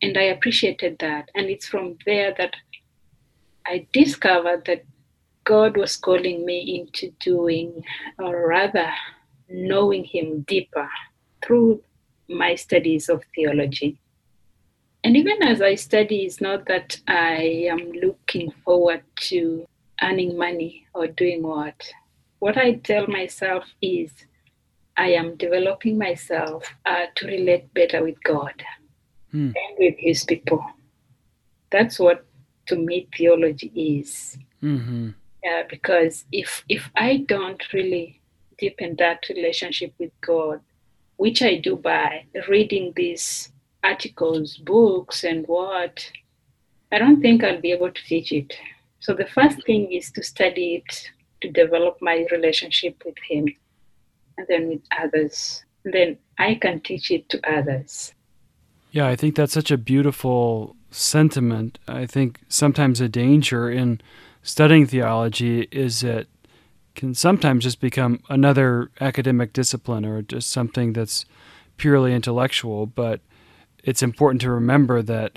and 0.00 0.16
I 0.16 0.22
appreciated 0.34 0.96
that. 1.00 1.30
And 1.34 1.50
it's 1.50 1.68
from 1.68 1.98
there 2.06 2.32
that 2.38 2.54
I 3.66 3.86
discovered 3.92 4.64
that 4.64 4.84
God 5.44 5.76
was 5.76 5.96
calling 5.96 6.46
me 6.46 6.58
into 6.80 7.12
doing, 7.20 7.84
or 8.18 8.48
rather, 8.48 8.90
knowing 9.50 10.04
Him 10.04 10.42
deeper 10.48 10.88
through 11.44 11.82
my 12.28 12.54
studies 12.54 13.10
of 13.10 13.22
theology. 13.34 13.98
And 15.04 15.16
even 15.16 15.42
as 15.42 15.60
I 15.60 15.74
study, 15.74 16.24
it's 16.24 16.40
not 16.40 16.66
that 16.66 17.00
I 17.08 17.66
am 17.70 17.92
looking 17.92 18.52
forward 18.64 19.02
to 19.28 19.66
earning 20.02 20.36
money 20.36 20.86
or 20.94 21.06
doing 21.08 21.42
what. 21.42 21.90
What 22.38 22.56
I 22.56 22.74
tell 22.74 23.06
myself 23.06 23.64
is 23.80 24.12
I 24.96 25.08
am 25.12 25.36
developing 25.36 25.98
myself 25.98 26.64
uh, 26.86 27.06
to 27.16 27.26
relate 27.26 27.72
better 27.74 28.02
with 28.02 28.22
God 28.22 28.54
Hmm. 29.30 29.46
and 29.56 29.78
with 29.78 29.94
His 29.98 30.24
people. 30.24 30.62
That's 31.70 31.98
what, 31.98 32.26
to 32.66 32.76
me, 32.76 33.08
theology 33.16 33.72
is. 33.74 34.36
Mm-hmm. 34.62 35.10
Yeah, 35.42 35.62
because 35.68 36.24
if 36.30 36.64
if 36.68 36.90
I 36.94 37.24
don't 37.26 37.60
really 37.72 38.20
deepen 38.58 38.96
that 38.98 39.24
relationship 39.30 39.94
with 39.98 40.12
God, 40.20 40.60
which 41.16 41.42
I 41.42 41.56
do 41.56 41.76
by 41.76 42.26
reading 42.48 42.92
these 42.94 43.51
articles, 43.82 44.56
books, 44.56 45.24
and 45.24 45.46
what, 45.46 46.10
I 46.92 46.98
don't 46.98 47.20
think 47.20 47.42
I'll 47.42 47.60
be 47.60 47.72
able 47.72 47.90
to 47.90 48.04
teach 48.04 48.32
it. 48.32 48.54
So 49.00 49.14
the 49.14 49.26
first 49.26 49.64
thing 49.64 49.90
is 49.90 50.10
to 50.12 50.22
study 50.22 50.76
it, 50.76 51.10
to 51.40 51.50
develop 51.50 51.98
my 52.00 52.26
relationship 52.30 53.02
with 53.04 53.16
Him, 53.28 53.48
and 54.38 54.46
then 54.48 54.68
with 54.68 54.82
others. 55.00 55.64
And 55.84 55.94
then 55.94 56.18
I 56.38 56.54
can 56.54 56.80
teach 56.80 57.10
it 57.10 57.28
to 57.30 57.40
others. 57.50 58.14
Yeah, 58.92 59.08
I 59.08 59.16
think 59.16 59.36
that's 59.36 59.54
such 59.54 59.70
a 59.70 59.78
beautiful 59.78 60.76
sentiment. 60.90 61.78
I 61.88 62.06
think 62.06 62.40
sometimes 62.48 63.00
a 63.00 63.08
danger 63.08 63.70
in 63.70 64.00
studying 64.42 64.86
theology 64.86 65.68
is 65.72 66.04
it 66.04 66.28
can 66.94 67.14
sometimes 67.14 67.64
just 67.64 67.80
become 67.80 68.22
another 68.28 68.90
academic 69.00 69.54
discipline 69.54 70.04
or 70.04 70.20
just 70.20 70.50
something 70.50 70.92
that's 70.92 71.24
purely 71.78 72.12
intellectual. 72.12 72.84
But 72.84 73.20
it's 73.82 74.02
important 74.02 74.40
to 74.42 74.50
remember 74.50 75.02
that 75.02 75.36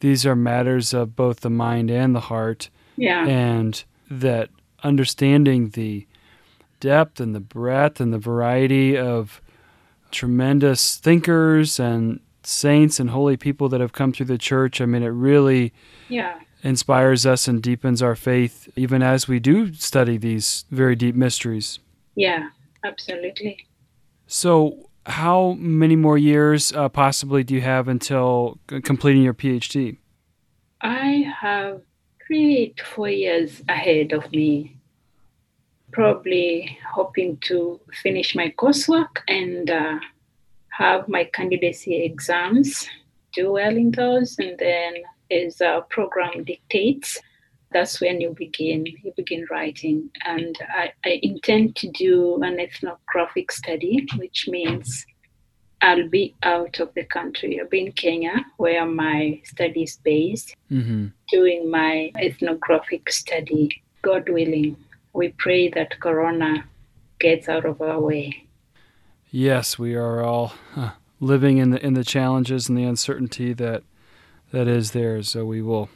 these 0.00 0.24
are 0.24 0.36
matters 0.36 0.94
of 0.94 1.16
both 1.16 1.40
the 1.40 1.50
mind 1.50 1.90
and 1.90 2.14
the 2.14 2.20
heart, 2.20 2.70
Yeah. 2.96 3.26
and 3.26 3.82
that 4.10 4.50
understanding 4.82 5.70
the 5.70 6.06
depth 6.80 7.18
and 7.20 7.34
the 7.34 7.40
breadth 7.40 8.00
and 8.00 8.12
the 8.12 8.18
variety 8.18 8.96
of 8.96 9.40
tremendous 10.10 10.96
thinkers 10.96 11.78
and 11.80 12.20
saints 12.42 12.98
and 13.00 13.10
holy 13.10 13.36
people 13.36 13.68
that 13.68 13.80
have 13.80 13.92
come 13.92 14.12
through 14.12 14.26
the 14.26 14.38
church. 14.38 14.80
I 14.80 14.86
mean, 14.86 15.02
it 15.02 15.08
really 15.08 15.72
Yeah. 16.08 16.38
inspires 16.62 17.26
us 17.26 17.46
and 17.48 17.62
deepens 17.62 18.00
our 18.02 18.14
faith, 18.16 18.68
even 18.76 19.02
as 19.02 19.28
we 19.28 19.38
do 19.40 19.72
study 19.74 20.16
these 20.16 20.64
very 20.70 20.96
deep 20.96 21.14
mysteries. 21.14 21.78
Yeah. 22.14 22.50
Absolutely. 22.84 23.66
So, 24.28 24.87
how 25.08 25.56
many 25.58 25.96
more 25.96 26.18
years 26.18 26.72
uh, 26.72 26.88
possibly 26.88 27.42
do 27.42 27.54
you 27.54 27.62
have 27.62 27.88
until 27.88 28.58
completing 28.84 29.22
your 29.22 29.34
PhD? 29.34 29.96
I 30.82 31.32
have 31.40 31.80
three 32.26 32.74
to 32.76 32.84
four 32.84 33.08
years 33.08 33.62
ahead 33.68 34.12
of 34.12 34.30
me. 34.30 34.76
Probably 35.90 36.78
hoping 36.92 37.38
to 37.48 37.80
finish 38.02 38.34
my 38.34 38.52
coursework 38.58 39.22
and 39.26 39.70
uh, 39.70 39.98
have 40.68 41.08
my 41.08 41.24
candidacy 41.24 42.04
exams, 42.04 42.86
do 43.32 43.52
well 43.52 43.74
in 43.74 43.90
those, 43.92 44.38
and 44.38 44.58
then 44.58 44.94
as 45.30 45.60
our 45.62 45.80
program 45.82 46.44
dictates, 46.44 47.18
that's 47.72 48.00
when 48.00 48.20
you 48.20 48.34
begin 48.36 48.86
you 48.86 49.12
begin 49.16 49.46
writing. 49.50 50.10
And 50.24 50.56
I, 50.68 50.92
I 51.04 51.20
intend 51.22 51.76
to 51.76 51.88
do 51.90 52.40
an 52.42 52.58
ethnographic 52.60 53.52
study, 53.52 54.06
which 54.16 54.48
means 54.48 55.04
I'll 55.82 56.08
be 56.08 56.34
out 56.42 56.80
of 56.80 56.92
the 56.94 57.04
country. 57.04 57.60
I'll 57.60 57.68
be 57.68 57.86
in 57.86 57.92
Kenya, 57.92 58.44
where 58.56 58.84
my 58.86 59.40
study 59.44 59.82
is 59.82 59.96
based, 60.02 60.54
Mm-hmm. 60.70 61.06
doing 61.30 61.70
my 61.70 62.10
ethnographic 62.18 63.10
study. 63.10 63.70
God 64.02 64.28
willing, 64.28 64.76
we 65.12 65.28
pray 65.38 65.68
that 65.70 65.98
Corona 66.00 66.64
gets 67.20 67.48
out 67.48 67.64
of 67.64 67.80
our 67.80 68.00
way. 68.00 68.44
Yes, 69.30 69.78
we 69.78 69.94
are 69.94 70.22
all 70.22 70.52
living 71.20 71.58
in 71.58 71.70
the 71.70 71.84
in 71.84 71.94
the 71.94 72.04
challenges 72.04 72.68
and 72.68 72.78
the 72.78 72.84
uncertainty 72.84 73.52
that 73.52 73.82
that 74.52 74.66
is 74.68 74.92
there. 74.92 75.22
So 75.22 75.44
we 75.44 75.60
will 75.62 75.90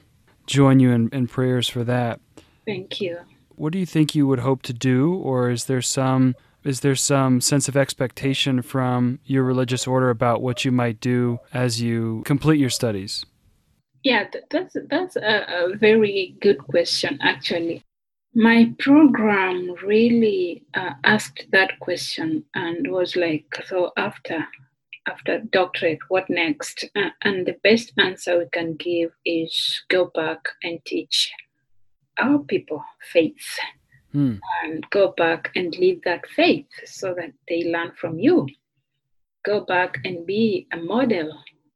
join 0.47 0.81
you 0.81 0.91
in, 0.91 1.09
in 1.11 1.27
prayers 1.27 1.69
for 1.69 1.85
that. 1.85 2.21
Thank 2.67 3.01
you. 3.01 3.19
What 3.55 3.73
do 3.73 3.79
you 3.79 3.87
think 3.87 4.15
you 4.15 4.27
would 4.27 4.41
hope 4.41 4.63
to 4.63 4.73
do, 4.73 5.15
or 5.15 5.51
is 5.51 5.67
there 5.67 5.83
some 5.83 6.35
is 6.65 6.81
there 6.81 6.95
some 6.95 7.41
sense 7.41 7.69
of 7.69 7.77
expectation 7.77 8.63
from 8.63 9.19
your 9.25 9.43
religious 9.43 9.87
order 9.87 10.11
about 10.11 10.43
what 10.43 10.65
you 10.65 10.71
might 10.71 11.01
do 11.01 11.41
as 11.53 11.83
you 11.83 12.23
complete 12.25 12.61
your 12.61 12.71
studies? 12.71 13.27
Yeah, 14.05 14.29
that's 14.51 14.77
that's 14.89 15.17
a, 15.17 15.47
a 15.49 15.77
very 15.77 16.37
good 16.41 16.59
question. 16.59 17.19
Actually, 17.21 17.83
my 18.35 18.73
program 18.79 19.75
really 19.85 20.65
uh, 20.75 20.95
asked 21.05 21.47
that 21.53 21.79
question 21.81 22.45
and 22.55 22.91
was 22.91 23.17
like, 23.17 23.45
so 23.67 23.93
after 23.97 24.47
after 25.09 25.41
doctorate, 25.51 25.99
what 26.09 26.29
next? 26.31 26.85
Uh, 26.97 27.11
and 27.23 27.47
the 27.47 27.57
best 27.63 27.93
answer 27.99 28.39
we 28.39 28.47
can 28.53 28.75
give 28.75 29.11
is 29.25 29.83
go 29.89 30.11
back 30.15 30.41
and 30.63 30.79
teach 30.85 31.33
our 32.19 32.39
people 32.41 32.85
faith 33.13 33.59
hmm. 34.13 34.37
and 34.63 34.87
go 34.91 35.15
back 35.17 35.51
and 35.57 35.77
live 35.77 35.99
that 36.05 36.27
faith 36.29 36.67
so 36.85 37.15
that 37.15 37.33
they 37.49 37.65
learn 37.65 37.93
from 38.01 38.19
you. 38.19 38.47
Go 39.45 39.65
back 39.65 39.99
and 40.05 40.25
be 40.27 40.69
a 40.73 40.77
model 40.77 41.33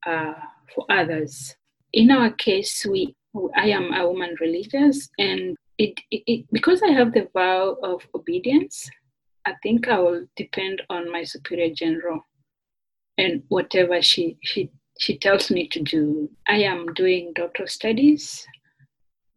uh, 0.06 0.34
for 0.74 0.84
others. 0.88 1.56
In 1.92 2.10
our 2.10 2.30
case, 2.30 2.86
we 2.88 3.14
I 3.54 3.68
am 3.68 3.92
a 3.92 4.06
woman 4.08 4.34
religious, 4.40 5.10
and 5.18 5.56
it, 5.76 6.00
it, 6.10 6.22
it 6.26 6.46
because 6.52 6.82
I 6.82 6.92
have 6.92 7.12
the 7.12 7.28
vow 7.34 7.76
of 7.82 8.06
obedience. 8.14 8.88
I 9.44 9.54
think 9.62 9.88
I 9.88 9.98
will 9.98 10.26
depend 10.36 10.82
on 10.90 11.12
my 11.12 11.22
superior 11.22 11.72
general 11.74 12.24
and 13.18 13.42
whatever 13.48 14.00
she 14.02 14.36
she 14.42 14.70
she 14.98 15.18
tells 15.18 15.50
me 15.50 15.68
to 15.68 15.80
do. 15.82 16.30
I 16.48 16.58
am 16.62 16.92
doing 16.94 17.32
doctoral 17.34 17.68
studies, 17.68 18.46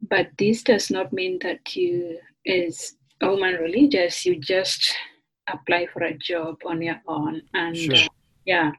but 0.01 0.29
this 0.37 0.63
does 0.63 0.89
not 0.89 1.11
mean 1.11 1.39
that 1.41 1.75
you, 1.75 2.17
as 2.47 2.95
a 3.21 3.29
woman 3.29 3.55
religious, 3.55 4.25
you 4.25 4.39
just 4.39 4.95
apply 5.51 5.87
for 5.87 6.03
a 6.03 6.17
job 6.17 6.57
on 6.65 6.81
your 6.81 7.01
own 7.07 7.41
and 7.53 7.75
sure. 7.75 7.95
uh, 7.95 8.07
yeah, 8.45 8.71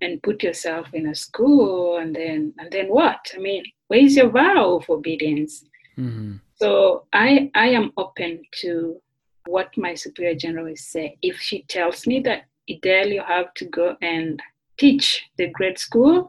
and 0.00 0.22
put 0.22 0.42
yourself 0.42 0.88
in 0.92 1.08
a 1.08 1.14
school 1.14 1.98
and 1.98 2.14
then 2.14 2.52
and 2.58 2.70
then 2.70 2.86
what? 2.88 3.18
I 3.34 3.38
mean, 3.38 3.64
where's 3.88 4.16
your 4.16 4.30
vow 4.30 4.76
of 4.76 4.90
obedience? 4.90 5.64
Mm-hmm. 5.96 6.36
So 6.56 7.06
I 7.12 7.50
I 7.54 7.68
am 7.68 7.92
open 7.96 8.42
to 8.60 9.00
what 9.46 9.70
my 9.78 9.94
superior 9.94 10.34
general 10.34 10.66
is 10.66 10.86
saying. 10.86 11.16
If 11.22 11.38
she 11.40 11.62
tells 11.62 12.06
me 12.06 12.20
that 12.20 12.42
Edel, 12.68 13.08
you 13.08 13.22
have 13.22 13.52
to 13.54 13.64
go 13.66 13.96
and 14.02 14.40
teach 14.78 15.24
the 15.36 15.48
grade 15.48 15.78
school. 15.78 16.26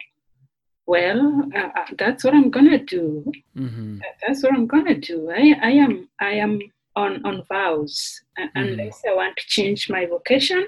Well, 0.86 1.44
uh, 1.56 1.70
uh, 1.80 1.86
that's 1.98 2.24
what 2.24 2.34
I'm 2.34 2.50
gonna 2.50 2.84
do. 2.84 3.32
Mm-hmm. 3.56 4.00
That's 4.26 4.42
what 4.42 4.54
I'm 4.54 4.66
gonna 4.66 4.96
do. 4.96 5.30
I, 5.30 5.56
I 5.62 5.72
am 5.72 6.10
I 6.20 6.32
am 6.32 6.60
on 6.96 7.24
on 7.26 7.44
vows 7.48 8.22
mm-hmm. 8.40 8.58
unless 8.58 9.02
I 9.08 9.14
want 9.14 9.38
to 9.38 9.48
change 9.48 9.90
my 9.90 10.06
vocation. 10.06 10.68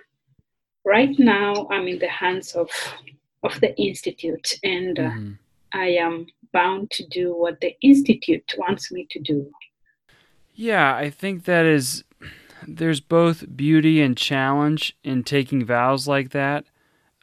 Right 0.86 1.18
now, 1.18 1.68
I'm 1.72 1.88
in 1.88 2.00
the 2.00 2.08
hands 2.08 2.54
of 2.54 2.70
of 3.44 3.60
the 3.62 3.76
institute, 3.78 4.60
and 4.64 5.00
uh, 5.00 5.04
mm-hmm. 5.04 5.32
I 5.74 5.88
am 6.06 6.28
bound 6.54 6.92
to 6.92 7.08
do 7.08 7.36
what 7.36 7.60
the 7.62 7.76
institute 7.82 8.54
wants 8.58 8.92
me 8.92 9.08
to 9.10 9.20
do. 9.20 9.50
Yeah, 10.54 10.96
I 10.96 11.10
think 11.10 11.46
that 11.46 11.66
is 11.66 12.04
there's 12.68 13.02
both 13.02 13.56
beauty 13.56 14.02
and 14.02 14.18
challenge 14.18 14.96
in 15.04 15.24
taking 15.24 15.66
vows 15.66 16.08
like 16.08 16.32
that. 16.32 16.66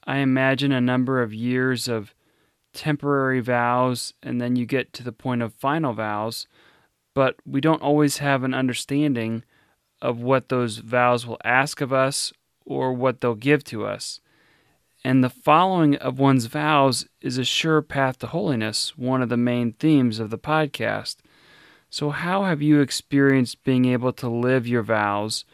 I 0.05 0.19
imagine 0.19 0.73
a 0.73 0.81
number 0.81 1.23
of 1.23 1.35
years 1.35 1.89
of 1.89 2.15
temporary 2.73 3.41
vows, 3.41 4.15
and 4.23 4.41
then 4.41 4.57
you 4.57 4.67
get 4.67 4.93
to 4.95 5.03
the 5.03 5.13
point 5.13 5.43
of 5.43 5.55
final 5.55 5.93
vows, 5.93 6.47
but 7.15 7.37
we 7.45 7.61
don't 7.61 7.83
always 7.83 8.19
have 8.19 8.43
an 8.45 8.55
understanding 8.55 9.45
of 10.01 10.21
what 10.21 10.49
those 10.49 10.79
vows 10.79 11.27
will 11.27 11.39
ask 11.45 11.81
of 11.81 11.93
us 11.93 12.33
or 12.65 12.93
what 12.93 13.21
they'll 13.21 13.35
give 13.35 13.65
to 13.65 13.85
us. 13.85 14.21
And 15.05 15.23
the 15.23 15.31
following 15.31 15.97
of 15.97 16.19
one's 16.19 16.47
vows 16.47 17.07
is 17.21 17.39
a 17.39 17.45
sure 17.45 17.83
path 17.83 18.19
to 18.19 18.27
holiness, 18.27 18.97
one 18.97 19.23
of 19.23 19.29
the 19.29 19.37
main 19.37 19.73
themes 19.73 20.19
of 20.19 20.31
the 20.31 20.39
podcast. 20.39 21.17
So, 21.91 22.11
how 22.11 22.45
have 22.45 22.61
you 22.61 22.81
experienced 22.81 23.65
being 23.65 23.87
able 23.87 24.13
to 24.15 24.29
live 24.29 24.67
your 24.67 24.83
vows 24.83 25.45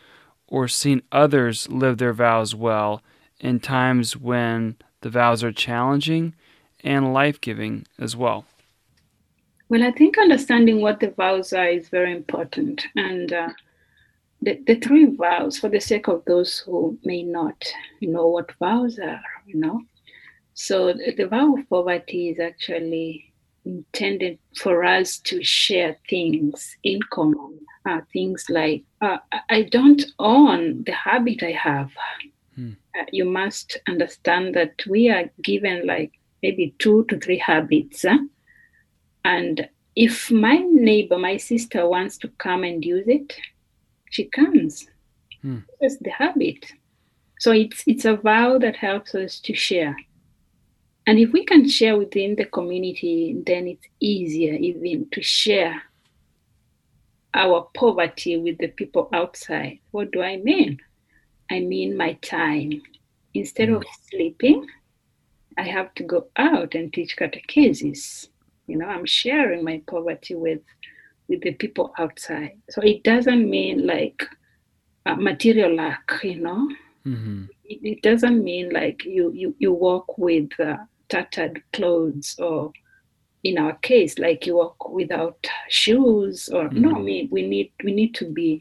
or 0.49 0.67
seen 0.67 1.03
others 1.13 1.69
live 1.69 1.99
their 1.99 2.13
vows 2.13 2.55
well 2.55 3.03
in 3.41 3.61
times 3.61 4.17
when 4.17 4.77
the 5.01 5.11
vows 5.11 5.45
are 5.45 5.53
challenging 5.53 6.35
and 6.83 7.15
life 7.15 7.41
giving 7.41 7.87
as 7.99 8.17
well? 8.17 8.45
Well, 9.69 9.83
I 9.83 9.93
think 9.93 10.19
understanding 10.19 10.81
what 10.81 11.01
the 11.01 11.11
vows 11.11 11.53
are 11.53 11.69
is 11.69 11.89
very 11.89 12.13
important. 12.13 12.85
And 12.97 13.33
uh, 13.33 13.51
the, 14.43 14.61
the 14.67 14.75
three 14.77 15.07
vows, 15.07 15.59
for 15.59 15.69
the 15.69 15.81
sake 15.81 16.09
of 16.09 16.25
those 16.27 16.59
who 16.59 16.99
may 17.05 17.23
not 17.23 17.65
know 18.01 18.27
what 18.27 18.53
vows 18.59 18.99
are, 18.99 19.23
you 19.47 19.57
know. 19.57 19.83
So 20.53 20.93
the, 20.93 21.15
the 21.17 21.27
vow 21.27 21.57
of 21.57 21.69
poverty 21.69 22.29
is 22.29 22.39
actually 22.39 23.33
intended 23.65 24.39
for 24.57 24.85
us 24.85 25.19
to 25.19 25.43
share 25.43 25.97
things 26.09 26.77
in 26.83 27.01
common. 27.11 27.59
Uh, 27.87 28.01
things 28.13 28.47
like, 28.49 28.83
uh, 29.03 29.19
I 29.51 29.63
don't 29.63 30.03
own 30.19 30.85
the 30.85 30.93
habit 30.93 31.43
I 31.43 31.53
have. 31.53 31.91
Hmm. 32.55 32.73
Uh, 32.99 33.05
you 33.13 33.27
must 33.27 33.77
understand 33.87 34.55
that 34.55 34.73
we 34.89 35.11
are 35.11 35.31
given 35.43 35.87
like 35.87 36.13
maybe 36.43 36.75
two 36.79 37.05
to 37.11 37.19
three 37.19 37.39
habits. 37.39 38.03
Huh? 38.03 38.19
And 39.25 39.69
if 39.97 40.31
my 40.31 40.57
neighbor, 40.57 41.19
my 41.19 41.37
sister 41.37 41.87
wants 41.87 42.17
to 42.19 42.29
come 42.39 42.65
and 42.65 42.85
use 42.85 43.07
it, 43.07 43.35
she 44.11 44.25
comes. 44.25 44.87
Hmm. 45.43 45.59
That's 45.81 45.99
the 45.99 46.11
habit. 46.11 46.65
So 47.39 47.53
it's 47.53 47.83
it's 47.87 48.05
a 48.05 48.17
vow 48.17 48.59
that 48.59 48.77
helps 48.77 49.15
us 49.15 49.39
to 49.41 49.55
share. 49.55 49.97
And 51.07 51.19
if 51.19 51.33
we 51.33 51.45
can 51.45 51.69
share 51.69 51.99
within 51.99 52.37
the 52.37 52.47
community, 52.47 53.37
then 53.47 53.67
it's 53.67 53.87
easier 54.01 54.55
even 54.55 55.09
to 55.11 55.23
share 55.23 55.83
our 57.35 57.69
poverty 57.75 58.37
with 58.39 58.59
the 58.59 58.69
people 58.69 59.09
outside. 59.13 59.81
What 59.91 60.13
do 60.13 60.23
I 60.23 60.37
mean? 60.37 60.79
I 61.51 61.61
mean 61.61 61.97
my 61.97 62.15
time. 62.15 62.81
Instead 63.35 63.69
of 63.69 63.85
sleeping, 64.09 64.67
I 65.59 65.63
have 65.63 65.93
to 65.97 66.05
go 66.05 66.29
out 66.37 66.75
and 66.75 66.93
teach 66.93 67.17
catechesis. 67.17 68.29
You 68.67 68.79
know, 68.79 68.87
I'm 68.87 69.05
sharing 69.05 69.65
my 69.65 69.83
poverty 69.87 70.35
with 70.35 70.61
with 71.29 71.41
the 71.43 71.53
people 71.55 71.93
outside. 71.99 72.61
So 72.71 72.81
it 72.83 73.03
doesn't 73.03 73.49
mean 73.49 73.87
like 73.87 74.25
material 75.17 75.75
lack, 75.75 76.21
you 76.23 76.41
know. 76.41 76.69
Mm-hmm. 77.07 77.45
It, 77.65 77.79
it, 77.83 78.03
doesn't 78.03 78.43
mean 78.43 78.71
like 78.71 79.05
you 79.05 79.31
you 79.33 79.55
you 79.59 79.73
walk 79.73 80.17
with 80.17 80.49
uh, 80.59 80.77
tattered 81.09 81.63
clothes 81.73 82.37
or 82.39 82.73
in 83.43 83.59
our 83.59 83.75
case 83.79 84.19
like 84.19 84.47
you 84.47 84.57
walk 84.57 84.89
without 84.89 85.47
shoes 85.69 86.49
or 86.49 86.65
mm-hmm. 86.65 86.81
no 86.81 87.01
we, 87.01 87.29
we 87.31 87.47
need 87.47 87.71
we 87.85 87.93
need 87.93 88.15
to 88.15 88.25
be 88.27 88.61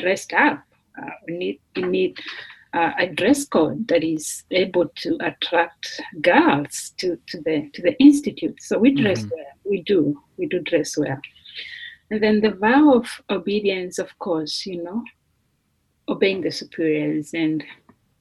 dressed 0.00 0.32
up. 0.32 0.62
Uh, 1.00 1.10
we 1.26 1.36
need 1.36 1.60
we 1.76 1.82
need 1.82 2.18
uh, 2.74 2.92
a 2.98 3.06
dress 3.06 3.44
code 3.44 3.86
that 3.88 4.04
is 4.04 4.44
able 4.50 4.88
to 4.96 5.16
attract 5.20 6.00
girls 6.20 6.92
to, 6.98 7.18
to 7.26 7.40
the 7.42 7.70
to 7.74 7.82
the 7.82 7.98
institute. 8.00 8.56
So 8.60 8.78
we 8.78 8.94
dress 8.94 9.20
mm-hmm. 9.20 9.36
well. 9.36 9.54
We 9.64 9.82
do. 9.82 10.20
We 10.36 10.46
do 10.46 10.60
dress 10.60 10.96
well. 10.96 11.20
And 12.10 12.22
then 12.22 12.40
the 12.40 12.50
vow 12.50 12.94
of 12.94 13.06
obedience 13.30 13.98
of 13.98 14.18
course 14.18 14.66
you 14.66 14.82
know 14.82 15.04
obeying 16.08 16.40
the 16.40 16.50
superiors 16.50 17.34
and 17.34 17.62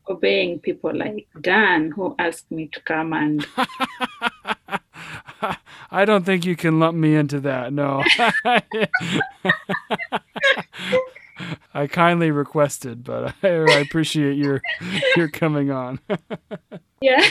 obeying 0.10 0.60
people 0.60 0.95
like 0.95 1.28
Dan, 1.39 1.91
who 1.91 2.16
asked 2.20 2.51
me 2.51 2.68
to 2.68 2.82
come 2.82 3.14
and. 3.14 3.45
I 5.91 6.05
don't 6.05 6.24
think 6.24 6.45
you 6.45 6.55
can 6.55 6.80
lump 6.80 6.95
me 6.95 7.16
into 7.16 7.39
that. 7.41 7.74
No. 7.74 8.03
I 11.74 11.88
kindly 11.88 12.32
requested, 12.32 13.03
but 13.03 13.34
I, 13.43 13.47
I, 13.47 13.80
appreciate 13.80 14.38
your 14.38 14.62
your 15.16 15.30
coming 15.30 15.72
on. 15.72 15.99
yeah, 17.01 17.28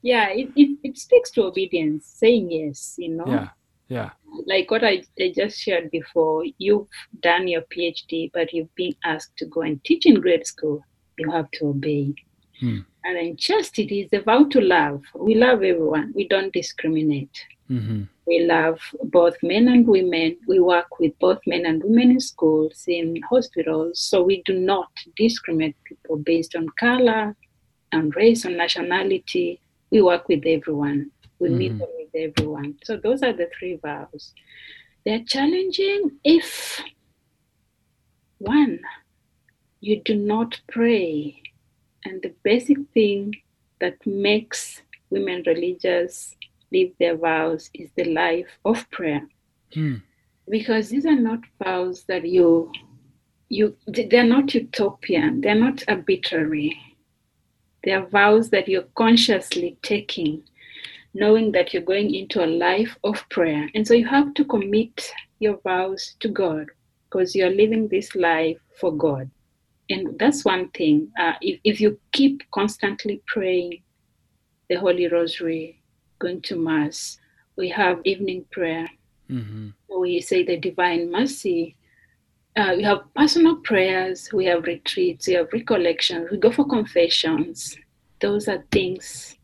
yeah. 0.00 0.30
It, 0.30 0.50
it, 0.56 0.78
it 0.82 0.98
speaks 0.98 1.30
to 1.32 1.44
obedience, 1.44 2.06
saying 2.06 2.50
yes. 2.50 2.94
You 2.98 3.10
know. 3.10 3.24
Yeah. 3.26 3.48
Yeah. 3.88 4.10
Like 4.46 4.70
what 4.70 4.82
I, 4.82 5.02
I 5.20 5.32
just 5.36 5.58
shared 5.60 5.90
before, 5.90 6.44
you've 6.56 6.86
done 7.20 7.46
your 7.46 7.60
PhD, 7.62 8.30
but 8.32 8.52
you've 8.54 8.74
been 8.74 8.94
asked 9.04 9.36
to 9.36 9.44
go 9.44 9.60
and 9.60 9.84
teach 9.84 10.06
in 10.06 10.14
grade 10.14 10.46
school 10.46 10.82
you 11.18 11.30
have 11.30 11.50
to 11.52 11.68
obey. 11.68 12.14
Hmm. 12.60 12.80
And 13.04 13.16
then 13.16 13.36
chastity 13.36 14.02
is 14.02 14.10
the 14.10 14.20
vow 14.20 14.44
to 14.44 14.60
love. 14.60 15.02
We 15.16 15.34
love 15.34 15.62
everyone. 15.62 16.12
We 16.14 16.28
don't 16.28 16.52
discriminate. 16.52 17.36
Mm-hmm. 17.68 18.02
We 18.26 18.44
love 18.44 18.78
both 19.04 19.34
men 19.42 19.66
and 19.66 19.86
women. 19.86 20.36
We 20.46 20.60
work 20.60 21.00
with 21.00 21.18
both 21.18 21.40
men 21.46 21.66
and 21.66 21.82
women 21.82 22.12
in 22.12 22.20
schools, 22.20 22.84
in 22.86 23.20
hospitals. 23.28 23.98
So 23.98 24.22
we 24.22 24.42
do 24.44 24.58
not 24.58 24.90
discriminate 25.16 25.76
people 25.84 26.18
based 26.18 26.54
on 26.54 26.68
color, 26.78 27.34
on 27.92 28.10
race, 28.10 28.46
on 28.46 28.56
nationality. 28.56 29.60
We 29.90 30.02
work 30.02 30.28
with 30.28 30.44
everyone. 30.46 31.10
We 31.40 31.48
Mhm. 31.48 31.58
mingle 31.58 31.90
with 31.98 32.14
everyone. 32.14 32.78
So 32.84 32.96
those 32.96 33.22
are 33.22 33.32
the 33.32 33.50
three 33.58 33.76
vows. 33.76 34.32
They're 35.04 35.24
challenging 35.26 36.20
if 36.22 36.80
one, 38.38 38.80
you 39.82 40.00
do 40.02 40.14
not 40.14 40.60
pray. 40.68 41.42
And 42.04 42.22
the 42.22 42.34
basic 42.44 42.78
thing 42.94 43.34
that 43.80 43.98
makes 44.06 44.80
women 45.10 45.42
religious 45.46 46.36
live 46.72 46.92
their 46.98 47.16
vows 47.16 47.68
is 47.74 47.90
the 47.96 48.04
life 48.04 48.48
of 48.64 48.88
prayer 48.90 49.28
Hmm. 49.74 49.96
because 50.50 50.90
these 50.90 51.06
are 51.06 51.18
not 51.18 51.40
vows 51.62 52.04
that 52.04 52.26
you 52.26 52.70
you 53.48 53.76
they're 53.86 54.24
not 54.24 54.54
utopian 54.54 55.40
they're 55.40 55.54
not 55.54 55.82
arbitrary 55.88 56.76
they're 57.84 58.06
vows 58.06 58.50
that 58.50 58.68
you're 58.68 58.88
consciously 58.94 59.78
taking 59.82 60.42
knowing 61.14 61.52
that 61.52 61.72
you're 61.72 61.82
going 61.82 62.14
into 62.14 62.44
a 62.44 62.54
life 62.68 62.96
of 63.04 63.26
prayer 63.30 63.68
and 63.74 63.86
so 63.86 63.94
you 63.94 64.06
have 64.06 64.34
to 64.34 64.44
commit 64.44 65.10
your 65.38 65.58
vows 65.64 66.16
to 66.20 66.28
god 66.28 66.66
because 67.04 67.34
you're 67.34 67.50
living 67.62 67.88
this 67.88 68.14
life 68.14 68.58
for 68.78 68.92
god 68.92 69.30
and 69.92 70.18
that's 70.18 70.44
one 70.44 70.68
thing 70.70 71.10
uh, 71.20 71.34
if, 71.40 71.60
if 71.64 71.80
you 71.80 71.98
keep 72.12 72.42
constantly 72.52 73.22
praying 73.26 73.82
the 74.68 74.76
holy 74.76 75.06
rosary 75.08 75.80
going 76.18 76.40
to 76.40 76.56
mass 76.56 77.18
we 77.56 77.68
have 77.68 78.00
evening 78.04 78.44
prayer 78.50 78.88
hmm 79.28 79.68
we 80.02 80.20
say 80.20 80.44
the 80.44 80.56
divine 80.56 81.10
mercy. 81.10 81.76
Uh, 82.56 82.74
we 82.76 82.82
have 82.82 83.00
personal 83.14 83.56
prayers, 83.56 84.30
we 84.32 84.44
have 84.44 84.64
retreats, 84.64 85.26
we 85.26 85.34
have 85.34 85.48
recollections, 85.52 86.28
we 86.30 86.36
go 86.36 86.50
for 86.50 86.66
confessions. 86.66 87.76
Those 88.20 88.46
are 88.48 88.62
things 88.70 89.36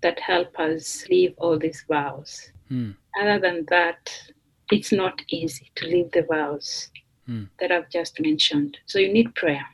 that 0.00 0.20
help 0.20 0.58
us 0.58 1.04
live 1.10 1.34
all 1.38 1.58
these 1.58 1.84
vows. 1.88 2.52
Hmm. 2.68 2.92
Other 3.20 3.38
than 3.40 3.66
that, 3.68 4.10
it's 4.70 4.92
not 4.92 5.20
easy 5.28 5.70
to 5.76 5.86
live 5.86 6.10
the 6.12 6.22
vows 6.22 6.90
Hmm. 7.26 7.44
that 7.60 7.70
I've 7.70 7.90
just 7.90 8.20
mentioned. 8.20 8.78
So 8.86 8.98
you 8.98 9.12
need 9.12 9.34
prayer. 9.34 9.64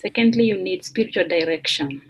Secondly, 0.00 0.44
you 0.44 0.56
need 0.56 0.82
spiritual 0.82 1.28
direction. 1.28 2.00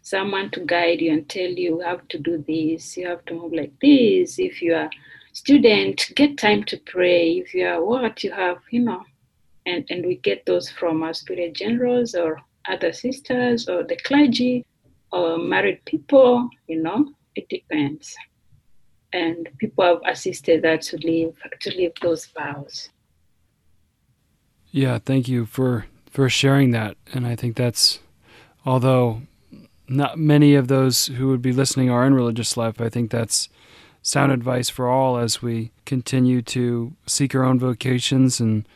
Someone 0.00 0.50
to 0.52 0.60
guide 0.60 1.02
you 1.02 1.12
and 1.12 1.28
tell 1.28 1.50
you, 1.50 1.82
how 1.84 2.00
to 2.08 2.18
do 2.18 2.42
this, 2.48 2.96
you 2.96 3.06
have 3.08 3.22
to 3.26 3.34
move 3.34 3.52
like 3.52 3.74
this. 3.82 4.38
If 4.38 4.62
you 4.62 4.74
are 4.74 4.88
student, 5.34 6.10
get 6.16 6.38
time 6.38 6.64
to 6.64 6.78
pray. 6.78 7.32
If 7.32 7.52
you 7.52 7.66
are 7.66 7.84
what, 7.84 8.24
you 8.24 8.32
have, 8.32 8.56
you 8.70 8.80
know, 8.80 9.02
and, 9.66 9.84
and 9.90 10.06
we 10.06 10.16
get 10.16 10.46
those 10.46 10.70
from 10.70 11.02
our 11.02 11.12
superior 11.12 11.52
generals 11.52 12.14
or 12.14 12.40
other 12.66 12.94
sisters 12.94 13.68
or 13.68 13.84
the 13.84 13.96
clergy 13.96 14.64
or 15.12 15.36
married 15.36 15.84
people, 15.84 16.48
you 16.68 16.82
know, 16.82 17.12
it 17.34 17.50
depends. 17.50 18.16
And 19.12 19.46
people 19.58 19.84
have 19.84 20.00
assisted 20.06 20.64
us 20.64 20.86
to 20.88 20.96
live 20.96 21.36
to 21.60 21.76
live 21.76 21.92
those 22.00 22.24
vows. 22.26 22.88
Yeah, 24.70 24.98
thank 24.98 25.28
you 25.28 25.44
for 25.44 25.84
for 26.12 26.28
sharing 26.28 26.70
that. 26.70 26.96
And 27.12 27.26
I 27.26 27.34
think 27.34 27.56
that's 27.56 27.98
although 28.64 29.22
not 29.88 30.18
many 30.18 30.54
of 30.54 30.68
those 30.68 31.06
who 31.06 31.28
would 31.28 31.42
be 31.42 31.52
listening 31.52 31.90
are 31.90 32.06
in 32.06 32.14
religious 32.14 32.56
life, 32.56 32.80
I 32.80 32.88
think 32.88 33.10
that's 33.10 33.48
sound 34.02 34.30
advice 34.32 34.68
for 34.68 34.88
all 34.88 35.16
as 35.16 35.42
we 35.42 35.70
continue 35.84 36.42
to 36.42 36.92
seek 37.06 37.34
our 37.34 37.44
own 37.44 37.58
vocations 37.58 38.38
and 38.40 38.66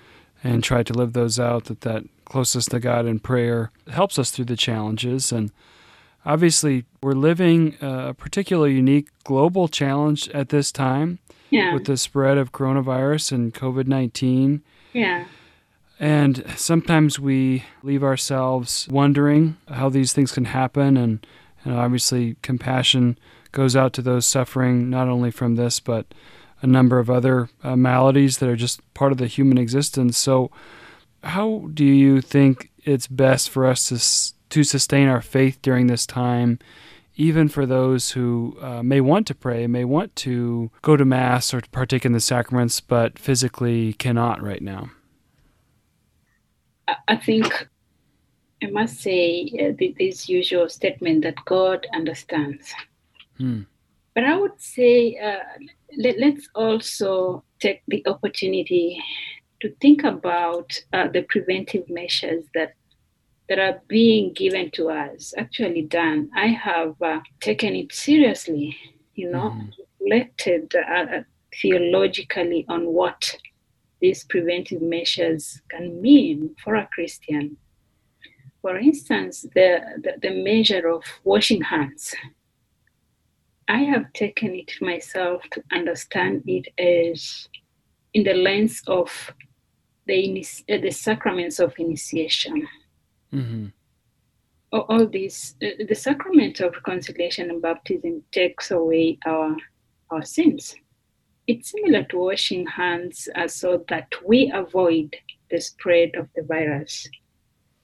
and 0.44 0.62
try 0.62 0.82
to 0.82 0.92
live 0.92 1.12
those 1.12 1.38
out 1.40 1.64
that 1.64 1.80
that 1.80 2.04
closest 2.24 2.70
to 2.70 2.78
God 2.80 3.06
in 3.06 3.18
prayer 3.18 3.70
helps 3.90 4.18
us 4.18 4.30
through 4.30 4.44
the 4.44 4.56
challenges 4.56 5.32
and 5.32 5.50
obviously 6.24 6.84
we're 7.02 7.12
living 7.14 7.76
a 7.80 8.14
particularly 8.14 8.74
unique 8.74 9.08
global 9.24 9.66
challenge 9.66 10.28
at 10.30 10.50
this 10.50 10.70
time 10.70 11.18
Yeah. 11.50 11.72
with 11.74 11.84
the 11.86 11.96
spread 11.96 12.38
of 12.38 12.52
coronavirus 12.52 13.32
and 13.32 13.52
COVID-19 13.54 14.60
yeah. 14.92 15.24
And 15.98 16.44
sometimes 16.56 17.18
we 17.18 17.64
leave 17.82 18.02
ourselves 18.02 18.86
wondering 18.90 19.56
how 19.68 19.88
these 19.88 20.12
things 20.12 20.32
can 20.32 20.46
happen. 20.46 20.96
And, 20.96 21.26
and 21.64 21.74
obviously, 21.74 22.36
compassion 22.42 23.18
goes 23.52 23.74
out 23.74 23.92
to 23.94 24.02
those 24.02 24.26
suffering 24.26 24.90
not 24.90 25.08
only 25.08 25.30
from 25.30 25.56
this, 25.56 25.80
but 25.80 26.06
a 26.60 26.66
number 26.66 26.98
of 26.98 27.08
other 27.08 27.48
uh, 27.62 27.76
maladies 27.76 28.38
that 28.38 28.48
are 28.48 28.56
just 28.56 28.80
part 28.94 29.12
of 29.12 29.18
the 29.18 29.26
human 29.26 29.58
existence. 29.58 30.18
So, 30.18 30.50
how 31.24 31.68
do 31.72 31.84
you 31.84 32.20
think 32.20 32.70
it's 32.84 33.06
best 33.06 33.50
for 33.50 33.66
us 33.66 33.88
to, 33.88 34.48
to 34.50 34.64
sustain 34.64 35.08
our 35.08 35.22
faith 35.22 35.58
during 35.62 35.86
this 35.86 36.06
time? 36.06 36.58
Even 37.16 37.48
for 37.48 37.64
those 37.64 38.10
who 38.10 38.58
uh, 38.60 38.82
may 38.82 39.00
want 39.00 39.26
to 39.28 39.34
pray, 39.34 39.66
may 39.66 39.84
want 39.84 40.14
to 40.16 40.70
go 40.82 40.96
to 40.96 41.04
Mass 41.06 41.54
or 41.54 41.62
to 41.62 41.70
partake 41.70 42.04
in 42.04 42.12
the 42.12 42.20
sacraments, 42.20 42.80
but 42.80 43.18
physically 43.18 43.94
cannot 43.94 44.42
right 44.42 44.60
now. 44.60 44.90
I- 46.88 47.16
think 47.16 47.68
I 48.62 48.66
must 48.70 49.00
say 49.00 49.50
uh, 49.60 49.72
this 49.98 50.28
usual 50.28 50.68
statement 50.68 51.22
that 51.24 51.36
God 51.44 51.86
understands. 51.94 52.72
Hmm. 53.38 53.62
But 54.14 54.24
I 54.24 54.36
would 54.36 54.58
say 54.58 55.18
uh, 55.18 55.40
let, 55.98 56.18
let's 56.18 56.48
also 56.54 57.44
take 57.60 57.82
the 57.88 58.02
opportunity 58.06 59.02
to 59.60 59.70
think 59.80 60.04
about 60.04 60.72
uh, 60.92 61.08
the 61.08 61.22
preventive 61.22 61.88
measures 61.90 62.44
that 62.54 62.72
that 63.48 63.58
are 63.60 63.80
being 63.88 64.32
given 64.32 64.70
to 64.72 64.90
us. 64.90 65.32
Actually, 65.36 65.82
done. 65.82 66.30
I 66.34 66.46
have 66.46 67.00
uh, 67.00 67.20
taken 67.40 67.76
it 67.76 67.92
seriously. 67.92 68.76
You 69.14 69.30
know, 69.30 69.50
Mhm. 69.50 69.70
reflected 70.00 70.74
uh, 70.74 71.22
theologically 71.60 72.64
on 72.68 72.86
what 72.86 73.36
these 74.06 74.22
preventive 74.22 74.82
measures 74.82 75.60
can 75.68 76.00
mean 76.00 76.54
for 76.62 76.76
a 76.76 76.88
Christian. 76.94 77.56
For 78.62 78.78
instance, 78.78 79.44
the, 79.56 79.80
the, 80.04 80.12
the 80.22 80.44
measure 80.44 80.86
of 80.88 81.02
washing 81.24 81.60
hands. 81.60 82.14
I 83.66 83.78
have 83.78 84.12
taken 84.12 84.54
it 84.54 84.70
myself 84.80 85.42
to 85.54 85.60
understand 85.72 86.44
it 86.46 86.66
as 86.78 87.48
in 88.14 88.22
the 88.22 88.34
lens 88.34 88.80
of 88.86 89.08
the, 90.06 90.46
uh, 90.70 90.78
the 90.86 90.92
sacraments 90.92 91.58
of 91.58 91.74
initiation. 91.78 92.68
hmm 93.32 93.66
All, 94.72 94.84
all 94.88 95.06
these, 95.08 95.56
uh, 95.64 95.84
the 95.88 95.96
sacrament 95.96 96.60
of 96.60 96.74
reconciliation 96.74 97.50
and 97.50 97.60
baptism 97.60 98.22
takes 98.30 98.70
away 98.70 99.18
our, 99.26 99.56
our 100.12 100.22
sins. 100.22 100.76
It's 101.46 101.70
similar 101.70 102.02
to 102.04 102.18
washing 102.18 102.66
hands 102.66 103.28
uh, 103.34 103.48
so 103.48 103.84
that 103.88 104.08
we 104.24 104.50
avoid 104.52 105.14
the 105.50 105.60
spread 105.60 106.16
of 106.16 106.28
the 106.34 106.42
virus. 106.42 107.08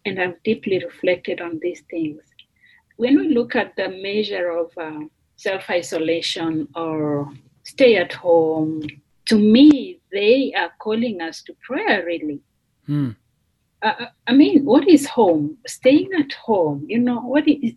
And 0.05 0.21
I've 0.21 0.43
deeply 0.43 0.85
reflected 0.85 1.41
on 1.41 1.61
these 1.63 1.83
things. 1.91 2.23
When 2.97 3.17
we 3.17 3.29
look 3.29 3.55
at 3.55 3.77
the 3.77 3.89
measure 3.89 4.51
of 4.51 4.73
uh, 4.77 5.07
self 5.37 5.71
isolation 5.71 6.69
or 6.75 7.33
stay 7.63 7.97
at 7.97 8.13
home, 8.13 8.83
to 9.27 9.39
me, 9.39 10.01
they 10.13 10.53
are 10.57 10.73
calling 10.79 11.21
us 11.21 11.43
to 11.43 11.55
prayer, 11.63 12.05
really. 12.05 12.41
Hmm. 12.87 13.11
Uh, 13.81 14.07
I 14.27 14.33
mean, 14.33 14.65
what 14.65 14.89
is 14.89 15.07
home? 15.07 15.59
Staying 15.67 16.11
at 16.19 16.33
home, 16.33 16.85
you 16.89 16.99
know, 16.99 17.21
what 17.21 17.47
is 17.49 17.75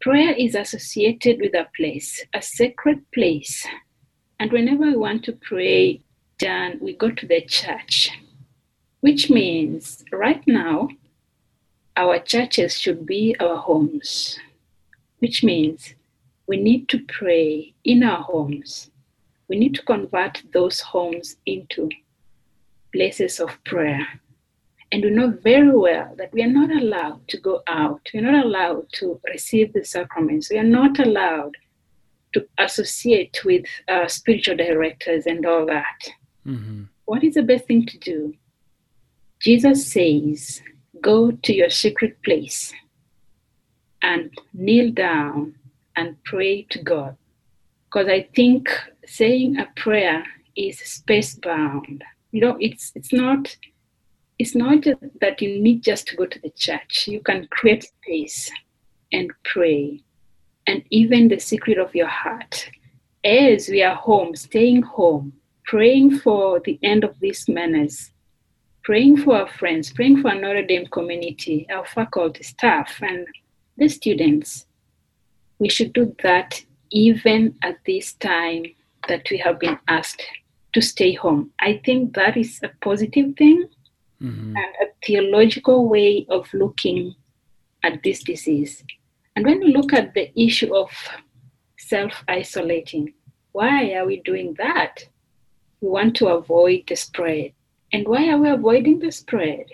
prayer 0.00 0.32
is 0.32 0.54
associated 0.54 1.40
with 1.40 1.54
a 1.54 1.66
place, 1.76 2.24
a 2.34 2.40
sacred 2.40 3.04
place. 3.12 3.66
And 4.40 4.52
whenever 4.52 4.84
we 4.84 4.96
want 4.96 5.24
to 5.24 5.32
pray, 5.32 6.00
then 6.38 6.78
we 6.80 6.94
go 6.94 7.10
to 7.10 7.26
the 7.26 7.40
church, 7.40 8.10
which 9.00 9.30
means 9.30 10.04
right 10.12 10.42
now, 10.46 10.88
our 11.96 12.20
churches 12.20 12.78
should 12.78 13.04
be 13.04 13.34
our 13.40 13.56
homes, 13.56 14.38
which 15.18 15.42
means 15.42 15.94
we 16.46 16.56
need 16.56 16.88
to 16.90 17.00
pray 17.08 17.74
in 17.82 18.04
our 18.04 18.22
homes. 18.22 18.90
We 19.48 19.58
need 19.58 19.74
to 19.74 19.82
convert 19.82 20.42
those 20.52 20.80
homes 20.80 21.36
into 21.44 21.88
places 22.92 23.40
of 23.40 23.62
prayer. 23.64 24.06
And 24.92 25.02
we 25.04 25.10
know 25.10 25.36
very 25.42 25.76
well 25.76 26.14
that 26.16 26.32
we 26.32 26.42
are 26.42 26.52
not 26.52 26.70
allowed 26.70 27.26
to 27.28 27.38
go 27.38 27.62
out. 27.66 28.08
We're 28.14 28.30
not 28.30 28.44
allowed 28.44 28.86
to 28.94 29.20
receive 29.28 29.72
the 29.72 29.84
sacraments. 29.84 30.50
We 30.50 30.58
are 30.58 30.62
not 30.62 30.98
allowed 30.98 31.56
to 32.34 32.46
associate 32.58 33.44
with 33.44 33.64
uh, 33.88 34.06
spiritual 34.08 34.56
directors 34.56 35.26
and 35.26 35.44
all 35.46 35.66
that. 35.66 36.00
hmm 36.44 36.84
What 37.04 37.24
is 37.24 37.34
the 37.34 37.42
best 37.42 37.66
thing 37.66 37.86
to 37.86 37.98
do? 37.98 38.34
Jesus 39.40 39.90
says, 39.90 40.62
Go 41.00 41.30
to 41.30 41.54
your 41.54 41.70
secret 41.70 42.22
place 42.24 42.72
and 44.02 44.30
kneel 44.52 44.92
down 44.92 45.54
and 45.96 46.22
pray 46.24 46.62
to 46.70 46.82
God. 46.82 47.16
Because 47.86 48.08
I 48.08 48.28
think 48.34 48.68
saying 49.06 49.58
a 49.58 49.66
prayer 49.76 50.24
is 50.56 50.78
space 50.78 51.34
bound. 51.36 52.04
You 52.32 52.40
know, 52.42 52.56
it's 52.60 52.92
it's 52.94 53.12
not 53.12 53.56
it's 54.38 54.54
not 54.54 54.82
just 54.82 55.00
that 55.20 55.40
you 55.42 55.60
need 55.60 55.82
just 55.82 56.06
to 56.08 56.16
go 56.16 56.26
to 56.26 56.38
the 56.40 56.50
church. 56.50 57.08
You 57.08 57.20
can 57.20 57.48
create 57.50 57.84
space 57.84 58.50
and 59.12 59.30
pray. 59.44 60.02
And 60.68 60.84
even 60.90 61.28
the 61.28 61.40
secret 61.40 61.78
of 61.78 61.94
your 61.94 62.08
heart. 62.08 62.68
As 63.24 63.68
we 63.68 63.82
are 63.82 63.94
home, 63.94 64.36
staying 64.36 64.82
home, 64.82 65.32
praying 65.64 66.18
for 66.18 66.60
the 66.60 66.78
end 66.82 67.04
of 67.04 67.18
this 67.20 67.48
menace, 67.48 68.12
praying 68.84 69.16
for 69.16 69.38
our 69.38 69.48
friends, 69.48 69.90
praying 69.90 70.20
for 70.20 70.28
our 70.28 70.38
Notre 70.38 70.66
Dame 70.66 70.86
community, 70.88 71.66
our 71.72 71.86
faculty, 71.86 72.42
staff, 72.42 73.00
and 73.00 73.26
the 73.78 73.88
students. 73.88 74.66
We 75.58 75.70
should 75.70 75.94
do 75.94 76.14
that 76.22 76.62
even 76.90 77.54
at 77.62 77.78
this 77.86 78.12
time 78.12 78.66
that 79.08 79.26
we 79.30 79.38
have 79.38 79.58
been 79.58 79.78
asked 79.88 80.22
to 80.74 80.82
stay 80.82 81.14
home. 81.14 81.50
I 81.60 81.80
think 81.82 82.14
that 82.14 82.36
is 82.36 82.60
a 82.62 82.70
positive 82.82 83.34
thing 83.38 83.68
mm-hmm. 84.22 84.54
and 84.54 84.74
a 84.82 84.86
theological 85.02 85.88
way 85.88 86.26
of 86.28 86.52
looking 86.52 87.14
at 87.82 88.02
this 88.02 88.22
disease. 88.22 88.84
And 89.38 89.46
when 89.46 89.62
you 89.62 89.68
look 89.68 89.92
at 89.92 90.14
the 90.14 90.32
issue 90.34 90.74
of 90.74 90.90
self 91.78 92.24
isolating, 92.26 93.14
why 93.52 93.92
are 93.92 94.04
we 94.04 94.20
doing 94.22 94.56
that? 94.58 95.06
We 95.80 95.90
want 95.90 96.16
to 96.16 96.26
avoid 96.26 96.88
the 96.88 96.96
spread. 96.96 97.52
And 97.92 98.08
why 98.08 98.30
are 98.30 98.38
we 98.38 98.48
avoiding 98.48 98.98
the 98.98 99.12
spread? 99.12 99.66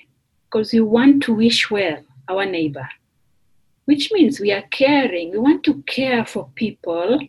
Because 0.45 0.75
we 0.75 0.81
want 0.81 1.23
to 1.23 1.33
wish 1.33 1.71
well 1.71 1.97
our 2.29 2.45
neighbor, 2.45 2.87
which 3.87 4.13
means 4.13 4.39
we 4.39 4.53
are 4.53 4.69
caring. 4.71 5.31
We 5.31 5.39
want 5.39 5.65
to 5.65 5.83
care 5.85 6.27
for 6.27 6.51
people 6.57 7.21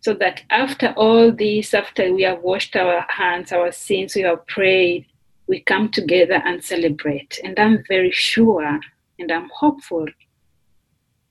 so 0.00 0.12
that 0.14 0.42
after 0.50 0.92
all 0.96 1.30
this, 1.30 1.72
after 1.72 2.12
we 2.12 2.22
have 2.22 2.42
washed 2.42 2.74
our 2.74 3.06
hands, 3.08 3.52
our 3.52 3.70
sins, 3.70 4.16
we 4.16 4.22
have 4.22 4.44
prayed, 4.48 5.06
we 5.46 5.60
come 5.60 5.88
together 5.88 6.42
and 6.44 6.64
celebrate. 6.64 7.38
And 7.44 7.56
I'm 7.60 7.84
very 7.86 8.10
sure 8.10 8.80
and 9.20 9.30
I'm 9.30 9.48
hopeful 9.54 10.08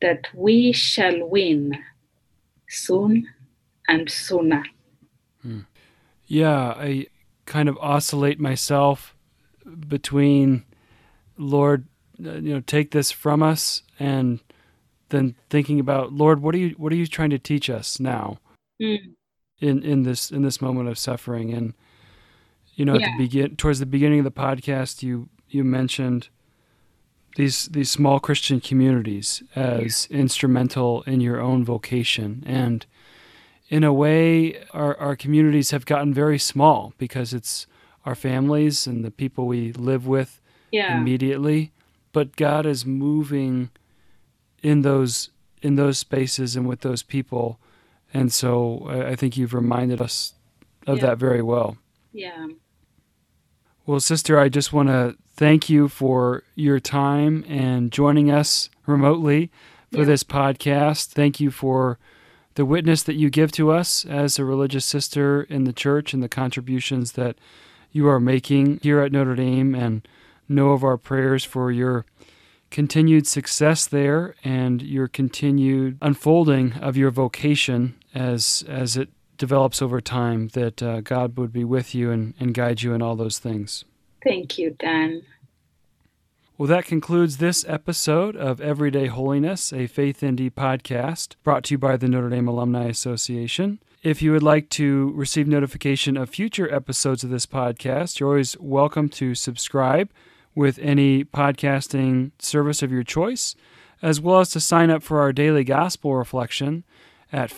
that 0.04 0.28
we 0.34 0.72
shall 0.72 1.28
win 1.28 1.72
soon 2.70 3.28
and 3.88 4.12
sooner. 4.12 4.64
Hmm. 5.42 5.62
Yeah, 6.28 6.76
I 6.78 7.08
kind 7.46 7.68
of 7.68 7.78
oscillate 7.80 8.40
myself 8.40 9.16
between 9.88 10.66
Lord, 11.38 11.88
uh, 12.24 12.34
you 12.34 12.54
know, 12.54 12.60
take 12.60 12.92
this 12.92 13.12
from 13.12 13.42
us, 13.42 13.82
and 14.00 14.40
then 15.10 15.36
thinking 15.50 15.80
about 15.80 16.14
Lord, 16.14 16.42
what 16.42 16.54
are 16.54 16.60
you 16.60 16.76
what 16.78 16.94
are 16.94 16.98
you 16.98 17.08
trying 17.08 17.32
to 17.32 17.40
teach 17.40 17.70
us 17.70 18.00
now? 18.00 18.38
mm. 18.82 19.16
in 19.60 19.84
in 19.84 20.04
this 20.04 20.32
in 20.32 20.42
this 20.42 20.62
moment 20.62 20.90
of 20.90 20.98
suffering. 20.98 21.54
And 21.54 21.74
you 22.76 22.86
know, 22.86 22.98
yeah. 22.98 23.08
at 23.08 23.18
the 23.18 23.26
begin 23.26 23.56
towards 23.56 23.80
the 23.80 23.86
beginning 23.86 24.20
of 24.20 24.26
the 24.26 24.32
podcast, 24.32 25.04
you 25.04 25.30
you 25.48 25.64
mentioned 25.64 26.30
these 27.36 27.66
these 27.68 27.90
small 27.90 28.20
Christian 28.20 28.60
communities 28.60 29.44
as 29.56 30.08
yeah. 30.10 30.18
instrumental 30.18 31.04
in 31.04 31.22
your 31.22 31.40
own 31.40 31.64
vocation 31.64 32.44
and 32.46 32.86
in 33.70 33.84
a 33.84 33.94
way 33.94 34.64
our, 34.72 34.96
our 34.98 35.16
communities 35.16 35.72
have 35.72 35.86
gotten 35.86 36.14
very 36.14 36.38
small 36.38 36.94
because 36.98 37.34
it's 37.34 37.66
our 38.06 38.16
families 38.16 38.86
and 38.86 39.04
the 39.04 39.12
people 39.12 39.48
we 39.48 39.72
live 39.74 40.06
with 40.06 40.42
yeah. 40.72 40.98
immediately 40.98 41.72
but 42.12 42.36
God 42.36 42.66
is 42.66 42.86
moving 42.86 43.70
in 44.62 44.82
those 44.82 45.30
in 45.62 45.76
those 45.76 45.98
spaces 45.98 46.56
and 46.56 46.68
with 46.68 46.82
those 46.82 47.04
people 47.04 47.60
and 48.14 48.32
so 48.32 48.86
uh, 48.90 49.10
I 49.10 49.16
think 49.16 49.38
you've 49.38 49.54
reminded 49.54 50.02
us 50.02 50.34
of 50.86 50.98
yeah. 50.98 51.08
that 51.08 51.18
very 51.18 51.42
well. 51.42 51.78
Yeah. 52.12 52.48
Well, 53.86 54.00
sister, 54.00 54.40
I 54.40 54.48
just 54.48 54.72
want 54.72 54.88
to 54.88 55.18
thank 55.36 55.70
you 55.70 55.90
for 55.90 56.44
your 56.56 56.80
time 56.80 57.44
and 57.50 57.92
joining 57.92 58.32
us 58.32 58.70
remotely 58.86 59.52
for 59.92 60.00
yeah. 60.00 60.06
this 60.06 60.24
podcast. 60.24 61.08
Thank 61.08 61.42
you 61.42 61.52
for 61.52 62.00
the 62.56 62.64
witness 62.64 63.04
that 63.04 63.16
you 63.16 63.30
give 63.30 63.52
to 63.54 63.72
us 63.72 64.06
as 64.06 64.40
a 64.40 64.46
religious 64.46 64.86
sister 64.86 65.44
in 65.44 65.66
the 65.66 65.74
church 65.74 66.14
and 66.14 66.24
the 66.24 66.30
contributions 66.30 67.14
that 67.14 67.36
you 67.92 68.08
are 68.08 68.22
making 68.22 68.80
here 68.82 69.02
at 69.02 69.12
Notre 69.12 69.36
Dame 69.36 69.76
and 69.76 70.08
know 70.48 70.70
of 70.70 70.86
our 70.86 70.98
prayers 70.98 71.44
for 71.44 71.70
your 71.70 72.06
continued 72.72 73.28
success 73.28 73.86
there 73.86 74.34
and 74.46 74.82
your 74.82 75.10
continued 75.10 75.98
unfolding 76.02 76.72
of 76.74 76.96
your 76.96 77.12
vocation 77.12 77.96
as 78.16 78.64
as 78.70 78.96
it 78.96 79.10
develops 79.44 79.82
over 79.82 80.00
time 80.00 80.48
that 80.54 80.82
uh, 80.82 81.02
God 81.02 81.36
would 81.38 81.52
be 81.52 81.66
with 81.66 81.94
you 81.94 82.12
and, 82.12 82.34
and 82.40 82.54
guide 82.54 82.82
you 82.82 82.94
in 82.94 83.02
all 83.02 83.18
those 83.18 83.40
things. 83.40 83.84
Thank 84.24 84.58
you, 84.58 84.70
Dan. 84.80 85.24
Well, 86.58 86.70
that 86.70 86.86
concludes 86.86 87.40
this 87.40 87.66
episode 87.68 88.38
of 88.38 88.62
Everyday 88.62 89.08
Holiness, 89.08 89.74
a 89.74 89.90
FaithND 89.90 90.54
podcast 90.54 91.36
brought 91.44 91.66
to 91.66 91.74
you 91.74 91.78
by 91.78 91.98
the 91.98 92.08
Notre 92.08 92.30
Dame 92.30 92.48
Alumni 92.48 92.86
Association. 92.86 93.80
If 94.02 94.22
you 94.22 94.32
would 94.32 94.44
like 94.44 94.70
to 94.70 95.12
receive 95.14 95.46
notification 95.46 96.16
of 96.16 96.30
future 96.30 96.74
episodes 96.74 97.26
of 97.26 97.30
this 97.30 97.46
podcast, 97.46 98.22
you're 98.22 98.30
always 98.30 98.58
welcome 98.62 99.10
to 99.10 99.36
subscribe 99.36 100.10
with 100.56 100.80
any 100.80 101.26
podcasting 101.26 102.32
service 102.40 102.82
of 102.82 102.94
your 102.94 103.04
choice, 103.04 103.58
as 104.02 104.22
well 104.22 104.40
as 104.40 104.52
to 104.52 104.62
sign 104.62 104.90
up 104.90 105.04
for 105.04 105.20
our 105.20 105.34
daily 105.34 105.66
gospel 105.66 106.16
reflection 106.16 106.86
at 107.34 107.52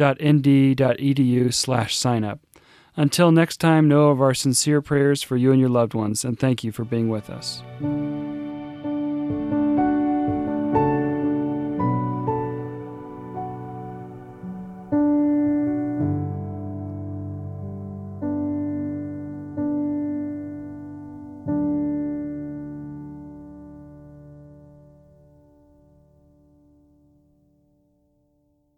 faith.nd.edu 0.00 1.52
slash 1.52 1.96
signup. 1.96 2.38
Until 2.96 3.30
next 3.30 3.58
time, 3.58 3.88
know 3.88 4.08
of 4.08 4.20
our 4.20 4.34
sincere 4.34 4.82
prayers 4.82 5.22
for 5.22 5.36
you 5.36 5.52
and 5.52 5.60
your 5.60 5.68
loved 5.68 5.94
ones, 5.94 6.24
and 6.24 6.38
thank 6.38 6.64
you 6.64 6.72
for 6.72 6.84
being 6.84 7.08
with 7.08 7.30
us. 7.30 7.62